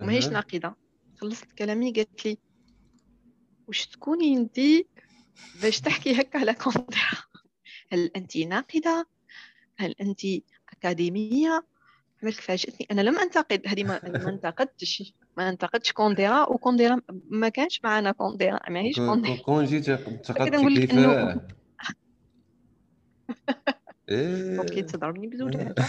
وما 0.00 0.12
هيش 0.12 0.26
ناقدة. 0.26 0.76
خلصت 1.16 1.52
كلامي 1.52 1.92
قالت 1.92 2.26
لي 2.26 2.38
وش 3.68 3.86
تكوني 3.86 4.36
انت 4.36 4.60
باش 5.62 5.80
تحكي 5.80 6.20
هكا 6.20 6.38
على 6.38 6.54
كونديرا 6.54 7.24
هل 7.92 8.10
انت 8.16 8.36
ناقدة؟ 8.36 9.08
هل 9.78 9.94
انت 10.00 10.20
أكاديمية؟ 10.72 11.64
عملت 12.22 12.36
فاجأتني 12.36 12.86
أنا 12.90 13.00
لم 13.00 13.18
أنتقد 13.18 13.62
هذه 13.66 13.84
ما, 13.84 14.00
ما 14.24 14.28
انتقدتش 14.28 15.14
ما 15.36 15.48
انتقدش 15.48 15.92
كونديرا 15.92 16.50
وكونديرا 16.50 17.00
ما 17.30 17.48
كانش 17.48 17.80
معنا 17.84 18.12
كونديرا 18.12 18.60
ما 18.70 18.80
هيش 18.80 18.96
كونديرا 18.96 19.36
كون 19.36 19.64
جيت 19.64 19.88
انتقدت 19.88 20.38
كيف 20.38 20.90
إيه. 24.08 24.58
أوكي 24.58 24.82
تضربني 24.82 25.26
بزوجات 25.26 25.80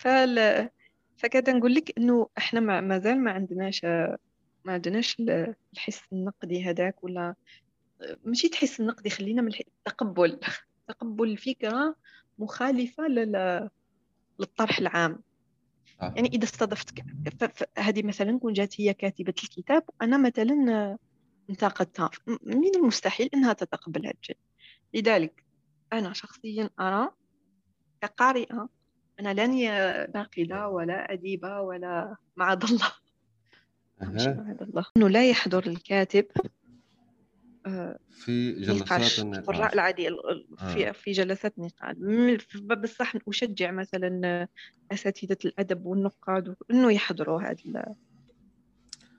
فال 0.00 0.68
فكذا 1.24 1.52
نقول 1.52 1.74
لك 1.74 1.98
إنه 1.98 2.28
إحنا 2.38 2.80
ما 2.80 2.98
زال 2.98 3.24
ما 3.24 3.30
عندناش 3.30 3.84
ما 4.64 4.72
عندناش 4.72 5.16
الحس 5.72 6.02
النقدي 6.12 6.64
هذاك 6.64 7.04
ولا 7.04 7.34
ماشي 8.24 8.48
تحس 8.48 8.80
النقدي 8.80 9.10
خلينا 9.10 9.42
من 9.42 9.52
التقبل 9.60 10.40
تقبل 10.88 11.30
الفكرة 11.30 11.96
مخالفة 12.38 13.08
لل... 13.08 13.70
للطرح 14.38 14.78
العام. 14.78 15.22
آه. 16.00 16.12
يعني 16.16 16.28
إذا 16.28 16.44
استضفت 16.44 16.94
هذه 17.78 18.02
مثلا 18.02 18.38
كون 18.38 18.52
جات 18.52 18.80
هي 18.80 18.94
كاتبة 18.94 19.34
الكتاب 19.44 19.82
وأنا 20.00 20.16
مثلا 20.16 20.98
انتقدتها. 21.50 22.10
من 22.26 22.76
المستحيل 22.76 23.30
إنها 23.34 23.52
تتقبل 23.52 24.06
هذا 24.06 24.14
الشيء 24.20 24.38
لذلك 24.94 25.44
أنا 25.92 26.12
شخصيا 26.12 26.70
أرى 26.80 27.10
كقارئة 28.00 28.68
أنا 29.20 29.34
لاني 29.34 29.68
ناقده 30.14 30.68
ولا 30.68 31.12
اديبه 31.12 31.60
ولا 31.60 32.16
معاذ 32.36 32.64
الله. 32.64 32.92
معاذ 34.02 34.62
الله. 34.62 34.84
إنه 34.96 35.08
لا 35.08 35.30
يحضر 35.30 35.66
الكاتب 35.66 36.26
في 38.10 38.52
جلسات 38.52 39.18
النقاش. 39.18 39.20
القراء 39.20 39.74
العادي 39.74 40.08
في 40.56 40.88
آه. 40.88 40.92
في 40.92 41.12
جلسات 41.12 41.58
نقاش. 41.58 41.96
بصح 42.62 43.12
أشجع 43.28 43.70
مثلا 43.70 44.48
أساتذة 44.92 45.36
الأدب 45.44 45.86
والنقاد 45.86 46.56
إنه 46.70 46.92
يحضروا 46.92 47.42
هذه 47.42 47.96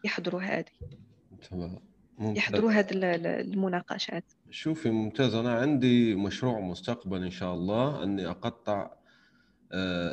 يحضروا 0.04 0.42
هذه. 0.42 0.66
تمام. 1.50 1.80
يحضروا 2.20 2.72
هذه 2.72 2.90
المناقشات. 2.94 4.24
شوفي 4.50 4.90
ممتاز. 4.90 5.36
أنا 5.36 5.54
عندي 5.54 6.16
مشروع 6.16 6.60
مستقبل 6.60 7.24
إن 7.24 7.32
شاء 7.32 7.54
الله 7.54 8.04
أني 8.04 8.28
أقطع 8.28 8.82
آه، 8.82 8.98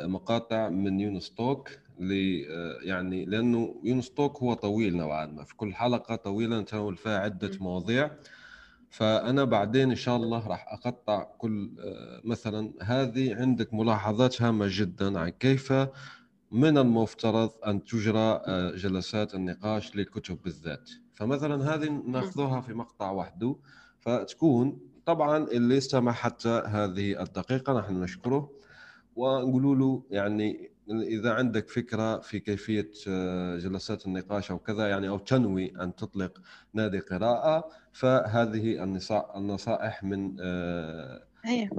مقاطع 0.05 0.69
من 0.69 0.99
يونس 0.99 1.31
توك 1.31 1.69
آه، 2.01 2.77
يعني 2.81 3.25
لأنه 3.25 3.75
يونس 3.83 4.09
توك 4.09 4.37
هو 4.37 4.53
طويل 4.53 4.97
نوعا 4.97 5.25
ما. 5.25 5.43
في 5.43 5.55
كل 5.55 5.73
حلقة 5.73 6.15
طويلة 6.15 6.59
نتناول 6.59 6.97
فيها 6.97 7.19
عدة 7.19 7.51
مواضيع. 7.59 8.11
فأنا 8.89 9.43
بعدين 9.43 9.89
إن 9.89 9.95
شاء 9.95 10.15
الله 10.15 10.47
راح 10.47 10.65
أقطع 10.73 11.23
كل 11.23 11.71
آه، 11.79 12.21
مثلا 12.23 12.73
هذه 12.81 13.35
عندك 13.35 13.73
ملاحظات 13.73 14.41
هامه 14.41 14.65
جدا 14.69 15.19
عن 15.19 15.29
كيف 15.29 15.73
من 16.51 16.77
المفترض 16.77 17.51
أن 17.67 17.83
تجرى 17.83 18.41
جلسات 18.75 19.35
النقاش 19.35 19.95
للكتب 19.95 20.37
بالذات. 20.43 20.89
فمثلا 21.13 21.75
هذه 21.75 21.89
ناخذها 21.89 22.61
في 22.61 22.73
مقطع 22.73 23.11
وحده. 23.11 23.55
فتكون 23.99 24.79
طبعا 25.05 25.37
اللي 25.37 25.77
استمع 25.77 26.11
حتى 26.11 26.63
هذه 26.65 27.21
الدقيقة 27.21 27.79
نحن 27.79 28.03
نشكره. 28.03 28.62
ونقول 29.15 29.79
له 29.79 30.03
يعني 30.09 30.71
إذا 30.89 31.33
عندك 31.33 31.69
فكرة 31.69 32.19
في 32.19 32.39
كيفية 32.39 32.91
آه، 33.07 33.57
جلسات 33.57 34.05
النقاش 34.05 34.51
أو 34.51 34.59
كذا 34.59 34.87
يعني 34.87 35.09
أو 35.09 35.17
تنوي 35.17 35.73
أن 35.81 35.95
تطلق 35.95 36.41
نادي 36.73 36.99
قراءة 36.99 37.69
فهذه 37.93 38.83
النصائح 39.35 40.03
من 40.03 40.39
أيه. 41.45 41.69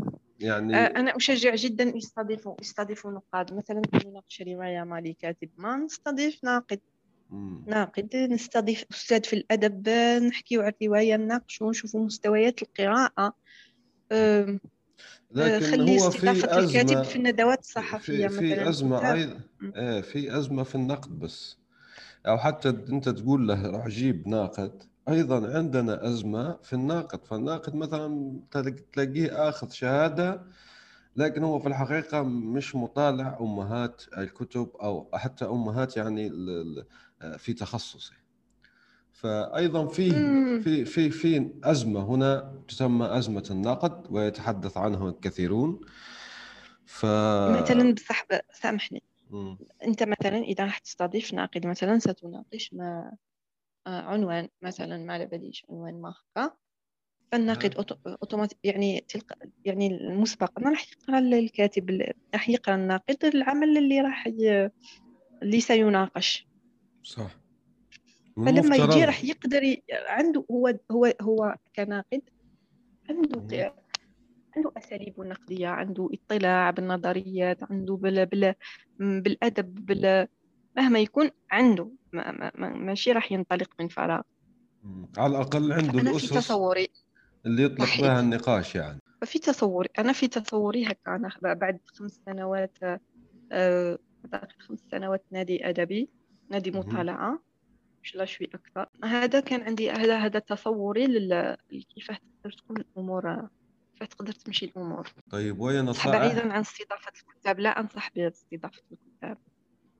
يعني 0.40 0.76
آه، 0.76 0.86
أنا 0.86 1.16
أشجع 1.16 1.54
جدا 1.54 1.84
يستضيفوا 1.84 2.54
يستضيفوا 2.60 3.10
نقاد. 3.10 3.54
مثلا 3.54 3.82
نناقش 4.06 4.42
رواية 4.42 4.84
مالي 4.84 5.12
كاتب. 5.12 5.48
ما 5.56 5.76
نستضيف 5.76 6.44
ناقد. 6.44 6.80
ناقد. 7.66 8.16
نستضيف 8.16 8.84
أستاذ 8.92 9.24
في 9.24 9.32
الأدب. 9.32 9.88
نحكيو 10.28 10.62
على 10.62 10.74
الرواية 10.82 11.16
نناقشوا 11.16 11.66
ونشوفوا 11.66 12.00
مستويات 12.00 12.62
القراءة. 12.62 13.34
لكن 15.34 15.80
هو 15.80 16.10
في 16.10 16.30
أزمة 16.30 16.58
الكاتب 16.58 17.02
في 17.02 17.16
الندوات 17.16 17.58
الصحفية 17.58 18.26
في, 18.28 18.38
في 18.54 18.68
أزمة 18.68 19.12
أيضا. 19.12 19.40
إيه 19.76 20.00
في 20.00 20.38
أزمة 20.38 20.62
في 20.62 20.74
النقد 20.74 21.18
بس. 21.18 21.56
أو 22.26 22.38
حتى 22.38 22.68
أنت 22.68 23.08
تقول 23.08 23.48
له 23.48 23.66
روح 23.70 23.88
جيب 23.88 24.28
ناقد. 24.28 24.82
أيضا 25.08 25.56
عندنا 25.56 26.06
أزمة 26.08 26.56
في 26.62 26.72
الناقد. 26.72 27.24
فالناقد 27.24 27.74
مثلا 27.74 28.40
تلاقيه 28.92 29.48
آخذ 29.48 29.70
شهادة 29.70 30.42
لكن 31.16 31.44
هو 31.44 31.58
في 31.58 31.68
الحقيقة 31.68 32.22
مش 32.22 32.74
مطالع 32.74 33.38
أمهات 33.40 34.02
الكتب 34.18 34.68
أو 34.82 35.10
حتى 35.14 35.44
أمهات 35.44 35.96
يعني 35.96 36.30
في 37.38 37.52
تخصصه. 37.52 38.12
فايضا 39.14 39.86
في 39.86 40.10
في 40.62 40.84
في 40.84 41.10
في 41.10 41.50
أزمة 41.64 42.00
هنا 42.00 42.62
تسمى 42.68 43.18
أزمة 43.18 43.44
النقد 43.50 44.06
ويتحدث 44.10 44.76
عنها 44.76 45.08
الكثيرون. 45.08 45.80
ف 46.86 47.06
مثلا 47.60 47.94
بصح 47.94 48.26
سامحني. 48.52 49.02
مم. 49.30 49.58
أنت 49.84 50.02
مثلا 50.02 50.38
إذا 50.38 50.64
راح 50.64 50.78
تستضيف 50.78 51.34
ناقد 51.34 51.66
مثلا 51.66 51.98
ستناقش 51.98 52.70
ما 52.72 53.16
آه، 53.86 54.00
عنوان 54.00 54.48
مثلا 54.62 55.04
ما 55.04 55.12
على 55.12 55.26
باليش 55.26 55.66
عنوان 55.70 56.00
ما 56.00 56.14
هكا. 56.36 56.56
فالناقد 57.32 57.74
اوتوماتيك 58.06 58.58
يعني 58.64 59.00
تلقى 59.08 59.36
يعني 59.64 59.86
المسبق 59.86 60.60
ما 60.60 60.70
راح 60.70 60.86
يقرأ 60.92 61.18
الكاتب 61.18 62.12
راح 62.34 62.48
يقرأ 62.48 62.74
الناقد 62.74 63.24
العمل 63.24 63.78
اللي 63.78 64.00
راح 64.00 64.26
ي... 64.26 64.70
اللي 65.42 65.60
سيناقش. 65.60 66.46
صح. 67.02 67.43
فلما 68.36 68.76
يجي 68.76 69.04
راح 69.04 69.24
يقدر 69.24 69.62
ي... 69.62 69.82
عنده 70.08 70.44
هو 70.50 70.74
هو 70.90 71.12
هو 71.22 71.56
كناقد 71.76 72.22
عنده 73.10 73.74
عنده 74.56 74.72
أساليب 74.76 75.20
نقدية 75.20 75.68
عنده 75.68 76.08
اطلاع 76.12 76.70
بالنظريات 76.70 77.62
عنده 77.62 77.94
بال... 77.94 78.26
بال... 78.26 78.54
بالأدب 78.98 79.86
بال... 79.86 80.28
مهما 80.76 80.98
يكون 80.98 81.30
عنده 81.50 81.90
ما... 82.12 82.32
ما... 82.32 82.52
ما... 82.54 82.68
ماشي 82.68 83.12
راح 83.12 83.32
ينطلق 83.32 83.70
من 83.80 83.88
فراغ. 83.88 84.20
على 85.18 85.36
الأقل 85.36 85.72
عنده 85.72 86.00
الاسس 86.00 86.26
في 86.26 86.34
تصوري 86.34 86.88
اللي 87.46 87.62
يطلق 87.62 88.00
بها 88.00 88.20
النقاش 88.20 88.74
يعني. 88.74 89.00
في 89.24 89.38
تصوري 89.38 89.88
أنا 89.98 90.12
في 90.12 90.28
تصوري 90.28 90.86
هكا 90.86 91.16
أنا 91.16 91.30
بعد 91.42 91.80
خمس 91.86 92.20
سنوات 92.26 92.78
آه 93.52 93.98
خمس 94.58 94.78
سنوات 94.90 95.24
نادي 95.30 95.68
أدبي 95.68 96.08
نادي 96.50 96.70
مطالعة. 96.70 97.32
مش 97.32 97.53
لا 98.14 98.24
شوي 98.24 98.48
أكثر. 98.54 98.86
هذا 99.04 99.40
كان 99.40 99.62
عندي 99.62 99.90
هذا 99.90 100.18
هذا 100.18 100.38
تصوري 100.38 101.06
لكيفاه 101.06 102.18
تقدر 102.42 102.56
تكون 102.56 102.76
الأمور 102.76 103.48
كيف 103.98 104.08
تقدر 104.08 104.32
تمشي 104.32 104.66
الأمور. 104.66 105.08
طيب 105.30 105.60
وين 105.60 105.84
نصائح 105.84 106.08
بعيدا 106.08 106.52
عن 106.52 106.60
استضافة 106.60 107.12
الكتاب. 107.20 107.60
لا 107.60 107.80
أنصح 107.80 108.10
باستضافة 108.14 108.82
الكتاب. 108.92 109.38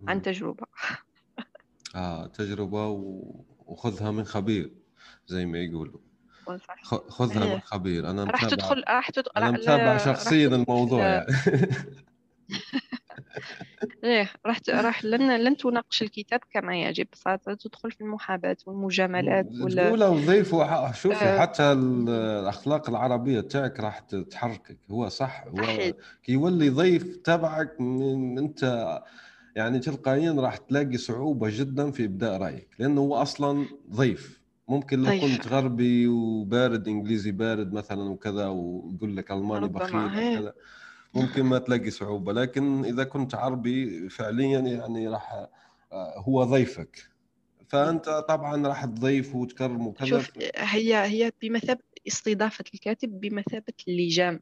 عن 0.08 0.22
تجربة. 0.22 0.66
آه 1.94 2.26
تجربة 2.26 2.86
وخذها 3.66 4.10
من 4.10 4.24
خبير 4.24 4.70
زي 5.26 5.46
ما 5.46 5.58
يقولوا. 5.58 6.00
خذها 7.08 7.54
من. 7.54 7.60
خبير. 7.72 8.10
أنا 8.10 8.24
راح 8.24 8.46
تدخل 8.46 8.84
راح 8.88 9.10
تدخل 9.10 9.42
أنا 9.42 9.50
متابع 9.50 9.96
شخصيا 9.96 10.48
الموضوع 10.48 11.02
يعني. 11.02 11.26
إيه 14.04 14.30
راح 14.46 14.60
راح 14.68 15.04
لن 15.04 15.36
لن 15.36 15.56
تناقش 15.56 16.02
الكتاب 16.02 16.40
كما 16.50 16.80
يجب. 16.82 17.06
ستدخل 17.14 17.90
في 17.90 18.00
المحاباة 18.00 18.56
والمجاملات 18.66 19.46
ولا 19.60 19.88
تقولها 19.88 20.08
وضيفوا 20.08 20.92
شوفي 20.92 21.24
آه. 21.24 21.38
حتى 21.40 21.72
الأخلاق 21.72 22.90
العربية 22.90 23.40
تاعك 23.40 23.80
راح 23.80 23.98
تحركك. 24.30 24.78
هو 24.90 25.08
صح. 25.08 25.44
هو 25.46 25.92
كي 26.22 26.32
يولي 26.32 26.68
ضيف 26.68 27.16
تبعك 27.16 27.80
من 27.80 28.38
انت 28.38 28.94
يعني 29.56 29.78
تلقائيا 29.78 30.32
راح 30.32 30.56
تلاقي 30.56 30.96
صعوبة 30.96 31.48
جدا 31.52 31.90
في 31.90 32.04
إبداء 32.04 32.40
رأيك 32.40 32.68
لأنه 32.78 33.00
هو 33.00 33.14
أصلا 33.14 33.66
ضيف. 33.90 34.44
ممكن 34.68 35.02
لو 35.02 35.20
كنت 35.20 35.48
غربي 35.48 36.06
وبارد 36.06 36.88
إنجليزي 36.88 37.32
بارد 37.32 37.72
مثلا 37.72 38.02
وكذا 38.02 38.46
ويقول 38.46 39.16
لك 39.16 39.30
ألماني 39.30 39.68
بخيل 39.68 40.04
وكذا 40.04 40.54
ممكن 41.14 41.42
ما 41.42 41.58
تلاقي 41.58 41.90
صعوبة 41.90 42.32
لكن 42.32 42.84
إذا 42.84 43.04
كنت 43.04 43.34
عربي 43.34 44.08
فعليا 44.08 44.60
يعني 44.60 45.08
راح 45.08 45.48
هو 46.16 46.44
ضيفك. 46.44 47.10
فأنت 47.68 48.08
طبعا 48.08 48.66
راح 48.66 48.84
تضيف 48.84 49.34
وتكرم 49.34 49.86
وكذا. 49.86 50.06
شوف 50.06 50.30
هي 50.56 51.06
هي 51.06 51.32
بمثابه 51.42 51.82
استضافة 52.06 52.64
الكاتب 52.74 53.20
بمثابة 53.20 53.72
اللجام. 53.88 54.40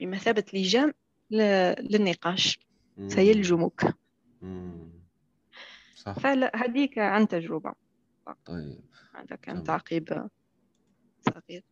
بمثابة 0.00 0.44
لجام 0.54 0.94
للنقاش. 1.30 2.58
سيلجمك. 3.08 3.94
صح. 5.96 6.18
فهذيك 6.18 6.98
عن 6.98 7.28
تجربة. 7.28 7.72
طيب. 8.44 8.80
هذا 9.14 9.36
كان 9.36 9.64
تعقيب 9.64 10.28
صغير 11.20 11.64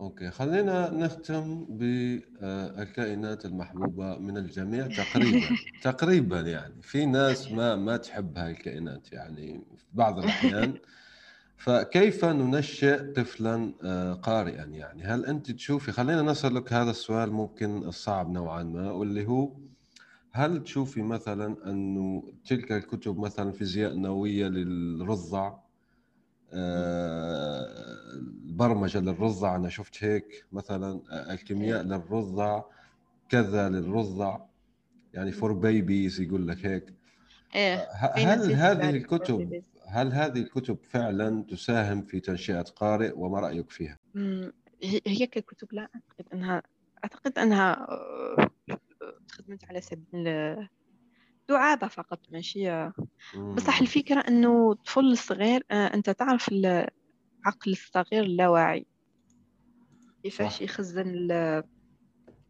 أوكي 0.00 0.30
خلينا 0.30 0.90
نختم 0.90 1.64
بالكائنات 1.70 3.44
المحبوبة 3.44 4.18
من 4.18 4.36
الجميع 4.36 4.86
تقريبا 4.86 5.48
تقريبا 5.82 6.40
يعني. 6.40 6.82
في 6.82 7.06
ناس 7.06 7.52
ما 7.52 7.76
ما 7.76 7.96
تحب 7.96 8.38
هاي 8.38 8.50
الكائنات 8.50 9.12
يعني 9.12 9.66
في 9.76 9.84
بعض 9.92 10.18
الأحيان. 10.18 10.78
فكيف 11.56 12.24
ننشئ 12.24 13.12
طفلا 13.12 13.74
آه، 13.84 14.12
قارئا 14.14 14.64
يعني؟ 14.64 15.02
هل 15.02 15.26
أنت 15.26 15.50
تشوفي 15.50 15.92
خلينا 15.92 16.22
نسألك 16.22 16.72
هذا 16.72 16.90
السؤال 16.90 17.32
ممكن 17.32 17.78
الصعب 17.84 18.30
نوعا 18.30 18.62
ما 18.62 18.90
واللي 18.90 19.26
هو 19.28 19.56
هل 20.32 20.62
تشوفي 20.64 21.02
مثلا 21.02 21.70
أنه 21.70 22.32
تلك 22.44 22.72
الكتب 22.72 23.18
مثلا 23.18 23.52
فيزياء 23.52 23.94
نووية 23.94 24.48
للرضع؟ 24.48 25.58
البرمجة 28.14 28.98
للرضع 28.98 29.56
أنا 29.56 29.68
شفت 29.68 30.04
هيك 30.04 30.44
مثلا 30.52 31.00
الكيمياء 31.32 31.80
إيه. 31.80 31.86
للرضع 31.86 32.62
كذا 33.28 33.68
للرضع 33.68 34.38
يعني 35.14 35.32
فور 35.32 35.52
بيبيز 35.52 36.20
يقول 36.20 36.48
لك 36.48 36.66
هيك 36.66 36.94
إيه. 37.54 37.88
هل 37.92 38.52
هذه 38.52 38.90
الكتب 38.90 39.62
هل 39.88 40.12
هذه 40.12 40.38
الكتب 40.38 40.78
فعلا 40.82 41.44
تساهم 41.50 42.02
في 42.02 42.20
تنشئة 42.20 42.62
قارئ 42.62 43.12
وما 43.16 43.40
رأيك 43.40 43.70
فيها؟ 43.70 43.98
هي 45.06 45.26
ككتب 45.26 45.72
لا 45.72 45.82
اعتقد 45.82 46.24
انها 46.32 46.62
أعتقد 47.04 47.38
أنها 47.38 47.90
آه، 47.90 48.50
خدمت 49.28 49.64
على 49.64 49.80
سبيل 49.80 50.28
دعابة 51.48 51.86
فقط 51.86 52.20
ماشي؟ 52.32 52.90
بصح 53.36 53.80
الفكرة 53.80 54.20
أنه 54.20 54.72
الطفل 54.72 55.12
الصغير 55.12 55.62
آه، 55.70 55.94
أنت 55.94 56.10
تعرف 56.10 56.48
العقل 56.48 57.72
الصغير 57.72 58.22
اللاواعي. 58.22 58.86
كيفاش 60.22 60.62
يخزن 60.62 61.28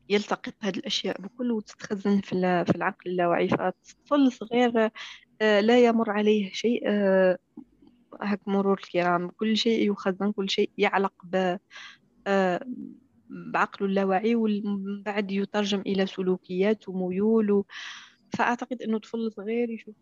يلتقط 0.08 0.54
هذه 0.60 0.76
الأشياء 0.76 1.20
بكل 1.20 1.52
وتتخزن 1.52 2.20
في 2.20 2.64
في 2.64 2.76
العقل 2.76 3.10
اللاواعي. 3.10 3.48
فالطفل 3.48 4.26
الصغير 4.26 4.90
آه، 5.40 5.60
لا 5.60 5.84
يمر 5.84 6.10
عليه 6.10 6.52
شيء 6.52 6.82
آه، 6.86 7.38
هك 8.22 8.48
مرور 8.48 8.78
الكرام. 8.78 9.30
كل 9.30 9.56
شيء 9.56 9.92
يخزن 9.92 10.32
كل 10.32 10.50
شيء 10.50 10.70
يعلق 10.78 11.14
ب 11.24 11.56
بعقله 13.52 13.88
اللاواعي 13.88 14.34
ومن 14.34 15.02
بعد 15.02 15.30
يترجم 15.30 15.80
إلى 15.80 16.06
سلوكيات 16.06 16.88
وميول 16.88 17.64
فأعتقد 18.36 18.82
أنه 18.82 18.98
طفل 18.98 19.32
صغير 19.32 19.70
يشوف 19.70 19.96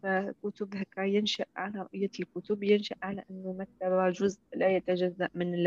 كتب 0.44 0.74
هكا 0.76 1.00
ينشأ 1.00 1.44
على 1.56 1.80
رؤية 1.80 2.10
الكتب 2.20 2.62
ينشأ 2.62 2.96
على 3.02 3.24
أنه 3.30 3.52
مكتبة 3.52 4.10
جزء 4.10 4.38
لا 4.54 4.76
يتجزأ 4.76 5.28
من 5.34 5.66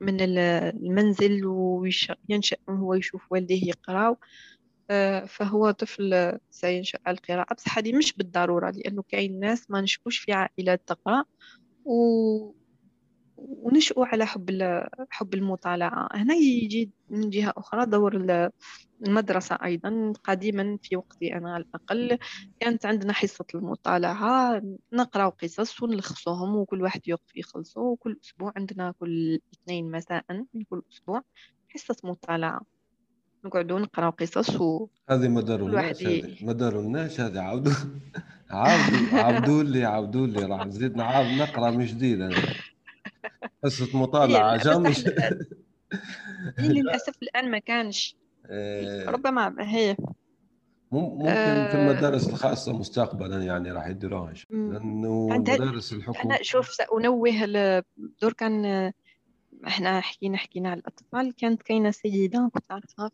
من 0.00 0.20
المنزل 0.20 1.46
وينشأ 1.46 2.56
هو 2.70 2.94
يشوف 2.94 3.32
والديه 3.32 3.68
يقراو 3.68 4.16
آه، 4.90 5.24
فهو 5.24 5.70
طفل 5.70 6.38
سينشأ 6.50 6.98
على 7.06 7.14
القراءة. 7.16 7.54
بصح 7.54 7.78
هذه 7.78 7.96
مش 7.96 8.12
بالضرورة 8.16 8.70
لأنه 8.70 9.02
كاين 9.08 9.40
ناس 9.40 9.70
ما 9.70 9.80
نشكوش 9.80 10.18
في 10.18 10.32
عائلات 10.32 10.82
تقرأ 10.86 11.24
و 11.84 12.52
ونشأوا 13.38 14.06
على 14.06 14.26
حب 14.26 14.50
حب 15.10 15.34
المطالعة 15.34 16.08
هنا 16.12 16.34
يجي 16.34 16.90
من 17.10 17.30
جهة 17.30 17.52
أخرى 17.56 17.86
دور 17.86 18.50
المدرسة 19.06 19.58
أيضا. 19.64 20.12
قديما 20.24 20.78
في 20.82 20.96
وقتي 20.96 21.34
أنا 21.36 21.54
على 21.54 21.64
الأقل. 21.64 22.18
كانت 22.60 22.86
عندنا 22.86 23.12
حصة 23.12 23.44
المطالعة 23.54 24.62
نقرأ 24.92 25.28
قصص 25.28 25.82
ونلخصوهم 25.82 26.56
وكل 26.56 26.82
واحد 26.82 27.08
يوقف 27.08 27.36
يخلصه. 27.36 27.80
وكل 27.80 28.18
أسبوع 28.24 28.52
عندنا 28.56 28.94
كل 29.00 29.40
اثنين 29.54 29.90
مساء 29.90 30.24
من 30.30 30.64
كل 30.70 30.82
أسبوع 30.92 31.22
حصة 31.68 31.96
مطالعة 32.04 32.60
نقعدوا 33.44 33.80
نقراو 33.80 34.10
قصص 34.10 34.60
و 34.60 34.86
هذه 35.10 35.28
مدار 35.28 35.60
الناس 35.60 36.02
هذه 36.02 36.36
مدار 36.42 36.80
الناس 36.80 37.20
هذه 37.20 37.40
عاودوا 37.40 37.72
عاودوا 38.50 39.18
عاودوا 39.18 39.62
لي 39.62 39.84
عاودوا 39.84 40.26
لي. 40.26 40.44
راح 40.44 40.66
نزيد 40.66 40.96
نعاود 40.96 41.26
نقرأ 41.26 41.70
من 41.70 41.86
جديد 41.86 42.20
أنا. 42.20 42.36
حصة 43.64 43.98
مطالعة 43.98 44.56
جامش 44.64 45.04
للأسف. 46.58 47.22
الآن 47.22 47.50
ما 47.50 47.58
كانش. 47.58 48.16
إيه. 48.50 49.10
ربما 49.10 49.54
هي. 49.58 49.96
ممكن 50.92 51.68
في 51.70 51.74
المدارس 51.74 52.28
الخاصة 52.28 52.78
مستقبلا 52.78 53.44
يعني 53.44 53.72
راح 53.72 53.86
يديروها 53.86 54.34
لأنه 54.50 55.28
مدارس 55.28 55.92
الحكومة 55.92 56.24
أنا 56.24 56.42
شوف 56.42 56.68
سأنوه 56.68 57.84
دور 58.22 58.32
كان 58.32 58.92
إحنا 59.66 60.00
حكينا 60.00 60.36
حكينا 60.36 60.70
على 60.70 60.80
الأطفال. 60.80 61.34
كانت 61.34 61.62
كاينة 61.62 61.90
سيدة 61.90 62.50
كنت 62.54 62.64
أعرفها 62.70 63.10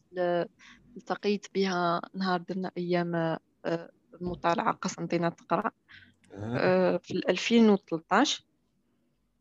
التقيت 0.97 1.47
بها 1.55 2.01
نهار 2.15 2.41
درنا 2.41 2.71
أيام 2.79 3.15
آه، 3.15 3.91
المطالعة 4.21 4.73
قسنطينة 4.73 5.29
تقرأ 5.29 5.71
آه، 6.35 6.97
في 6.97 7.23
2013 7.29 8.45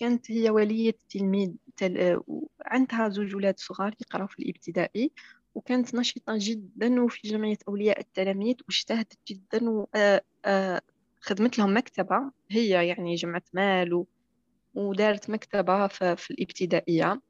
كانت 0.04 0.32
هي 0.32 0.50
ولية 0.50 0.96
تلميذ 1.10 1.52
تل... 1.78 2.22
عندها 2.66 3.10
زوج 3.10 3.36
ولاد 3.36 3.60
صغار 3.60 3.96
يقراو 4.02 4.28
في 4.28 4.40
الإبتدائي 4.40 5.12
وكانت 5.56 5.96
نشيطة 5.96 6.34
جدا 6.38 7.04
وفي 7.04 7.28
جمعية 7.28 7.58
أولياء 7.68 8.00
التلاميذ 8.00 8.56
واجتهدت 8.68 9.18
جدا 9.28 9.70
وخدمت 9.70 11.60
لهم 11.60 11.78
مكتبة 11.78 12.32
هي 12.52 12.88
يعني 12.88 13.16
جمعت 13.16 13.50
مال 13.54 13.94
و... 13.94 14.08
ودارت 14.74 15.30
مكتبة 15.30 15.88
في 15.88 16.32
الإبتدائية. 16.32 17.22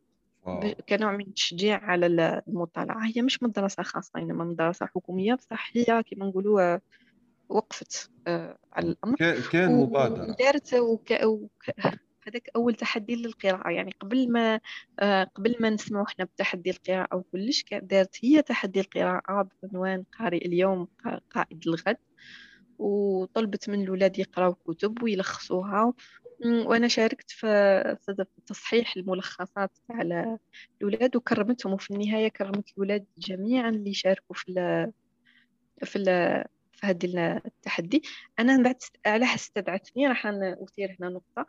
كنوع 0.90 1.12
من 1.12 1.28
التشجيع 1.28 1.84
على 1.84 2.06
المطالعة. 2.48 3.12
هي 3.16 3.22
مش 3.22 3.44
مدرسة 3.44 3.84
خاصة 3.84 4.20
إنما 4.20 4.44
مدرسة 4.44 4.86
حكومية 4.86 5.34
بصح 5.34 5.72
هي 5.74 6.04
كما 6.04 6.26
نقولوا 6.26 6.78
وقفت 7.50 8.12
على 8.74 8.88
الأمر. 8.88 9.16
كان 9.52 9.72
مبادرة. 9.72 10.32
ودارت 10.32 10.74
وك... 10.74 11.12
وك... 11.24 11.70
هذاك 12.28 12.50
أول 12.56 12.76
تحدي 12.76 13.16
للقراءة. 13.16 13.70
يعني 13.70 13.92
قبل 14.00 14.32
ما 14.32 14.60
آه، 15.00 15.24
قبل 15.24 15.56
ما 15.60 15.70
نسمعوا 15.70 16.06
إحنا 16.08 16.26
بتحدي 16.26 16.70
القراءة 16.70 17.16
وكلش 17.16 17.66
دارت 17.74 18.18
هي 18.26 18.42
تحدي 18.42 18.80
القراءة. 18.80 19.50
بعنوان 19.64 20.04
قارئ 20.20 20.46
اليوم 20.46 20.88
قائد 21.32 21.68
الغد. 21.68 21.98
وطلبت 22.80 23.70
من 23.70 23.84
الولاد 23.84 24.20
يقراو 24.20 24.54
كتب 24.56 25.04
ويلخصوها. 25.04 25.94
وأنا 26.46 26.88
شاركت 26.88 27.32
في 27.32 27.98
تصحيح 28.46 28.94
الملخصات 28.98 29.72
تاع 29.88 30.02
الاولاد 30.82 31.16
وكرمتهم. 31.16 31.74
وفي 31.74 31.92
النهاية 31.92 32.28
كرمت 32.28 32.70
الاولاد 32.72 33.06
جميعا 33.18 33.70
اللي 33.70 33.94
شاركوا 33.94 34.36
في 34.36 34.50
ال 34.52 34.92
في 35.86 35.96
ال 35.96 36.06
في 36.74 36.88
هذا 36.88 37.42
التحدي. 37.46 38.02
أنا 38.40 38.58
من 38.58 38.64
بعد 38.64 38.76
علاه 39.06 39.36
استدعتني. 39.36 40.08
راح 40.08 40.28
اثير 40.28 40.98
هنا 41.00 41.10
نقطة. 41.10 41.48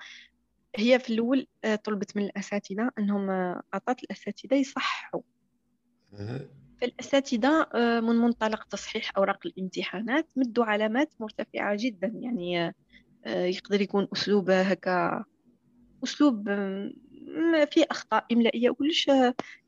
هي 0.76 0.98
في 0.98 1.10
الأول 1.12 1.46
آه، 1.64 1.76
طلبت 1.76 2.16
من 2.16 2.24
الأساتذة 2.24 2.90
أنهم 2.98 3.30
آه، 3.30 3.62
أعطت 3.74 4.02
الأساتذة 4.04 4.54
يصححوا. 4.54 5.22
فالاساتذه 6.80 7.66
آه، 7.74 8.00
من 8.00 8.16
منطلق 8.16 8.64
تصحيح 8.64 9.12
أوراق 9.16 9.38
الامتحانات 9.46 10.28
مدوا 10.36 10.64
علامات 10.64 11.14
مرتفعة 11.20 11.76
جدا 11.80 12.12
يعني 12.14 12.74
يقدر 13.26 13.80
يكون 13.80 14.08
أسلوب 14.12 14.50
هكا 14.50 15.24
أسلوب 16.04 16.48
فيه 17.70 17.84
أخطاء 17.90 18.26
إملائية 18.32 18.70
وكلش 18.70 19.10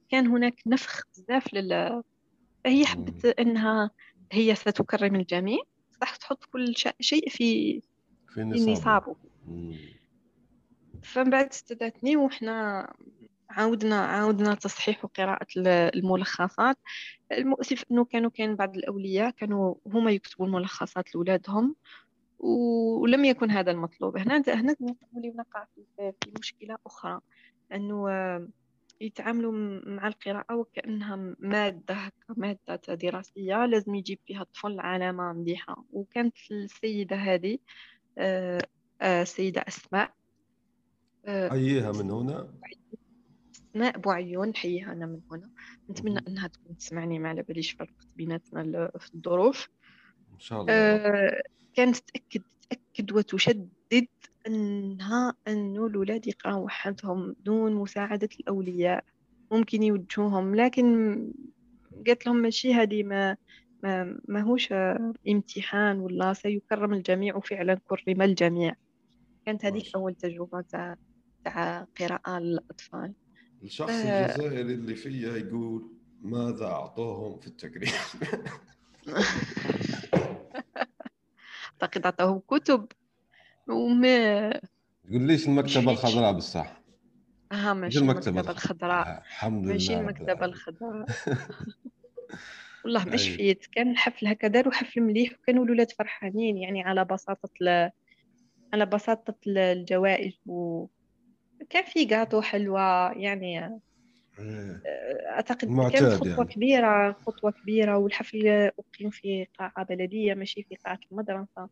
كان 0.09 0.27
هناك 0.27 0.61
نفخ 0.67 1.03
بزاف 1.17 1.55
لل 1.55 2.03
فهي 2.65 2.87
حبت 2.87 3.27
إنها 3.27 3.91
هي 4.33 4.55
ستكرم 4.55 5.15
الجميع 5.17 5.59
صح 6.01 6.17
تحط 6.17 6.45
كل 6.45 6.75
شيء 7.01 7.31
في 7.31 7.81
في 8.35 8.73
نصابه. 8.73 9.17
فمن 11.07 11.31
بعد 11.31 11.49
استدعتني 11.49 12.17
وحنا 12.17 12.87
عاودنا 13.51 14.01
عاودنا 14.07 14.55
تصحيح 14.55 15.05
وقراءة 15.05 15.47
الملخصات. 15.95 16.79
المؤسف 17.33 17.85
انه 17.91 18.05
كانوا 18.05 18.31
كان 18.31 18.57
بعض 18.57 18.77
الأولياء 18.77 19.31
كانوا 19.31 19.75
هما 19.87 20.11
يكتبوا 20.11 20.47
الملخصات 20.47 21.15
لاولادهم 21.15 21.77
ولم 22.39 23.25
يكن 23.25 23.51
هذا 23.51 23.71
المطلوب. 23.71 24.17
هنا 24.17 24.43
هنا 24.49 24.77
نولي 24.81 25.31
نقع 25.37 25.67
في 25.97 26.33
مشكلة 26.39 26.79
أخرى 26.87 27.21
أنه 27.73 28.09
يتعاملوا 29.01 29.53
مع 29.87 30.07
القراءة 30.07 30.55
وكأنها 30.55 31.35
مادة 31.39 32.13
مادة 32.37 32.95
دراسية 32.95 33.67
لازم 33.67 33.95
يجيب 33.95 34.19
فيها 34.27 34.43
الطفل 34.43 34.81
علامة 34.81 35.33
مليحة. 35.33 35.85
وكانت 35.93 36.35
السيدة 36.51 37.17
هذه 37.17 37.59
السيدة 39.03 39.61
آه، 39.61 39.65
آه، 39.65 39.69
أسماء 39.69 40.13
حييها 41.27 41.93
من 41.93 42.11
هنا؟ 42.11 42.49
أسماء 43.77 43.99
بوعيون 43.99 44.55
حييها 44.55 44.93
أنا 44.93 45.07
من 45.07 45.21
هنا. 45.31 45.51
نتمنى 45.91 46.19
أنها 46.29 46.49
تكون 46.49 46.77
تسمعني 46.77 47.19
ما 47.19 47.29
على 47.29 47.43
باليش 47.43 47.73
فرقت 47.73 48.07
بيناتنا 48.17 48.91
في 48.99 49.15
الظروف. 49.15 49.69
إن 50.35 50.39
شاء 50.39 50.61
الله. 50.61 50.73
آه 50.73 51.43
كانت 51.75 51.97
تأكد 51.97 52.43
تأكد 52.71 53.13
وتشدد 53.13 54.07
أنها 54.47 55.35
أنه 55.49 55.87
الأولاد 55.87 56.27
يقراوا 56.27 56.65
وحدهم 56.65 57.37
دون 57.45 57.75
مساعدة 57.75 58.29
الأولياء. 58.41 59.05
ممكن 59.53 59.83
يوجهوهم 59.83 60.55
لكن 60.55 61.33
قالت 62.07 62.27
لهم 62.27 62.37
ماشي 62.37 62.75
هذه 62.75 63.03
ما 63.03 63.37
ما 63.83 64.21
ماهوش 64.29 64.73
امتحان 65.29 66.01
ولا 66.01 66.33
سيكرم 66.33 66.93
الجميع 66.93 67.37
وفعلا 67.37 67.81
كرم 67.89 68.23
الجميع. 68.23 68.75
كانت 69.47 69.65
هذيك 69.65 69.95
أول 69.95 70.15
تجربة 70.15 70.61
تاع 70.61 70.97
تاع 71.47 71.87
قراءة 72.01 72.39
للأطفال. 72.39 73.13
الشخص 73.63 73.91
ف... 73.91 74.05
الجزائري 74.05 74.75
اللي 74.75 74.95
فيا 74.95 75.37
يقول 75.37 75.93
ماذا 76.23 76.67
أعطوهم 76.67 77.39
في 77.41 77.47
التكريم 77.47 77.93
أعتقد 81.73 82.05
أعطوهم 82.05 82.43
كتب 82.49 82.87
وما 83.69 84.51
تقول 85.05 85.23
ليش 85.23 85.49
المكتبة 85.49 85.91
الخضراء 85.91 86.33
بالصح؟ 86.33 86.83
آه 87.53 87.73
ماشي 87.73 87.99
المكتبة 87.99 88.41
الخضراء؟ 88.41 89.07
آه، 89.07 89.19
الحمد 89.19 89.65
لله 89.65 89.73
ماشي 89.73 89.95
المكتبة 89.95 90.45
الخضراء. 90.45 91.07
والله 92.85 93.05
ما 93.05 93.17
شفيت 93.17 93.67
كان 93.67 93.91
الحفل 93.91 94.27
هكا 94.27 94.49
داروا 94.49 94.73
حفل 94.73 95.01
مليح 95.01 95.33
وكانوا 95.33 95.65
الولاد 95.65 95.91
فرحانين 95.91 96.57
يعني 96.57 96.83
على 96.83 97.05
بساطة 97.05 97.51
ل... 97.61 97.91
على 98.73 98.87
بساطة 98.87 99.35
الجوائز 99.47 100.41
و 100.47 100.87
كان 101.71 101.85
في 101.85 102.07
قاطو 102.07 102.41
حلوة 102.41 103.13
يعني 103.13 103.81
إيه. 104.39 104.83
أعتقد 105.31 105.91
كانت 105.93 106.13
خطوة 106.13 106.37
يعني. 106.37 106.45
كبيرة 106.45 107.13
خطوة 107.13 107.51
كبيرة 107.51 107.99
والحفل 107.99 108.49
أقيم 108.49 109.11
في 109.11 109.47
قاعة 109.59 109.85
بلدية 109.85 110.35
ماشي 110.35 110.63
في 110.63 110.77
قاعة 110.85 110.99
المدرسة 111.13 111.69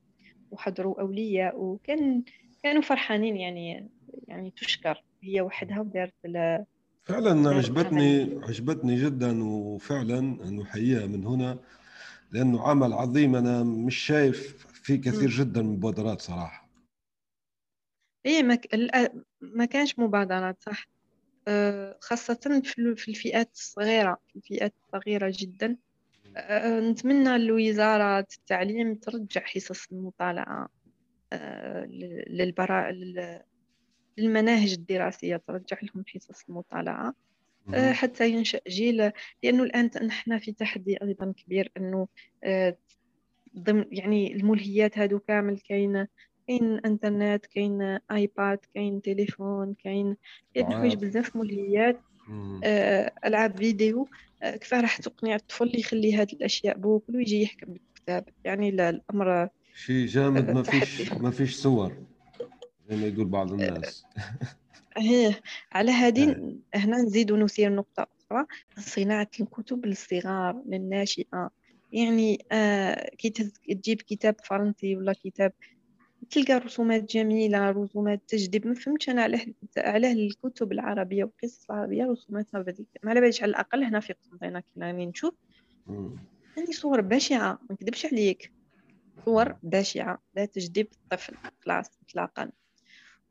وحضروا 0.51 1.01
أولياء 1.01 1.61
وكان 1.61 2.22
كانوا 2.62 2.82
فرحانين 2.82 3.37
يعني 3.37 3.89
يعني 4.28 4.51
تشكر. 4.57 5.05
هي 5.22 5.41
وحدها 5.41 5.80
ودارت 5.80 6.14
فعلا 7.05 7.51
عجبتني 7.51 8.41
عجبتني 8.43 9.05
جدا 9.05 9.45
وفعلا 9.45 10.20
نحييها 10.51 11.07
من 11.07 11.26
هنا 11.26 11.59
لأنه 12.32 12.68
عمل 12.68 12.93
عظيم. 12.93 13.37
أنا 13.37 13.62
مش 13.62 13.97
شايف 13.97 14.66
في 14.66 14.99
كثير 14.99 15.30
جدا 15.30 15.62
من 15.62 15.68
المبادرات 15.68 16.20
صراحة. 16.20 16.64
إيه 18.27 18.43
ما, 18.43 18.59
ما 19.41 19.64
كانش 19.64 19.99
مبادرات 19.99 20.62
صح؟ 20.62 20.89
خاصة 22.01 22.62
في 22.97 23.09
الفئات 23.09 23.51
الصغيرة 23.55 24.18
في 24.29 24.37
الفئات 24.37 24.75
الصغيرة 24.85 25.33
جدا. 25.39 25.77
نتمنى 26.91 27.37
الوزارة 27.37 28.18
التعليم 28.18 28.95
ترجع 28.95 29.41
حصص 29.45 29.93
المطالعة 29.93 30.68
للبراء 32.31 32.93
للمناهج 34.18 34.72
الدراسية 34.72 35.37
ترجع 35.37 35.79
لهم 35.83 36.05
حصص 36.09 36.45
المطالعة. 36.49 37.14
حتى 37.93 38.31
ينشأ 38.31 38.61
جيل 38.68 39.12
لأنه 39.43 39.62
الآن 39.62 39.91
نحن 40.07 40.39
في 40.39 40.53
تحدي 40.53 41.03
أيضا 41.03 41.33
كبير 41.37 41.72
أنه 41.77 42.09
ضمن 43.59 43.85
يعني 43.93 44.33
الملهيات 44.33 44.99
هادو 44.99 45.18
كامل 45.18 45.59
كاين 45.59 46.07
كاين 46.47 46.78
انترنت 46.78 47.47
كاين 47.47 47.99
آيباد 48.11 48.59
كاين 48.74 49.03
تليفون 49.03 49.74
كاين 49.84 50.16
حوايج 50.59 50.95
بزاف 50.95 51.36
ملهيات 51.36 52.01
آه، 52.64 53.12
ألعاب 53.24 53.57
فيديو. 53.57 54.09
آه، 54.42 54.57
كيف 54.57 54.74
راح 54.74 54.97
تقنع 54.97 55.34
الطفل 55.34 55.78
يخلي 55.78 56.16
هذه 56.16 56.32
الأشياء 56.32 56.78
بوكل 56.78 57.16
ويجي 57.16 57.42
يحكم 57.42 57.72
بالكتاب. 57.72 58.28
يعني 58.45 58.70
لا 58.70 58.88
الأمر 58.88 59.49
شيء 59.74 60.07
جامد 60.07 60.51
ما 60.51 60.62
فيش 60.62 61.12
ما 61.12 61.30
فيش 61.30 61.57
صور. 61.57 61.97
زي 62.90 62.97
ما 62.97 63.07
يقول 63.07 63.24
بعض 63.24 63.53
الناس. 63.53 64.05
هيه 64.97 65.40
على 65.72 65.90
هذه 65.90 66.57
هنا 66.74 66.97
نزيد 66.97 67.30
ونثير 67.30 67.74
نقطة 67.74 68.07
أخرى. 68.30 68.47
صناعة 68.78 69.30
الكتب 69.40 69.86
للصغار 69.86 70.62
للناشئة. 70.66 71.51
يعني 71.92 72.45
آه 72.53 73.11
كي 73.18 73.30
تجيب 73.68 74.03
كتاب 74.03 74.36
فرنسي 74.45 74.97
ولا 74.97 75.12
كتاب 75.12 75.53
تلقى 76.31 76.59
رسومات 76.59 77.05
جميلة 77.12 77.70
رسومات 77.70 78.22
تجذب 78.29 78.66
ما 78.66 78.75
فهمتش 78.75 79.09
أنا 79.09 79.22
علاه 79.22 79.47
علاه 79.77 80.12
الكتب 80.12 80.72
العربية 80.72 81.25
والقصص 81.25 81.70
العربية 81.70 82.05
رسوماتها 82.05 82.62
بذيك 82.62 82.89
ما 83.03 83.11
على 83.11 83.20
باليش 83.20 83.43
على 83.43 83.51
الأقل 83.51 83.85
هنا 83.85 84.01
في 84.01 84.12
قسنطينة 84.12 84.61
كي 84.61 84.81
راني 84.81 85.07
نشوف. 85.07 85.35
عندي 86.59 86.72
صور 86.72 87.01
بشعة 87.01 87.53
ما 87.53 87.68
نكذبش 87.70 88.07
عليك. 88.07 88.53
صور 89.25 89.57
بشعة 89.62 90.22
لا 90.37 90.45
تجذب 90.45 90.87
الطفل 90.93 91.37
خلاص 91.61 91.87
إطلاقا 92.09 92.51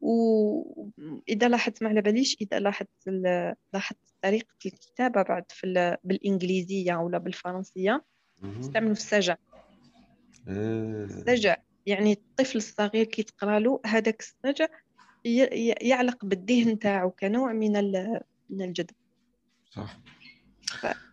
وإذا 0.01 1.47
لاحظت 1.47 1.83
ما 1.83 1.89
على 1.89 2.01
باليش 2.01 2.37
إذا 2.41 2.59
لاحظت 2.59 2.89
لاحظت 3.73 3.99
طريقة 4.21 4.55
الكتابة 4.65 5.21
بعد 5.21 5.45
في 5.49 5.97
بالإنجليزية 6.03 6.95
ولا 6.95 7.17
بالفرنسية. 7.17 8.03
استعملوا 8.59 8.91
السجع. 8.91 9.35
إيه. 10.47 11.03
السجع. 11.03 11.55
يعني 11.85 12.13
الطفل 12.13 12.57
الصغير 12.57 13.05
كي 13.05 13.23
تقرا 13.23 13.59
له 13.59 13.81
هذاك 13.85 14.19
السجع 14.21 14.67
يعلق 15.81 16.25
بالذهن 16.25 16.79
تاعو 16.79 17.11
كنوع 17.11 17.53
من 17.53 17.71
من 18.49 18.61
الجذب 18.61 18.95
صح. 19.71 19.99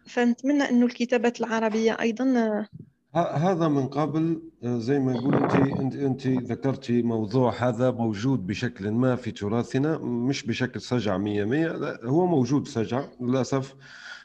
فنتمنى 0.06 0.62
أنه 0.62 0.86
الكتابات 0.86 1.40
العربية 1.40 1.96
أيضا 2.00 2.66
هذا 3.14 3.68
من 3.68 3.88
قبل 3.88 4.42
آه، 4.64 4.78
زي 4.78 4.98
ما 4.98 5.20
قلتي 5.20 5.80
انت 5.80 5.96
أنت 5.96 6.26
ذكرتي 6.26 7.02
موضوع 7.02 7.68
هذا 7.68 7.90
موجود 7.90 8.46
بشكل 8.46 8.90
ما 8.90 9.16
في 9.16 9.30
تراثنا 9.30 9.98
مش 9.98 10.46
بشكل 10.46 10.80
سجع 10.80 11.16
100 11.16 11.44
100 11.44 11.66
لا 11.66 12.00
هو 12.04 12.26
موجود 12.26 12.68
سجع 12.68 13.04
للأسف. 13.20 13.74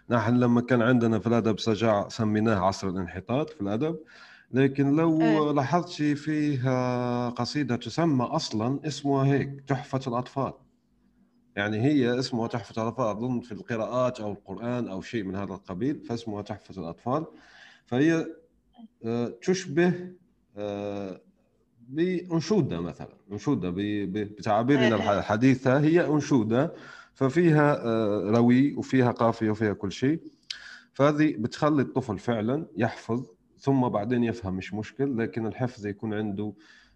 نحن 0.09 0.35
لما 0.35 0.61
كان 0.61 0.81
عندنا 0.81 1.19
في 1.19 1.27
الأدب 1.27 1.59
سجع 1.59 2.07
سميناه 2.07 2.55
عصر 2.55 2.89
الانحطاط 2.89 3.49
في 3.49 3.61
الأدب. 3.61 3.99
لكن 4.55 4.95
لو 4.95 5.21
أه. 5.21 5.53
لاحظت 5.53 6.01
فيها 6.01 7.29
قصيدة 7.29 7.75
تسمى 7.75 8.25
أصلا 8.25 8.79
اسمها 8.87 9.25
هيك 9.25 9.61
تحفة 9.67 9.99
الأطفال. 10.07 10.53
يعني 11.55 11.81
هي 11.81 12.19
اسمها 12.19 12.47
تحفة 12.47 12.81
الأطفال 12.81 13.05
أظن 13.05 13.39
في 13.39 13.51
القراءات 13.51 14.19
أو 14.19 14.31
القرآن 14.31 14.87
أو 14.87 15.01
شيء 15.01 15.23
من 15.23 15.35
هذا 15.35 15.53
القبيل 15.53 15.99
فاسمها 15.99 16.41
تحفة 16.41 16.81
الأطفال. 16.81 17.25
فهي 17.85 18.25
آه، 19.05 19.33
تشبه 19.41 19.93
آه، 20.57 21.21
بأنشودة 21.89 22.81
مثلا 22.81 23.17
أنشودة 23.31 23.73
بتعابيرنا 23.75 25.19
الحديثة 25.19 25.79
هي 25.79 26.07
أنشودة. 26.07 26.73
ففيها 27.13 27.85
آه، 27.85 28.31
روي 28.31 28.73
وفيها 28.73 29.11
قافية 29.11 29.49
وفيها 29.49 29.73
كل 29.73 29.91
شيء. 29.91 30.19
فهذه 30.93 31.35
بتخلي 31.37 31.81
الطفل 31.81 32.19
فعلا 32.19 32.65
يحفظ 32.77 33.34
ثم 33.59 33.89
بعدين 33.89 34.23
يفهم 34.23 34.53
مش 34.53 34.73
مشكل 34.73 35.17
لكن 35.17 35.45
الحفظ 35.47 35.85
يكون 35.85 36.13
عنده 36.13 36.53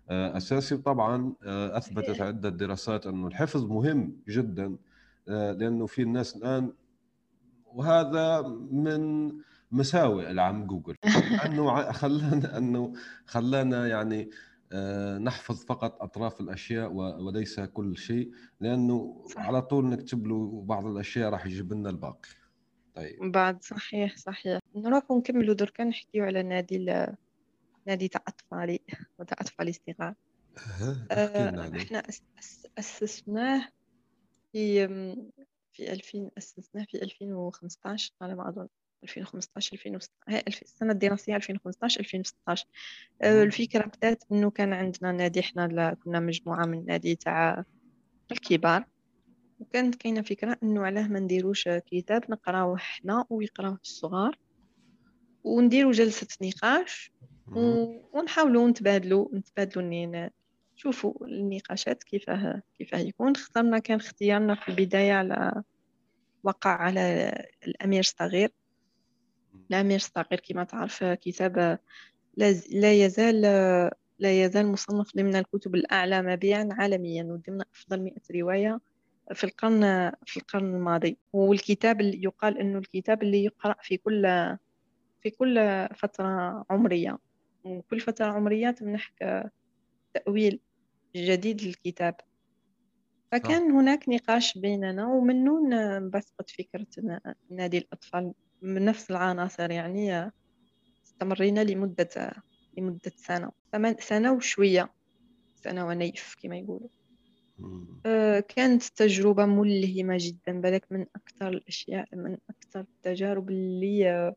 آه، 0.09 0.37
أساسي. 0.37 0.77
طبعا 0.77 1.33
آه، 1.43 1.77
أثبتت 1.77 2.21
عدة 2.21 2.49
دراسات 2.49 3.07
إنه 3.07 3.27
الحفظ 3.27 3.65
مهم 3.65 4.17
جدا 4.27 4.75
لأنه 5.27 5.85
في 5.85 6.01
الناس 6.01 6.35
الآن 6.35 6.73
وهذا 7.65 8.41
من 8.71 9.31
مساوئ 9.71 10.31
العم 10.31 10.65
جوجل. 10.67 10.95
إنه 11.45 11.91
خلانا 11.91 12.57
إنه 12.57 12.93
خلانا 13.25 13.87
يعني 13.87 14.29
آه، 14.71 15.17
نحفظ 15.17 15.65
فقط 15.65 16.01
أطراف 16.01 16.41
الأشياء 16.41 16.93
وليس 16.93 17.59
كل 17.59 17.97
شيء 17.97 18.31
لأنه 18.59 19.25
صح. 19.27 19.41
على 19.41 19.61
طول 19.61 19.85
نكتب 19.85 20.27
له 20.27 20.63
بعض 20.65 20.85
الأشياء 20.85 21.29
راح 21.29 21.45
يجيب 21.45 21.73
لنا 21.73 21.89
الباقي. 21.89 22.29
طيب. 22.95 23.31
بعد 23.31 23.63
صحيح 23.63 24.17
صحيح. 24.17 24.58
نروح 24.75 25.03
نكملوا 25.11 25.55
دركا 25.55 25.83
نحكيو 25.83 26.23
على 26.25 26.43
نادي 26.43 26.75
ال... 26.77 27.15
نادي 27.87 28.07
تاع 28.07 28.21
أطفالي 28.27 28.79
وتاع 29.19 29.37
أطفالي 29.41 29.71
الصغار. 29.71 30.15
آه 31.11 31.71
إحنا 31.77 32.03
أسسناه 32.79 33.69
في 34.51 34.87
في 35.73 35.91
2000 35.93 36.31
أسسناه 36.37 36.85
في 36.89 37.03
2015 37.03 38.13
على 38.21 38.35
ما 38.35 38.49
أظن 38.49 38.67
2015 39.03 39.73
2016 39.73 40.61
السنة 40.61 40.91
الدراسية 40.91 41.35
2015 41.35 41.99
2016 41.99 42.65
الفكرة 43.43 43.85
بدات 43.87 44.23
إنه 44.31 44.51
كان 44.51 44.73
عندنا 44.73 45.11
نادي 45.11 45.39
إحنا 45.39 45.93
كنا 45.93 46.19
مجموعة 46.19 46.65
من 46.65 46.85
نادي 46.85 47.15
تاع 47.15 47.63
الكبار. 48.31 48.85
وكانت 49.59 49.95
كاينة 49.95 50.21
فكرة 50.21 50.57
إنه 50.63 50.85
علاه 50.85 51.07
ما 51.07 51.19
نديروش 51.19 51.69
كتاب 51.69 52.31
نقراوه 52.31 52.77
حنا 52.77 53.25
ويقراوه 53.29 53.79
الصغار. 53.83 54.37
ونديروا 55.43 55.91
جلسة 55.91 56.27
نقاش 56.41 57.11
ونحاولوا 58.13 58.69
نتبادلوا 58.69 59.27
نتبادلوا 59.33 59.83
نين 59.83 60.29
شوفوا 60.75 61.27
النقاشات 61.27 62.03
كيفاه 62.03 62.61
كيفاه 62.77 62.99
يكون. 62.99 63.31
اخترنا 63.31 63.79
كان 63.79 63.97
اختيارنا 63.97 64.55
في 64.55 64.69
البداية 64.69 65.13
على 65.13 65.63
وقع 66.43 66.69
على 66.69 67.33
الأمير 67.67 67.99
الصغير. 67.99 68.51
الأمير 69.69 69.95
الصغير 69.95 70.39
كما 70.39 70.63
تعرف 70.63 71.03
كتاب 71.03 71.79
لا 72.71 72.93
يزال 72.93 73.41
لا 74.19 74.43
يزال 74.45 74.67
مصنف 74.67 75.15
ضمن 75.15 75.35
الكتب 75.35 75.75
الأعلى 75.75 76.21
مبيعا 76.21 76.69
عالميا 76.71 77.23
وضمن 77.23 77.61
أفضل 77.61 78.01
مئة 78.01 78.21
رواية 78.35 78.79
في 79.33 79.43
القرن 79.43 80.11
في 80.25 80.37
القرن 80.37 80.75
الماضي. 80.75 81.17
والكتاب 81.33 82.01
اللي 82.01 82.23
يقال 82.23 82.57
إنه 82.57 82.79
الكتاب 82.79 83.23
اللي 83.23 83.43
يقرأ 83.43 83.75
في 83.81 83.97
كل 83.97 84.25
في 85.21 85.29
كل 85.29 85.87
فترة 85.95 86.65
عمرية. 86.69 87.17
وكل 87.63 87.99
فترة 87.99 88.25
عمرية 88.25 88.71
تمنحك 88.71 89.49
تأويل 90.13 90.59
جديد 91.15 91.61
للكتاب. 91.61 92.15
فكان 93.31 93.71
هناك 93.71 94.09
نقاش 94.09 94.57
بيننا 94.57 95.07
ومنه 95.07 95.59
انبثقت 95.97 96.49
فكرة 96.49 96.87
نادي 97.49 97.77
الأطفال. 97.77 98.33
من 98.61 98.85
نفس 98.85 99.11
العناصر 99.11 99.71
يعني 99.71 100.31
استمرينا 101.05 101.63
لمدة 101.63 102.33
لمدة 102.77 103.11
سنة. 103.15 103.51
سنة 103.99 104.33
وشوية. 104.33 104.93
سنة 105.55 105.87
ونيف 105.87 106.35
كما 106.41 106.57
يقولوا. 106.57 106.89
آه، 108.05 108.39
كانت 108.39 108.83
تجربة 108.83 109.45
ملهمة 109.45 110.17
جدا 110.19 110.61
بالك 110.61 110.85
من 110.91 111.05
أكثر 111.15 111.47
الأشياء 111.47 112.07
من 112.13 112.37
أكثر 112.49 112.79
التجارب 112.79 113.49
اللي 113.49 114.33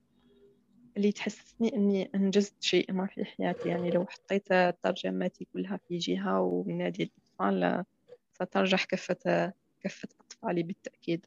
اللي 0.96 1.12
تحسسني 1.12 1.76
أني 1.76 2.10
أنجزت 2.14 2.54
شيء 2.60 2.92
ما 2.92 3.06
في 3.06 3.24
حياتي. 3.24 3.68
يعني 3.68 3.90
لو 3.90 4.06
حطيت 4.06 4.48
ترجماتي 4.82 5.46
كلها 5.52 5.80
في 5.88 5.98
جهة 5.98 6.40
ومن 6.40 6.78
نادي 6.78 7.12
الأطفال 7.40 7.84
سترجح 8.32 8.84
كفة 8.84 9.52
كفة 9.80 10.08
أطفالي 10.20 10.62
بالتأكيد. 10.62 11.26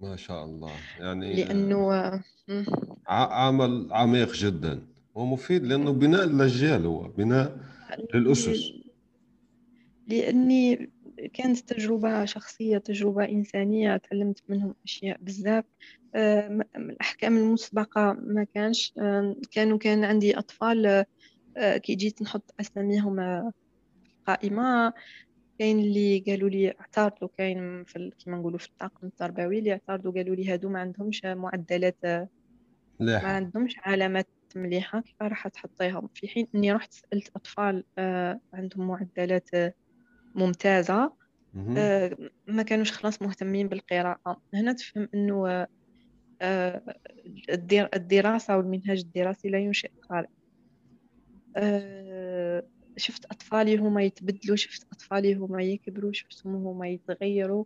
ما 0.00 0.16
شاء 0.16 0.44
الله. 0.44 0.70
يعني 1.00 1.34
لأنه 1.34 2.22
عمل 3.08 3.88
عميق 3.92 4.32
جدا 4.32 4.86
ومفيد 5.14 5.64
لأنه 5.64 5.92
بناء 5.92 6.24
الأجيال 6.24 6.86
هو 6.86 7.08
بناء 7.08 7.58
للأسس. 8.14 8.72
لأني 10.06 10.90
كانت 11.32 11.58
تجربة 11.58 12.24
شخصية 12.24 12.78
تجربة 12.78 13.24
إنسانية 13.24 13.96
تعلمت 13.96 14.40
منهم 14.48 14.74
أشياء 14.84 15.18
بزاف. 15.20 15.64
آه، 16.14 16.60
الأحكام 16.76 17.36
المسبقة 17.36 18.12
ما 18.12 18.46
كانش 18.54 18.92
آه، 18.98 19.36
كانوا 19.52 19.78
كان 19.78 20.04
عندي 20.04 20.38
أطفال 20.38 21.04
آه، 21.56 21.76
كي 21.76 21.94
جيت 21.94 22.22
نحط 22.22 22.54
أساميهم 22.60 23.16
في 24.04 24.12
القائمة 24.20 24.92
كاين 25.58 25.78
اللي 25.80 26.18
قالوا 26.26 26.48
لي 26.50 26.70
اعترضوا 26.80 27.28
كاين 27.38 27.84
في 27.84 28.10
كيما 28.18 28.36
نقولوا 28.38 28.58
في 28.58 28.66
الطاقم 28.68 29.06
التربوي 29.06 29.58
اللي 29.58 29.72
اعترضوا 29.72 30.12
قالوا 30.12 30.36
لي 30.36 30.52
هادو 30.52 30.68
ما 30.68 30.80
عندهمش 30.80 31.22
معدلات 31.24 31.98
ما 33.22 33.28
عندهمش 33.28 33.74
علامات 33.84 34.28
مليحة 34.56 35.00
كيف 35.00 35.16
راح 35.22 35.48
تحطيهم؟ 35.48 36.08
في 36.14 36.28
حين 36.28 36.48
إني 36.54 36.72
رحت 36.72 36.92
سألت 36.92 37.30
أطفال 37.36 37.84
آه، 37.98 38.40
عندهم 38.54 38.88
معدلات 38.88 39.50
ممتازة. 40.34 41.16
آه، 41.78 42.16
ما 42.46 42.62
كانوش 42.62 42.92
خلاص 42.92 43.22
مهتمين 43.22 43.68
بالقراءة. 43.68 44.40
هنا 44.54 44.72
تفهم 44.72 45.08
إنه 45.14 45.66
آه، 46.42 46.82
الدراسة 47.94 48.56
والمنهاج 48.56 48.98
الدراسي 48.98 49.48
لا 49.48 49.58
ينشئ 49.58 49.90
قارئ. 50.10 50.28
شفت 52.96 53.24
أطفالي 53.24 53.76
هما 53.76 54.02
يتبدلوا 54.02 54.56
شفت 54.56 54.86
أطفالي 54.92 55.34
هما 55.34 55.62
يكبروا 55.62 56.12
شفتهم 56.12 56.54
هما 56.54 56.88
يتغيروا 56.88 57.64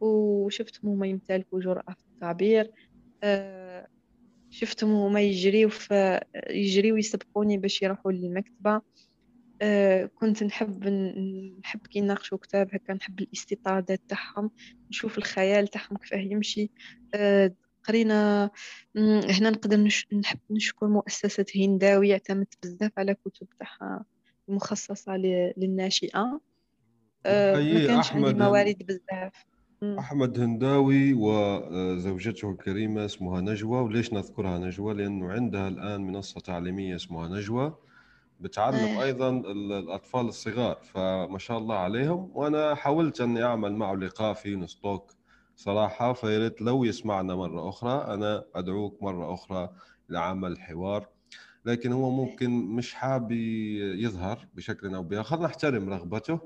وشفتهم 0.00 0.90
هما 0.90 1.06
يمتلكوا 1.06 1.60
جرأة 1.60 1.94
في 1.98 2.04
التعبير. 2.14 2.70
آه، 3.22 3.88
شفتهم 4.50 4.90
هما 4.92 5.20
يجريو 5.20 5.70
يجريو 6.50 6.96
يسبقوني 6.96 7.58
باش 7.58 7.82
يروحوا 7.82 8.12
للمكتبة. 8.12 8.70
آه، 8.74 8.82
كنت 10.14 10.42
نحب 10.42 10.86
نحب 11.64 11.86
كي 11.86 12.00
نناقشوا 12.00 12.38
كتاب 12.38 12.68
هكا 12.74 12.94
نحب 12.94 13.20
الاستطرادات 13.20 14.00
تاعهم 14.08 14.50
نشوف 14.90 15.18
الخيال 15.18 15.68
تاعهم 15.68 15.96
كيفاه 15.96 16.18
يمشي. 16.18 16.70
آه، 17.14 17.54
قرينا 17.84 18.50
هنا 18.96 19.50
نقدر 19.50 19.76
نحب 20.12 20.40
نشكر 20.50 20.88
مؤسسة 20.88 21.46
هنداوي 21.56 22.12
اعتمدت 22.12 22.54
بزاف 22.62 22.92
على 22.98 23.14
كتب 23.14 23.46
تاعها 23.58 24.04
مخصصة 24.48 25.16
للناشئة. 25.56 26.40
آه، 27.26 27.56
ما 27.56 27.86
كانش 27.86 28.12
عندي 28.12 28.34
موارد 28.34 28.76
بزاف. 28.86 29.32
أحمد 29.98 30.40
هنداوي 30.40 31.12
وزوجته 31.12 32.50
الكريمة 32.50 33.04
اسمها 33.04 33.40
نجوى 33.40 33.80
وليش 33.80 34.12
نذكرها 34.12 34.58
نجوى؟ 34.58 34.94
لأنه 34.94 35.32
عندها 35.32 35.68
الآن 35.68 36.00
منصة 36.00 36.40
تعليمية 36.40 36.96
اسمها 36.96 37.28
نجوى. 37.28 37.89
بتعلم 38.40 38.76
أيه. 38.76 39.02
أيضا 39.02 39.30
الأطفال 39.30 40.28
الصغار 40.28 40.78
فما 40.82 41.38
شاء 41.38 41.58
الله 41.58 41.74
عليهم. 41.74 42.30
وأنا 42.34 42.74
حاولت 42.74 43.20
أني 43.20 43.42
أعمل 43.42 43.72
معه 43.72 43.94
لقاء 43.94 44.34
في 44.34 44.56
نستوك 44.56 45.12
صراحة 45.56 46.12
فياريت 46.12 46.62
لو 46.62 46.84
يسمعنا 46.84 47.34
مرة 47.34 47.68
أخرى. 47.68 48.14
أنا 48.14 48.44
أدعوك 48.54 49.02
مرة 49.02 49.34
أخرى 49.34 49.70
لعمل 50.08 50.60
حوار. 50.60 51.08
لكن 51.64 51.92
هو 51.92 52.10
ممكن 52.10 52.50
مش 52.50 52.94
حاب 52.94 53.32
يظهر 53.32 54.48
بشكل 54.54 54.94
أو 54.94 55.02
بآخر. 55.02 55.42
نحترم 55.42 55.90
رغبته 55.90 56.40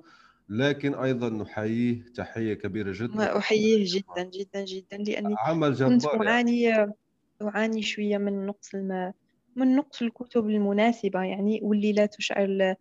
لكن 0.48 0.94
أيضا 0.94 1.28
نحييه 1.28 2.04
تحية 2.14 2.54
كبيرة 2.54 2.92
جدا. 2.94 3.38
أحييه 3.38 3.84
جدا 3.86 4.22
جدا 4.22 4.64
جدا 4.64 4.96
لأني 4.96 5.34
عمل 5.38 5.74
جبار 5.74 5.90
كنت 5.92 6.04
يعني. 6.04 6.28
أعاني 6.28 6.94
أعاني 7.42 7.82
شوية 7.82 8.18
من 8.18 8.46
نقص 8.46 8.74
الم... 8.74 9.12
من 9.56 9.76
نقص 9.76 10.02
الكتب 10.02 10.50
المناسبة 10.50 11.22
يعني 11.22 11.60
واللي 11.62 11.92
لا 11.92 12.06
تشعر 12.06 12.74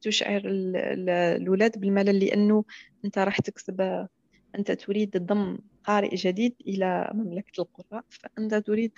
تشعر 0.00 0.42
الاولاد 0.46 1.80
بالملل 1.80 2.24
لأنه 2.24 2.64
أنت 3.04 3.18
راح 3.18 3.40
تكسب 3.40 4.06
أنت 4.58 4.72
تريد 4.72 5.16
ضم 5.16 5.58
قارئ 5.84 6.14
جديد 6.14 6.54
إلى 6.66 7.10
مملكة 7.14 7.60
القراء 7.62 8.04
فأنت 8.08 8.54
تريد 8.54 8.92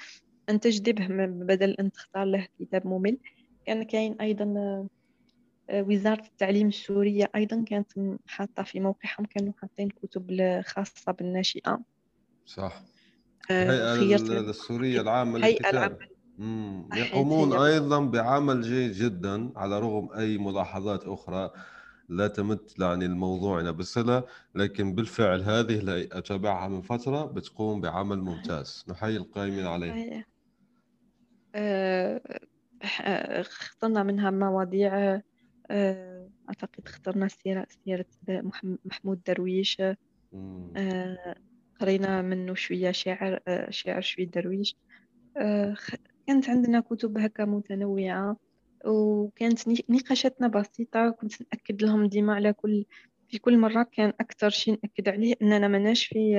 أن 0.48 0.60
تجذبه 0.60 1.06
بدل 1.26 1.70
أن 1.80 1.92
تختار 1.92 2.24
له 2.24 2.48
كتاب 2.58 2.86
ممل. 2.86 3.18
كان 3.66 3.82
كاين 3.82 4.20
أيضا 4.20 4.44
آه، 5.70 5.82
وزارة 5.82 6.26
التعليم 6.26 6.68
السورية 6.68 7.30
أيضا 7.36 7.64
كانت 7.68 7.92
حاطة 8.26 8.62
في 8.62 8.80
موقعهم 8.80 9.26
كانوا 9.26 9.52
حاطين 9.56 9.88
كتب 9.88 10.60
خاصة 10.66 11.12
بالناشئة. 11.12 11.82
صح. 12.46 12.82
الهيئة 13.50 14.16
السورية 14.50 15.00
العامة 15.00 15.46
العامة 15.46 16.11
مم. 16.38 16.88
يقومون 16.94 17.52
هي 17.52 17.74
أيضا 17.74 18.00
بعمل 18.00 18.62
جيد 18.62 18.92
جدا 18.92 19.52
على 19.56 19.78
رغم 19.80 20.08
أي 20.12 20.38
ملاحظات 20.38 21.04
أخرى 21.04 21.50
لا 22.08 22.28
تمت 22.28 22.74
يعني 22.80 23.06
لموضوعنا 23.06 23.70
بصلة 23.70 24.24
لكن 24.54 24.94
بالفعل 24.94 25.42
هذه 25.42 25.78
اللي 25.78 26.08
أتابعها 26.12 26.68
من 26.68 26.80
فترة 26.82 27.24
بتقوم 27.24 27.80
بعمل 27.80 28.18
ممتاز. 28.18 28.84
نحيي 28.88 29.16
القائمين 29.16 29.66
عليه. 29.66 30.26
آه، 31.54 32.20
اخترنا 33.40 34.02
منها 34.02 34.30
مواضيع 34.30 35.20
آه، 35.70 36.30
أعتقد 36.48 36.86
اخترنا 36.86 37.28
سيرة 37.28 37.66
سيرة 37.84 38.06
محم- 38.28 38.78
محمود 38.84 39.22
درويش. 39.26 39.82
آه، 40.76 41.34
قرينا 41.80 42.22
منه 42.22 42.54
شوية 42.54 42.90
شعر 42.90 43.40
شعر 43.70 44.00
شوية 44.00 44.26
درويش. 44.26 44.76
كانت 46.32 46.48
عندنا 46.48 46.80
كتب 46.80 47.18
هكا 47.18 47.44
متنوعة 47.44 48.36
وكانت 48.84 49.68
نقاشاتنا 49.90 50.48
بسيطة 50.48 51.10
كنت 51.10 51.32
نأكد 51.42 51.82
لهم 51.82 52.06
ديما 52.06 52.34
على 52.34 52.52
كل 52.52 52.84
في 53.28 53.38
كل 53.38 53.58
مرة 53.58 53.82
كان 53.92 54.12
أكثر 54.20 54.50
شيء 54.50 54.78
نأكد 54.82 55.08
عليه 55.08 55.34
أننا 55.42 55.68
مناش 55.68 56.06
في 56.06 56.36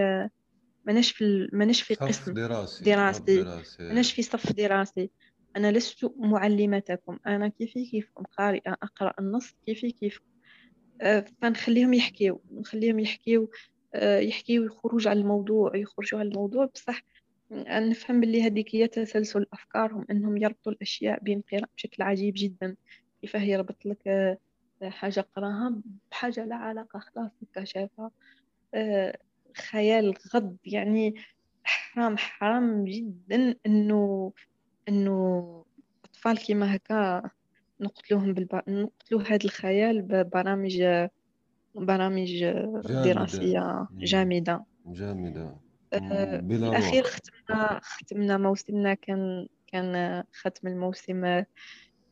مناش 0.85 1.11
في 1.11 1.49
مناش 1.53 1.81
في 1.81 1.93
قسم 1.93 2.33
دراسي 2.33 2.83
دراسي 2.83 3.43
مناش 3.79 4.13
في 4.13 4.21
صف 4.21 4.51
دراسي. 4.51 5.09
أنا 5.55 5.71
لست 5.71 6.11
معلمتكم 6.17 7.19
أنا 7.27 7.47
كيفي 7.47 7.85
كيفكم 7.85 8.23
قارئة 8.37 8.71
أقرأ 8.83 9.13
النص 9.19 9.51
كيفي 9.65 9.91
كيفكم. 9.91 10.25
آه، 11.01 11.25
فنخليهم 11.41 11.93
يحكيو 11.93 12.43
نخليهم 12.51 12.99
يحكيو 12.99 13.49
آه، 13.95 14.19
يحكيو 14.19 14.63
الخروج 14.63 15.07
على 15.07 15.19
الموضوع 15.19 15.75
يخرجوا 15.75 16.19
على 16.19 16.29
الموضوع 16.29 16.65
بصح 16.65 17.03
نفهم 17.89 18.21
باللي 18.21 18.43
هذيك 18.43 18.75
هي 18.75 18.87
تسلسل 18.87 19.45
أفكارهم 19.53 20.05
أنهم 20.11 20.37
يربطوا 20.37 20.71
الأشياء 20.71 21.23
بين 21.23 21.43
قراءة 21.51 21.69
بشكل 21.77 22.03
عجيب 22.03 22.33
جدا. 22.37 22.75
كيفاه 23.21 23.41
يربط 23.41 23.85
لك 23.85 24.07
آه، 24.07 24.37
حاجة 24.89 25.21
قراها؟ 25.35 25.81
بحاجة 26.11 26.45
لا 26.45 26.55
علاقة 26.55 26.99
خلاص 26.99 27.31
هكا 27.43 27.63
شافها 27.63 28.11
آه، 28.73 29.17
خيال 29.57 30.13
غض 30.35 30.57
يعني 30.65 31.13
حرام 31.63 32.17
حرام 32.17 32.85
جدا 32.85 33.55
إنه 33.65 34.33
إنه 34.89 35.65
أطفال 36.05 36.37
كيما 36.37 36.75
هكا 36.75 37.29
نقتلوهم 37.81 38.33
بالب... 38.33 38.61
نقتلو 38.67 39.19
هذا 39.19 39.45
الخيال 39.45 40.01
ببرامج 40.01 40.83
برامج 41.75 42.27
جامدة. 42.33 43.03
دراسية 43.13 43.87
مم. 43.91 44.05
آه، 45.93 46.41
روح 46.99 47.07
ختمنا 47.07 47.79
ختمنا 47.83 48.37
موسمنا 48.37 48.93
كان 48.93 49.47
كان 49.67 50.23
ختم 50.33 50.67
الموسم 50.67 51.43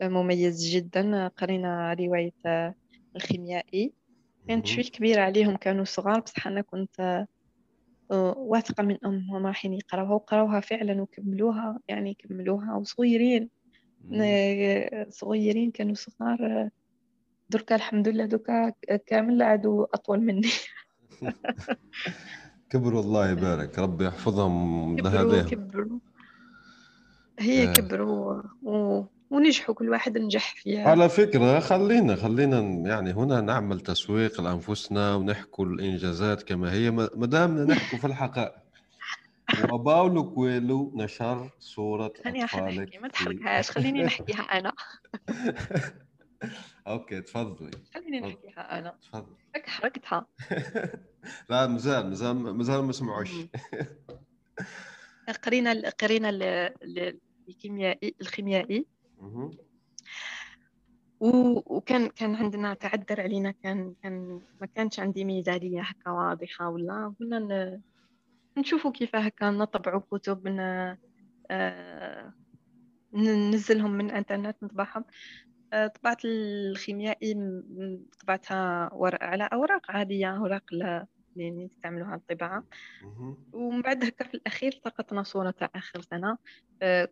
مميز 0.01 0.67
جدا. 0.67 1.27
قرينا 1.27 1.93
رواية 1.93 2.33
الخيميائي. 3.15 3.93
كانت. 4.47 4.67
شوي 4.67 4.83
كبيرة 4.83 5.21
عليهم 5.21 5.55
كانوا 5.57 5.85
صغار. 5.85 6.19
بصح 6.19 6.47
أنا 6.47 6.61
كنت 6.61 7.25
آه، 8.11 8.37
واثقة 8.37 8.83
من 8.83 8.97
أنهم 9.05 9.45
رايحين 9.45 9.73
يقراوها 9.73 10.13
وقراوها 10.13 10.59
فعلا 10.59 11.01
وكملوها 11.01 11.79
يعني 11.87 12.13
كملوها 12.13 12.75
وصغيرين. 12.75 13.49
آه، 14.13 15.07
صغيرين 15.09 15.71
كانوا 15.71 15.95
صغار. 15.95 16.69
دركا 17.49 17.75
الحمد 17.75 18.07
لله 18.07 18.25
دركا 18.25 18.73
كامل 19.05 19.41
عادوا 19.41 19.85
أطول 19.93 20.19
مني. 20.19 20.49
كبروا 22.71 23.01
الله 23.01 23.29
يبارك 23.29 23.79
ربي 23.79 24.05
يحفظهم 24.05 24.95
كبروا 24.97 25.41
كبروا. 25.41 25.99
هي 27.39 27.69
آه. 27.69 27.73
كبروا 27.73 28.41
و... 28.63 29.03
ونجحوا 29.29 29.75
كل 29.75 29.89
واحد 29.89 30.17
نجح 30.17 30.55
فيها. 30.55 30.89
على 30.89 31.09
فكرة 31.09 31.59
خلينا 31.59 32.15
خلينا 32.15 32.59
يعني 32.89 33.13
هنا 33.13 33.41
نعمل 33.41 33.79
تسويق 33.79 34.41
لأنفسنا 34.41 35.15
ونحكوا 35.15 35.65
الإنجازات 35.65 36.43
كما 36.43 36.73
هي 36.73 36.91
ما 36.91 37.25
دامنا 37.25 37.63
نحكوا 37.63 37.99
في 37.99 38.07
الحقائق. 38.07 38.53
وباولو 39.73 40.31
كويلو 40.33 40.91
نشر 40.95 41.49
صورة 41.59 42.05
أطفالك 42.05 42.35
نحكي 42.35 42.97
ما 42.97 43.09
في 43.09 43.13
تحرقهاش 43.13 43.71
خليني 43.71 44.03
نحكيها 44.03 44.41
أنا. 44.41 44.73
أوكي 46.87 47.21
تفضلي. 47.21 47.71
خليني. 47.93 48.19
نحكيها 48.19 48.79
أنا. 48.79 48.97
تفضل. 49.01 49.35
هك 49.55 49.69
حرقتها 49.69 50.27
لا 51.49 51.67
مازال 51.67 52.09
مازال 52.09 52.35
مازال 52.35 52.83
ما 52.83 52.91
سمعوش. 52.91 53.31
قرينا 55.43 55.71
ال- 55.71 55.85
قرينا 55.85 56.29
ال- 56.29 56.43
ال- 56.43 57.19
الكيميائي 57.49 58.15
الخيميائي. 58.21 58.85
وكان 61.19 62.07
كان 62.07 62.35
عندنا 62.35 62.73
تعذر 62.73 63.21
علينا 63.21 63.51
كان 63.51 63.95
كان 64.03 64.41
ما 64.61 64.67
كانش 64.75 64.99
عندي 64.99 65.25
ميزانية 65.25 65.81
هكا 65.81 66.11
واضحة 66.11 66.69
ولا 66.69 67.13
قلنا 67.19 67.81
نشوفوا 68.57 68.91
كيف 68.91 69.15
هكا 69.15 69.49
نطبعوا 69.51 70.01
كتب 70.11 70.47
آه، 71.51 72.33
ننزلهم 73.13 73.91
من 73.91 74.05
الإنترنت 74.09 74.55
نطبعهم. 74.63 75.05
طبعت 75.73 76.25
الخيميائي 76.25 77.33
م- 77.35 78.05
طبعتها 78.23 78.89
ورق 78.93 79.23
على 79.23 79.49
أوراق 79.53 79.91
عادية 79.91 80.37
أوراق 80.37 80.63
اللي 80.71 81.05
نستعملوها 81.37 82.15
للطباعة 82.29 82.63
مهم. 83.03 83.37
ومن 83.53 83.81
بعد 83.81 84.03
هكا 84.03 84.25
في 84.27 84.33
الأخير 84.33 84.73
التقطنا 84.73 85.23
صورة 85.23 85.51
تاع 85.51 85.69
آخر 85.75 86.01
سنة 86.01 86.37
آه، 86.81 87.09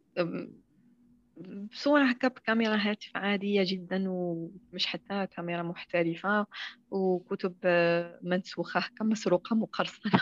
بصورة 1.72 2.04
هكا 2.04 2.28
بكاميرا 2.28 2.76
هاتف 2.76 3.12
عادية 3.16 3.64
جدا 3.68 4.04
ومش 4.10 4.86
حتى 4.86 5.28
كاميرا 5.28 5.64
محترفة 5.64 6.46
وكتب 6.92 7.56
آه، 7.64 8.20
منسوخة 8.24 8.80
هكا 8.80 9.04
مسروقة 9.06 9.56
مقرصنة 9.56 10.20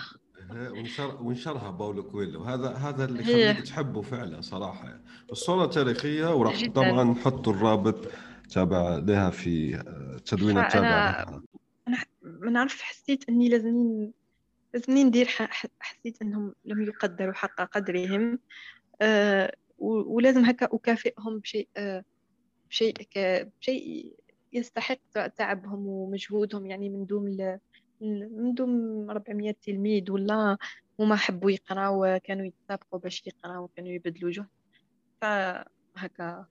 إيه، 0.52 0.70
ونشر 0.70 1.24
ونشرها 1.24 1.72
باولو 1.72 2.04
كويلو 2.04 2.44
هذا 2.44 2.70
هذا 2.70 3.06
اللي 3.06 3.26
هي. 3.26 3.50
يخليك 3.50 3.66
تحبه 3.68 4.02
فعلا 4.02 4.42
صراحة 4.42 4.90
يعني 4.90 5.04
الصورة 5.32 5.66
تاريخية 5.66 6.36
وراح. 6.36 6.66
طبعا 6.76 7.04
نحط 7.04 7.48
الرابط 7.48 7.96
تابع 8.50 8.96
لها 8.98 9.30
في 9.30 9.76
آه، 9.76 10.18
فأنا 10.70 10.88
لها. 10.92 11.44
أنا 11.88 11.98
ما 12.22 12.52
نعرف 12.52 12.82
حسيت 12.82 13.30
أني 13.30 13.50
لازمني 13.50 14.14
لازمني 14.74 15.04
ندير 15.04 15.26
حسيت 15.80 16.22
أنهم 16.22 16.54
لم 16.66 16.82
يقدروا 16.82 17.34
حق 17.34 17.62
قدرهم 17.62 18.40
و- 19.78 20.16
ولازم 20.16 20.46
هكا 20.46 20.66
أكافئهم 20.76 21.40
بشيء 21.40 21.70
آه، 21.78 22.04
بشيء 22.70 22.94
بشيء 23.62 24.16
يستحق 24.54 25.28
تعبهم 25.36 25.88
ومجهودهم. 25.88 26.66
يعني 26.66 26.90
من 26.90 27.06
دوم 27.06 27.24
من 28.32 28.54
دوم 28.54 29.10
400 29.10 29.52
تلميذ 29.62 30.12
ولا 30.12 30.58
هما 31.00 31.16
حبوا 31.16 31.52
يقراو 31.52 32.20
كانوا 32.24 32.46
يتسابقوا 32.46 33.00
باش 33.00 33.28
يقراو 33.28 33.68
كانوا 33.68 33.90
يبذلوا 33.92 34.32
جهد. 34.32 34.48
فهكا 35.22 36.48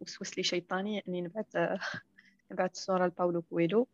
وسوس 0.00 0.38
لي 0.38 0.42
شيطاني 0.44 1.02
إني 1.08 1.20
نبعث 1.20 1.46
نبعث 2.52 2.70
صورة 2.76 3.06
لباولو 3.06 3.42
كويلو. 3.42 3.88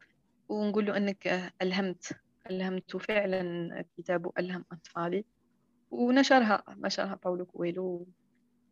ونقول 0.48 0.86
له 0.86 0.96
إنك 0.96 1.26
آه، 1.26 1.50
ألهمت 1.62 2.12
ألهمت 2.50 2.96
فعلا 2.96 3.84
كتابه 3.98 4.32
ألهم 4.38 4.64
أطفالي. 4.72 5.24
ونشرها 5.90 6.64
نشرها 6.68 7.14
باولو 7.24 7.46
كويلو 7.46 8.08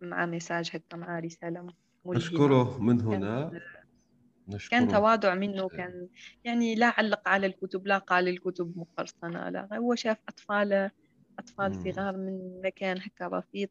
مع 0.02 0.26
message 0.26 0.70
هكا 0.74 0.96
مع 0.96 1.18
رسالة 1.18 1.66
نشكره 2.06 2.78
من 2.82 3.00
هنا. 3.00 3.50
كان 4.48 4.54
نشكره. 4.54 4.86
تواضع 4.92 5.34
منه 5.34 5.68
كان 5.68 6.08
يعني 6.44 6.74
لا 6.74 6.86
علق 6.86 7.28
على 7.28 7.46
الكتب 7.46 7.86
لا 7.86 7.98
قال 7.98 8.28
الكتب 8.28 8.78
مقرصنة 8.78 9.48
لا 9.48 9.68
هو 9.76 9.94
شاف 9.94 10.18
أطفال 10.28 10.90
أطفال 11.38 11.72
مم. 11.86 11.92
صغار 11.92 12.16
من 12.16 12.60
مكان 12.64 12.98
هكا 12.98 13.28
بسيط 13.28 13.70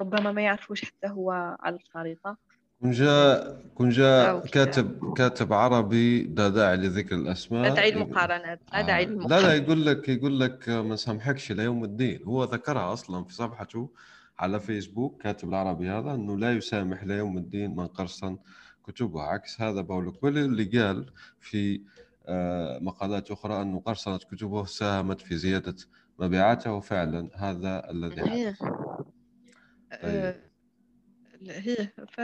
ربما 0.00 0.32
ما 0.32 0.42
يعرفوش 0.42 0.84
حتى 0.84 1.06
هو 1.08 1.56
على 1.60 1.76
الخريطة 1.76 2.36
كون 2.80 2.90
جاء 2.90 3.60
كون 3.74 3.88
جاء 3.90 4.30
أو 4.30 4.40
كتاب. 4.40 4.50
كاتب 4.66 5.14
كاتب 5.16 5.52
عربي 5.52 6.22
لا 6.22 6.48
داعي 6.48 6.76
لذكر 6.76 7.14
الأسماء 7.16 7.68
لا 7.68 7.74
داعي 7.74 7.88
يقول- 7.90 8.02
للمقارنات 8.02 8.60
لا 8.72 8.78
آه، 8.80 8.86
داعي 8.86 9.04
لا 9.04 9.10
لا 9.10 9.14
للمقارنات 9.14 9.62
يقول 9.62 9.86
لك 9.86 10.08
يقول 10.08 10.40
لك 10.40 10.68
ما 10.68 10.96
سامحكش 10.96 11.52
ليوم 11.52 11.84
الدين 11.84 12.22
هو 12.24 12.44
ذكرها 12.44 12.92
أصلا 12.92 13.24
في 13.24 13.34
صفحته 13.34 13.90
على 14.38 14.60
فيسبوك 14.60 15.22
كاتب 15.22 15.48
العربي 15.48 15.88
هذا 15.90 16.14
إنه 16.14 16.38
لا 16.38 16.52
يسامح 16.56 17.04
ليوم 17.04 17.38
الدين 17.38 17.76
من 17.76 17.86
قرصن 17.86 18.38
كتبه 18.86 19.22
عكس 19.22 19.60
هذا 19.60 19.80
باولو 19.80 20.12
كويلو 20.12 20.38
اللي 20.44 20.64
قال 20.80 21.06
في 21.40 21.82
آه، 22.26 22.78
مقالات 22.78 23.30
أخرى 23.30 23.62
إنه 23.62 23.80
قرصنة 23.80 24.18
كتبه 24.18 24.64
ساهمت 24.64 25.20
في 25.20 25.36
زيادة 25.36 25.76
مبيعاته 26.20 26.74
وفعلا 26.74 27.30
هذا 27.34 27.90
الذي 27.90 28.20
هي. 28.20 28.52
حدث. 28.52 28.62
آه، 29.92 30.34
هي. 31.42 31.88
ف 32.08 32.20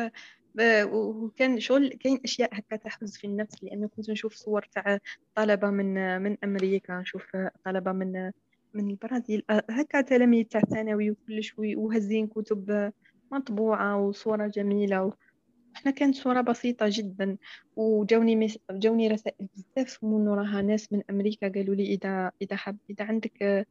وكان 0.93 1.61
شغل 1.61 1.89
كاين 1.89 2.21
أشياء 2.25 2.59
هكا 2.59 2.77
تحفز 2.77 3.17
في 3.17 3.27
النفس 3.27 3.65
لأنه 3.65 3.89
كنت 3.89 4.11
نشوف 4.11 4.35
صور 4.35 4.65
تاع 4.73 4.99
طلبة 5.35 5.71
من 5.71 6.23
من 6.23 6.37
أمريكا 6.45 7.01
نشوف 7.01 7.37
طلبة 7.65 7.93
من 7.93 8.31
من 8.75 8.91
البرازيل. 8.91 9.45
آه، 9.51 9.63
هكا 9.71 10.01
تلاميذ 10.01 10.45
تاع 10.45 10.61
ثانوي 10.61 11.11
وكلش 11.11 11.55
وهزين 11.59 12.27
كتب 12.27 12.93
مطبوعة 13.33 13.97
وصورة 13.97 14.47
جميلة 14.47 15.05
و... 15.05 15.13
إحنا 15.77 15.91
كانت 15.91 16.15
صورة 16.15 16.41
بسيطة 16.41 16.87
جدا. 16.89 17.37
وجوني 17.77 18.37
مس... 18.37 18.59
جوني 18.71 19.09
رسائل 19.09 19.49
بزاف 19.57 20.05
من 20.05 20.29
وراها 20.29 20.63
ناس 20.63 20.93
من 20.93 21.03
أمريكا 21.11 21.49
قالوا 21.49 21.75
لي 21.75 21.95
إذا 21.95 22.33
إذا 22.43 22.57
حب 22.57 22.79
إذا 22.91 23.05
عندك 23.05 23.67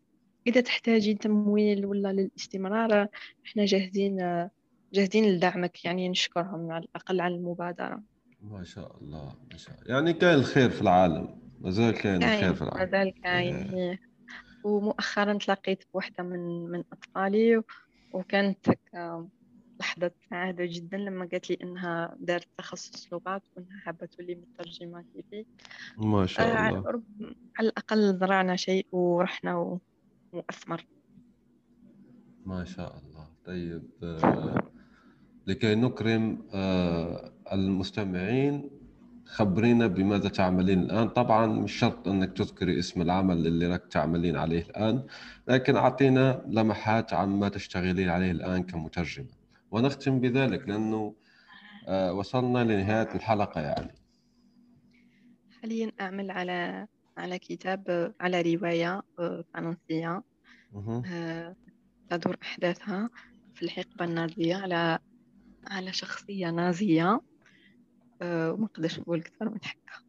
إذا 0.47 0.61
تحتاجي 0.61 1.13
تمويل 1.13 1.85
ولا 1.85 2.13
للاستمرار 2.13 3.07
إحنا 3.45 3.65
جاهزين 3.65 4.47
جاهزين 4.93 5.25
لدعمك 5.25 5.85
يعني 5.85 6.09
نشكرهم 6.09 6.71
على 6.71 6.85
الأقل 6.85 7.21
على 7.21 7.35
المبادرة. 7.35 8.03
ما 8.41 8.63
شاء 8.63 8.97
الله 9.01 9.35
ما 9.51 9.57
شاء 9.57 9.75
الله. 9.81 9.95
يعني 9.95 10.13
كاين 10.13 10.33
الخير 10.33 10.69
في 10.69 10.81
العالم. 10.81 11.39
مازال 11.59 11.93
كاين 11.93 12.23
الخير 12.23 12.53
في 12.53 12.61
العالم. 12.61 12.79
مازال 12.79 13.21
كاين 13.21 13.55
إيه. 13.55 13.99
ومؤخرا 14.63 15.33
تلاقيت 15.33 15.83
بوحدة 15.93 16.23
من 16.23 16.69
من 16.69 16.83
أطفالي 16.91 17.61
وكانت 18.13 18.69
لحظة 19.79 20.11
سعادة 20.29 20.65
جدا 20.65 20.97
لما 20.97 21.25
قالت 21.31 21.49
لي 21.49 21.57
إنها 21.63 22.15
دارت 22.19 22.47
تخصص 22.57 23.13
لغات 23.13 23.41
وإنها 23.55 23.79
حابة 23.79 24.05
تولي 24.05 24.35
مترجمة 24.35 25.05
كيفي 25.13 25.45
ما 25.97 26.25
شاء 26.25 26.47
آه، 26.47 26.69
الله. 26.69 26.87
على 26.87 27.01
على 27.59 27.67
الأقل 27.67 28.17
زرعنا 28.19 28.55
شيء 28.55 28.87
ورحنا 28.91 29.57
و... 29.57 29.79
وأثمر. 30.35 30.85
ما 32.45 32.65
شاء 32.65 32.97
الله. 32.97 33.27
طيب 33.45 33.83
آه، 34.03 34.63
لكي 35.47 35.75
نكرم 35.75 36.47
آه، 36.53 37.33
المستمعين 37.53 38.69
خبرينا 39.25 39.87
بماذا 39.87 40.29
تعملين 40.29 40.79
الآن. 40.79 41.09
طبعا 41.09 41.45
مش 41.47 41.73
شرط 41.73 42.07
أنك 42.07 42.37
تذكري 42.37 42.79
اسم 42.79 43.01
العمل 43.01 43.47
اللي 43.47 43.67
راك 43.67 43.87
تعملين 43.87 44.35
عليه 44.35 44.61
الآن 44.61 45.03
لكن 45.47 45.75
أعطينا 45.75 46.45
لمحات 46.47 47.13
عن 47.13 47.29
ما 47.29 47.49
تشتغلين 47.49 48.09
عليه 48.09 48.31
الآن 48.31 48.63
كمترجمة. 48.63 49.27
ونختم 49.71 50.19
بذلك 50.19 50.69
لأنه 50.69 51.15
آه، 51.87 52.13
وصلنا 52.13 52.63
لنهاية 52.63 53.15
الحلقة 53.15 53.61
يعني. 53.61 53.95
حاليا 55.61 55.91
أعمل 56.01 56.31
على 56.31 56.87
على 57.17 57.39
كتاب 57.39 58.13
على 58.21 58.41
رواية 58.55 59.01
آه، 59.19 59.43
فرنسية. 59.53 60.23
آه، 61.05 61.55
تدور 62.11 62.37
أحداثها 62.43 63.09
في 63.53 63.65
الحقبة 63.65 64.05
النازية 64.05 64.55
على 64.55 64.99
على 65.67 65.93
شخصية 65.93 66.49
نازية 66.51 67.21
آه، 68.21 68.51
وما 68.51 68.65
نقدرش 68.65 68.99
نقول 68.99 69.19
أكثر 69.19 69.49
من 69.49 69.59
هكا 69.63 70.01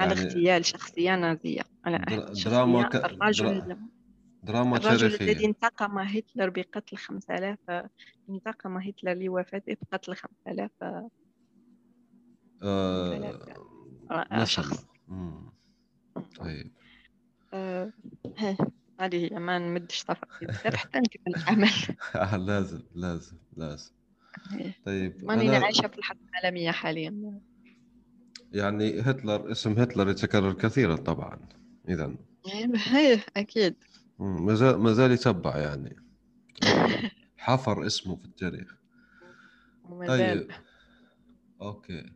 على 0.00 0.10
يعني 0.14 0.22
اغتيال 0.22 0.66
شخصية 0.66 1.16
نازية 1.16 1.62
على 1.84 1.98
دراما 2.44 2.82
ك... 2.82 2.94
الرجل 2.94 3.60
درا... 3.68 3.88
دراما 4.42 4.76
الرجل 4.76 5.14
الذي 5.22 5.46
انتقم 5.46 5.98
هتلر 5.98 6.50
بقتل 6.50 6.96
5000 6.96 7.58
انتقم 8.30 8.76
هتلر 8.78 9.14
لوفاته 9.14 9.76
بقتل 9.92 10.14
5000 10.14 10.70
آه... 10.82 11.10
آه، 14.32 14.44
شخص. 14.44 14.86
مم. 15.08 15.57
طيب. 16.36 16.72
آه، 17.54 17.92
هذه 19.00 19.24
هي 19.32 19.38
ما 19.38 19.58
نمدش 19.58 20.04
تفاصيل 20.04 20.48
بزاف 20.48 20.76
حتى 20.76 20.98
نكمل 20.98 21.36
العمل. 21.36 21.70
لازم 22.46 22.82
لازم 22.94 23.36
لازم. 23.56 23.90
طيب 24.84 25.24
ماني 25.24 25.56
أنا 25.56 25.64
عايشة 25.64 25.88
في 25.88 25.98
الحرب 25.98 26.18
العالمية 26.30 26.70
حاليا. 26.70 27.40
يعني 28.52 29.00
هتلر 29.00 29.52
اسم 29.52 29.72
هتلر 29.72 30.10
يتكرر 30.10 30.52
كثيرا 30.52 30.96
طبعا. 30.96 31.48
إذا 31.88 32.14
هي 32.74 33.20
أكيد. 33.36 33.74
مم، 34.18 34.46
ما 34.46 34.54
زال 34.54 34.78
ما 34.78 34.92
زال 34.92 35.12
يتبع 35.12 35.56
يعني. 35.56 35.96
حفر 37.36 37.86
اسمه 37.86 38.16
في 38.16 38.24
التاريخ. 38.24 38.76
طيب. 40.08 40.50
أوكي. 41.62 42.12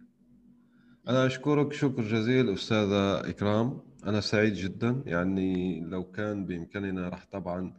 أنا 1.08 1.26
أشكرك 1.26 1.72
شكر 1.72 2.02
جزيل 2.02 2.52
أستاذة 2.52 3.30
إكرام. 3.30 3.80
أنا 4.06 4.20
سعيد 4.20 4.54
جدا. 4.54 5.02
يعني 5.06 5.80
لو 5.80 6.04
كان 6.04 6.46
بإمكاننا 6.46 7.08
راح 7.08 7.26
طبعا 7.32 7.74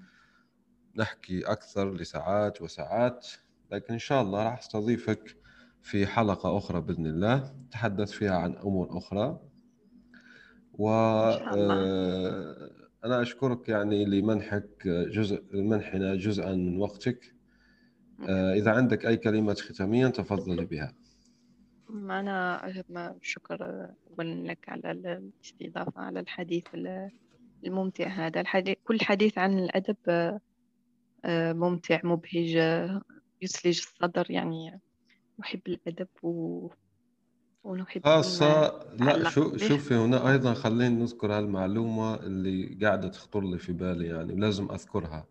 نحكي 0.95 1.41
أكثر 1.45 1.93
لساعات 1.93 2.61
وساعات 2.61 3.27
لكن 3.71 3.93
إن 3.93 3.99
شاء 3.99 4.21
الله 4.21 4.43
راح 4.43 4.57
أستضيفك 4.59 5.37
في 5.81 6.07
حلقة 6.07 6.57
أخرى 6.57 6.81
بإذن 6.81 7.05
الله. 7.05 7.55
نتحدث 7.67 8.11
فيها 8.11 8.35
عن 8.37 8.57
أمور 8.57 8.97
أخرى. 8.97 9.39
و 10.73 10.89
إن. 10.89 11.71
آه، 11.71 12.69
أنا 13.05 13.21
أشكرك 13.21 13.69
يعني 13.69 14.05
لمنحك 14.05 14.87
جزء 14.87 15.43
منحنا 15.53 16.15
جزءا 16.15 16.55
من 16.55 16.77
وقتك. 16.77 17.33
آه، 18.29 18.53
إذا 18.53 18.71
عندك 18.71 19.05
أي 19.05 19.17
كلمات 19.17 19.59
ختامية 19.59 20.07
تفضلي 20.07 20.65
بها. 20.65 20.93
أنا 21.93 22.83
ما 22.89 23.15
شكر 23.21 23.87
أولا 24.19 24.51
لك 24.51 24.69
على 24.69 24.91
الاستضافة 24.91 26.01
على 26.01 26.19
الحديث 26.19 26.63
ال- 26.73 27.11
الممتع 27.65 28.07
هذا. 28.07 28.41
الحديث 28.41 28.75
كل 28.83 28.97
حديث 29.01 29.37
عن 29.37 29.59
الأدب 29.59 29.97
آه، 31.25 31.53
ممتع 31.53 32.01
مبهج 32.03 32.55
آه، 32.55 33.01
يثلج 33.41 33.77
الصدر. 33.79 34.31
يعني 34.31 34.81
نحب 35.39 35.61
الأدب 35.67 36.07
و... 36.23 36.67
ونحب 37.63 38.01
خاصة 38.05 38.83
لا 38.93 39.29
شو. 39.29 39.57
شوفي 39.57 39.93
هنا 39.95 40.31
أيضا 40.31 40.53
خليني 40.53 40.95
نذكر 40.95 41.37
هالمعلومة 41.37 42.15
اللي 42.15 42.77
قاعدة 42.85 43.07
تخطر 43.07 43.41
لي 43.41 43.57
في 43.57 43.73
بالي 43.73 44.07
يعني 44.07 44.35
لازم 44.35 44.71
أذكرها 44.71 45.27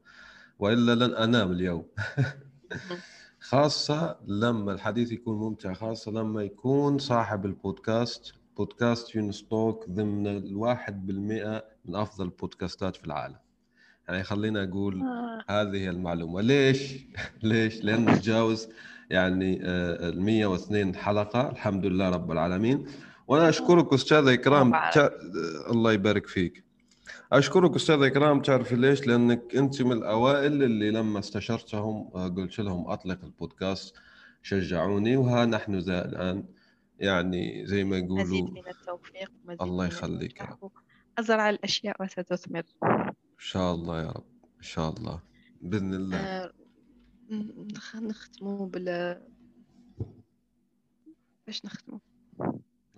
وإلا 0.59 0.95
لن 1.07 1.15
أنام 1.15 1.53
اليوم. 1.53 1.89
خاصة 3.43 4.17
لما 4.27 4.73
الحديث 4.73 5.13
يكون 5.13 5.37
ممتع 5.39 5.73
خاصة 5.73 6.13
لما 6.13 6.43
يكون 6.43 6.99
صاحب 6.99 7.47
البودكاست 7.47 8.35
بودكاست 8.57 9.15
يونس 9.15 9.45
توك 9.49 9.89
ضمن 9.91 10.27
الواحد 10.27 11.07
بالمئة 11.07 11.65
من 11.85 11.95
أفضل 11.95 12.25
البودكاستات 12.25 12.97
في 12.97 13.05
العالم. 13.05 13.37
يعني 14.09 14.23
خلينا 14.23 14.65
أقول 14.65 15.03
آه، 15.03 15.45
هذه 15.49 15.89
المعلومة. 15.89 16.41
ليش؟ 16.41 16.95
ليش؟ 17.43 17.85
لأنه 17.85 18.17
تجاوز 18.17 18.69
يعني 19.11 19.61
آه، 19.65 20.09
ال 20.09 20.23
102 20.23 20.95
حلقة. 20.95 21.51
الحمد 21.51 21.87
لله 21.87 22.11
رب 22.11 22.33
العالمين. 22.33 22.87
وأنا 23.29 23.49
أشكرك 23.49 23.93
أستاذة 23.93 24.33
إكرام. 24.33 24.75
آه، 24.75 25.11
الله 25.71 25.93
يبارك 25.93 26.27
فيك. 26.27 26.65
أشكرك 27.33 27.75
أستاذة 27.75 28.07
إكرام 28.07 28.43
تعرفي 28.43 28.77
ليش؟ 28.77 29.07
لأنك 29.07 29.57
أنت 29.57 29.83
من 29.83 29.93
الأوائل 29.93 30.63
اللي 30.63 30.91
لما 30.91 31.19
استشرتهم 31.19 32.11
آه، 32.15 32.29
قلت 32.29 32.59
لهم 32.59 32.87
أطلق 32.91 33.25
البودكاست 33.25 33.95
شجعوني 34.43 35.17
وها 35.17 35.45
نحن 35.47 35.79
ذا 35.79 36.05
الآن 36.09 36.45
يعني 36.99 37.67
زي 37.67 37.85
ما 37.85 38.01
مزيد 38.01 38.11
يقولوا 38.11 38.51
من 38.51 38.69
التوفيق 38.69 39.31
ومزيد 39.45 39.63
الله 39.63 39.87
يخليك. 39.87 40.43
أزرع 41.19 41.51
الأشياء 41.51 42.03
وستثمر 42.03 42.63
إن 42.85 43.15
شاء 43.39 43.75
الله 43.75 44.03
يا 44.03 44.11
رب 44.11 44.25
إن 44.59 44.63
شاء 44.63 44.91
الله 44.91 45.21
بإذن 45.63 45.95
الله 45.95 46.17
آه، 46.17 46.53
نخ- 47.75 47.97
نختموا 47.97 48.67
بال 48.67 49.21
باش 51.47 51.65
نختموا 51.65 51.99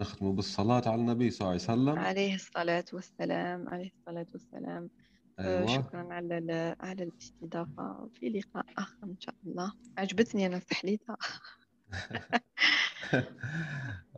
نختم 0.00 0.34
بالصلاة 0.34 0.82
على 0.86 0.94
النبي 1.00 1.30
صلى 1.30 1.40
الله 1.48 1.52
عليه 1.52 1.62
وسلم. 1.72 1.98
عليه 1.98 2.34
الصلاة 2.34 2.84
والسلام 2.92 3.68
عليه 3.68 3.90
الصلاة 3.98 4.26
والسلام. 4.32 4.90
آه، 5.38 5.58
أيوة. 5.58 5.66
شكرا 5.82 6.12
على 6.14 6.38
ال- 6.38 6.76
على 6.80 7.02
الاستضافة. 7.02 8.10
في 8.14 8.28
لقاء 8.28 8.66
آخر 8.78 8.96
إن 9.04 9.16
شاء 9.20 9.34
الله. 9.46 9.72
عجبتني 9.98 10.46
أنا 10.46 10.56
التحليطة 10.56 11.16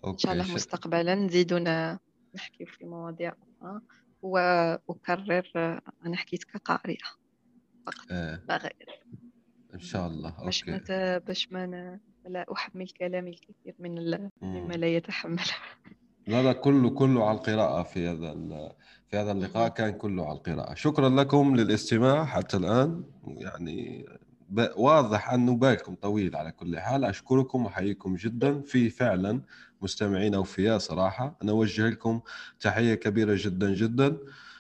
إن 0.07 0.19
شاء 0.19 0.33
أوكي 0.33 0.33
الله. 0.33 0.55
مستقبلا 0.55 1.15
نزيدنا 1.15 1.99
نحكي 2.35 2.67
في 2.67 2.85
مواضيع 2.85 3.33
أخرى. 3.63 3.81
وأكرر 4.23 5.43
أنا 6.07 6.17
حكيت 6.17 6.45
كقارئة 6.45 7.07
فقط 7.87 8.07
آه. 8.11 8.41
لا 8.49 8.57
غير. 8.57 9.03
إن 9.75 9.81
شاء 9.81 10.07
الله. 10.07 10.45
باش 10.45 10.69
ما 10.69 10.75
okay. 10.75 11.27
باش 11.27 11.53
ما 11.53 12.01
لا 12.27 12.47
أحمل 12.53 12.89
كلامي 12.89 13.31
الكثير 13.31 13.75
من 13.79 13.95
مما 13.95 14.31
مم. 14.43 14.73
لا 14.73 14.87
يتحمل 14.87 15.45
لا 16.27 16.43
لا 16.43 16.53
كله 16.53 16.91
كله 16.91 17.29
على 17.29 17.39
القراءة 17.39 17.83
في 17.83 18.09
هذا 18.09 18.33
في 19.09 19.17
هذا 19.17 19.33
اللقاء 19.33 19.69
كان 19.69 19.93
كله 19.93 20.27
على 20.27 20.39
القراءة. 20.39 20.75
شكرا 20.75 21.09
لكم 21.09 21.57
للاستماع 21.57 22.25
حتى 22.25 22.57
الآن. 22.57 23.05
يعني 23.27 24.07
واضح 24.77 25.31
أنه 25.31 25.57
بالكم 25.57 25.95
طويل 25.95 26.37
على 26.37 26.53
كل 26.53 26.79
حال. 26.79 27.05
أشكركم 27.05 27.65
وأحييكم 27.65 28.17
جدا 28.17 28.61
في 28.61 28.91
فعلا 28.91 29.41
مستمعين 29.83 30.35
أوفياء 30.35 30.79
صراحة. 30.79 31.37
أنا 31.43 31.53
أوجه 31.53 31.89
لكم 31.89 32.21
تحية 32.61 32.95
كبيرة 32.95 33.35
جدا 33.39 33.75
جدا. 33.75 34.17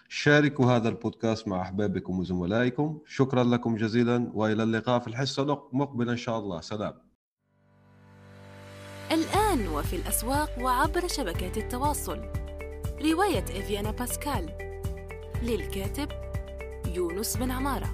شاركوا 0.08 0.66
هذا 0.66 0.88
البودكاست 0.88 1.48
مع 1.48 1.62
أحبابكم 1.62 2.18
وزملائكم. 2.18 2.98
شكرا 3.06 3.44
لكم 3.44 3.76
جزيلا 3.76 4.30
وإلى 4.34 4.62
اللقاء 4.62 4.98
في 4.98 5.08
الحصة 5.08 5.42
المقبلة 5.72 6.12
إن 6.12 6.16
شاء 6.16 6.38
الله. 6.38 6.60
سلام. 6.60 7.05
الآن 9.12 9.68
وفي 9.68 9.96
الأسواق 9.96 10.50
وعبر 10.60 11.08
شبكات 11.08 11.56
التواصل. 11.56 12.20
رواية 13.04 13.44
إفيانا 13.44 13.90
باسكال. 13.90 14.48
للكاتب 15.42 16.08
يونس 16.94 17.36
بن 17.36 17.50
عمارة. 17.50 17.90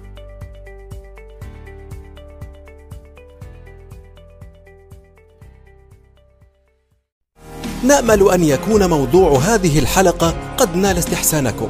نأمل 7.83 8.29
أن 8.33 8.43
يكون 8.43 8.89
موضوع 8.89 9.37
هذه 9.37 9.79
الحلقة 9.79 10.55
قد 10.57 10.75
نال 10.75 10.97
استحسانكم. 10.97 11.69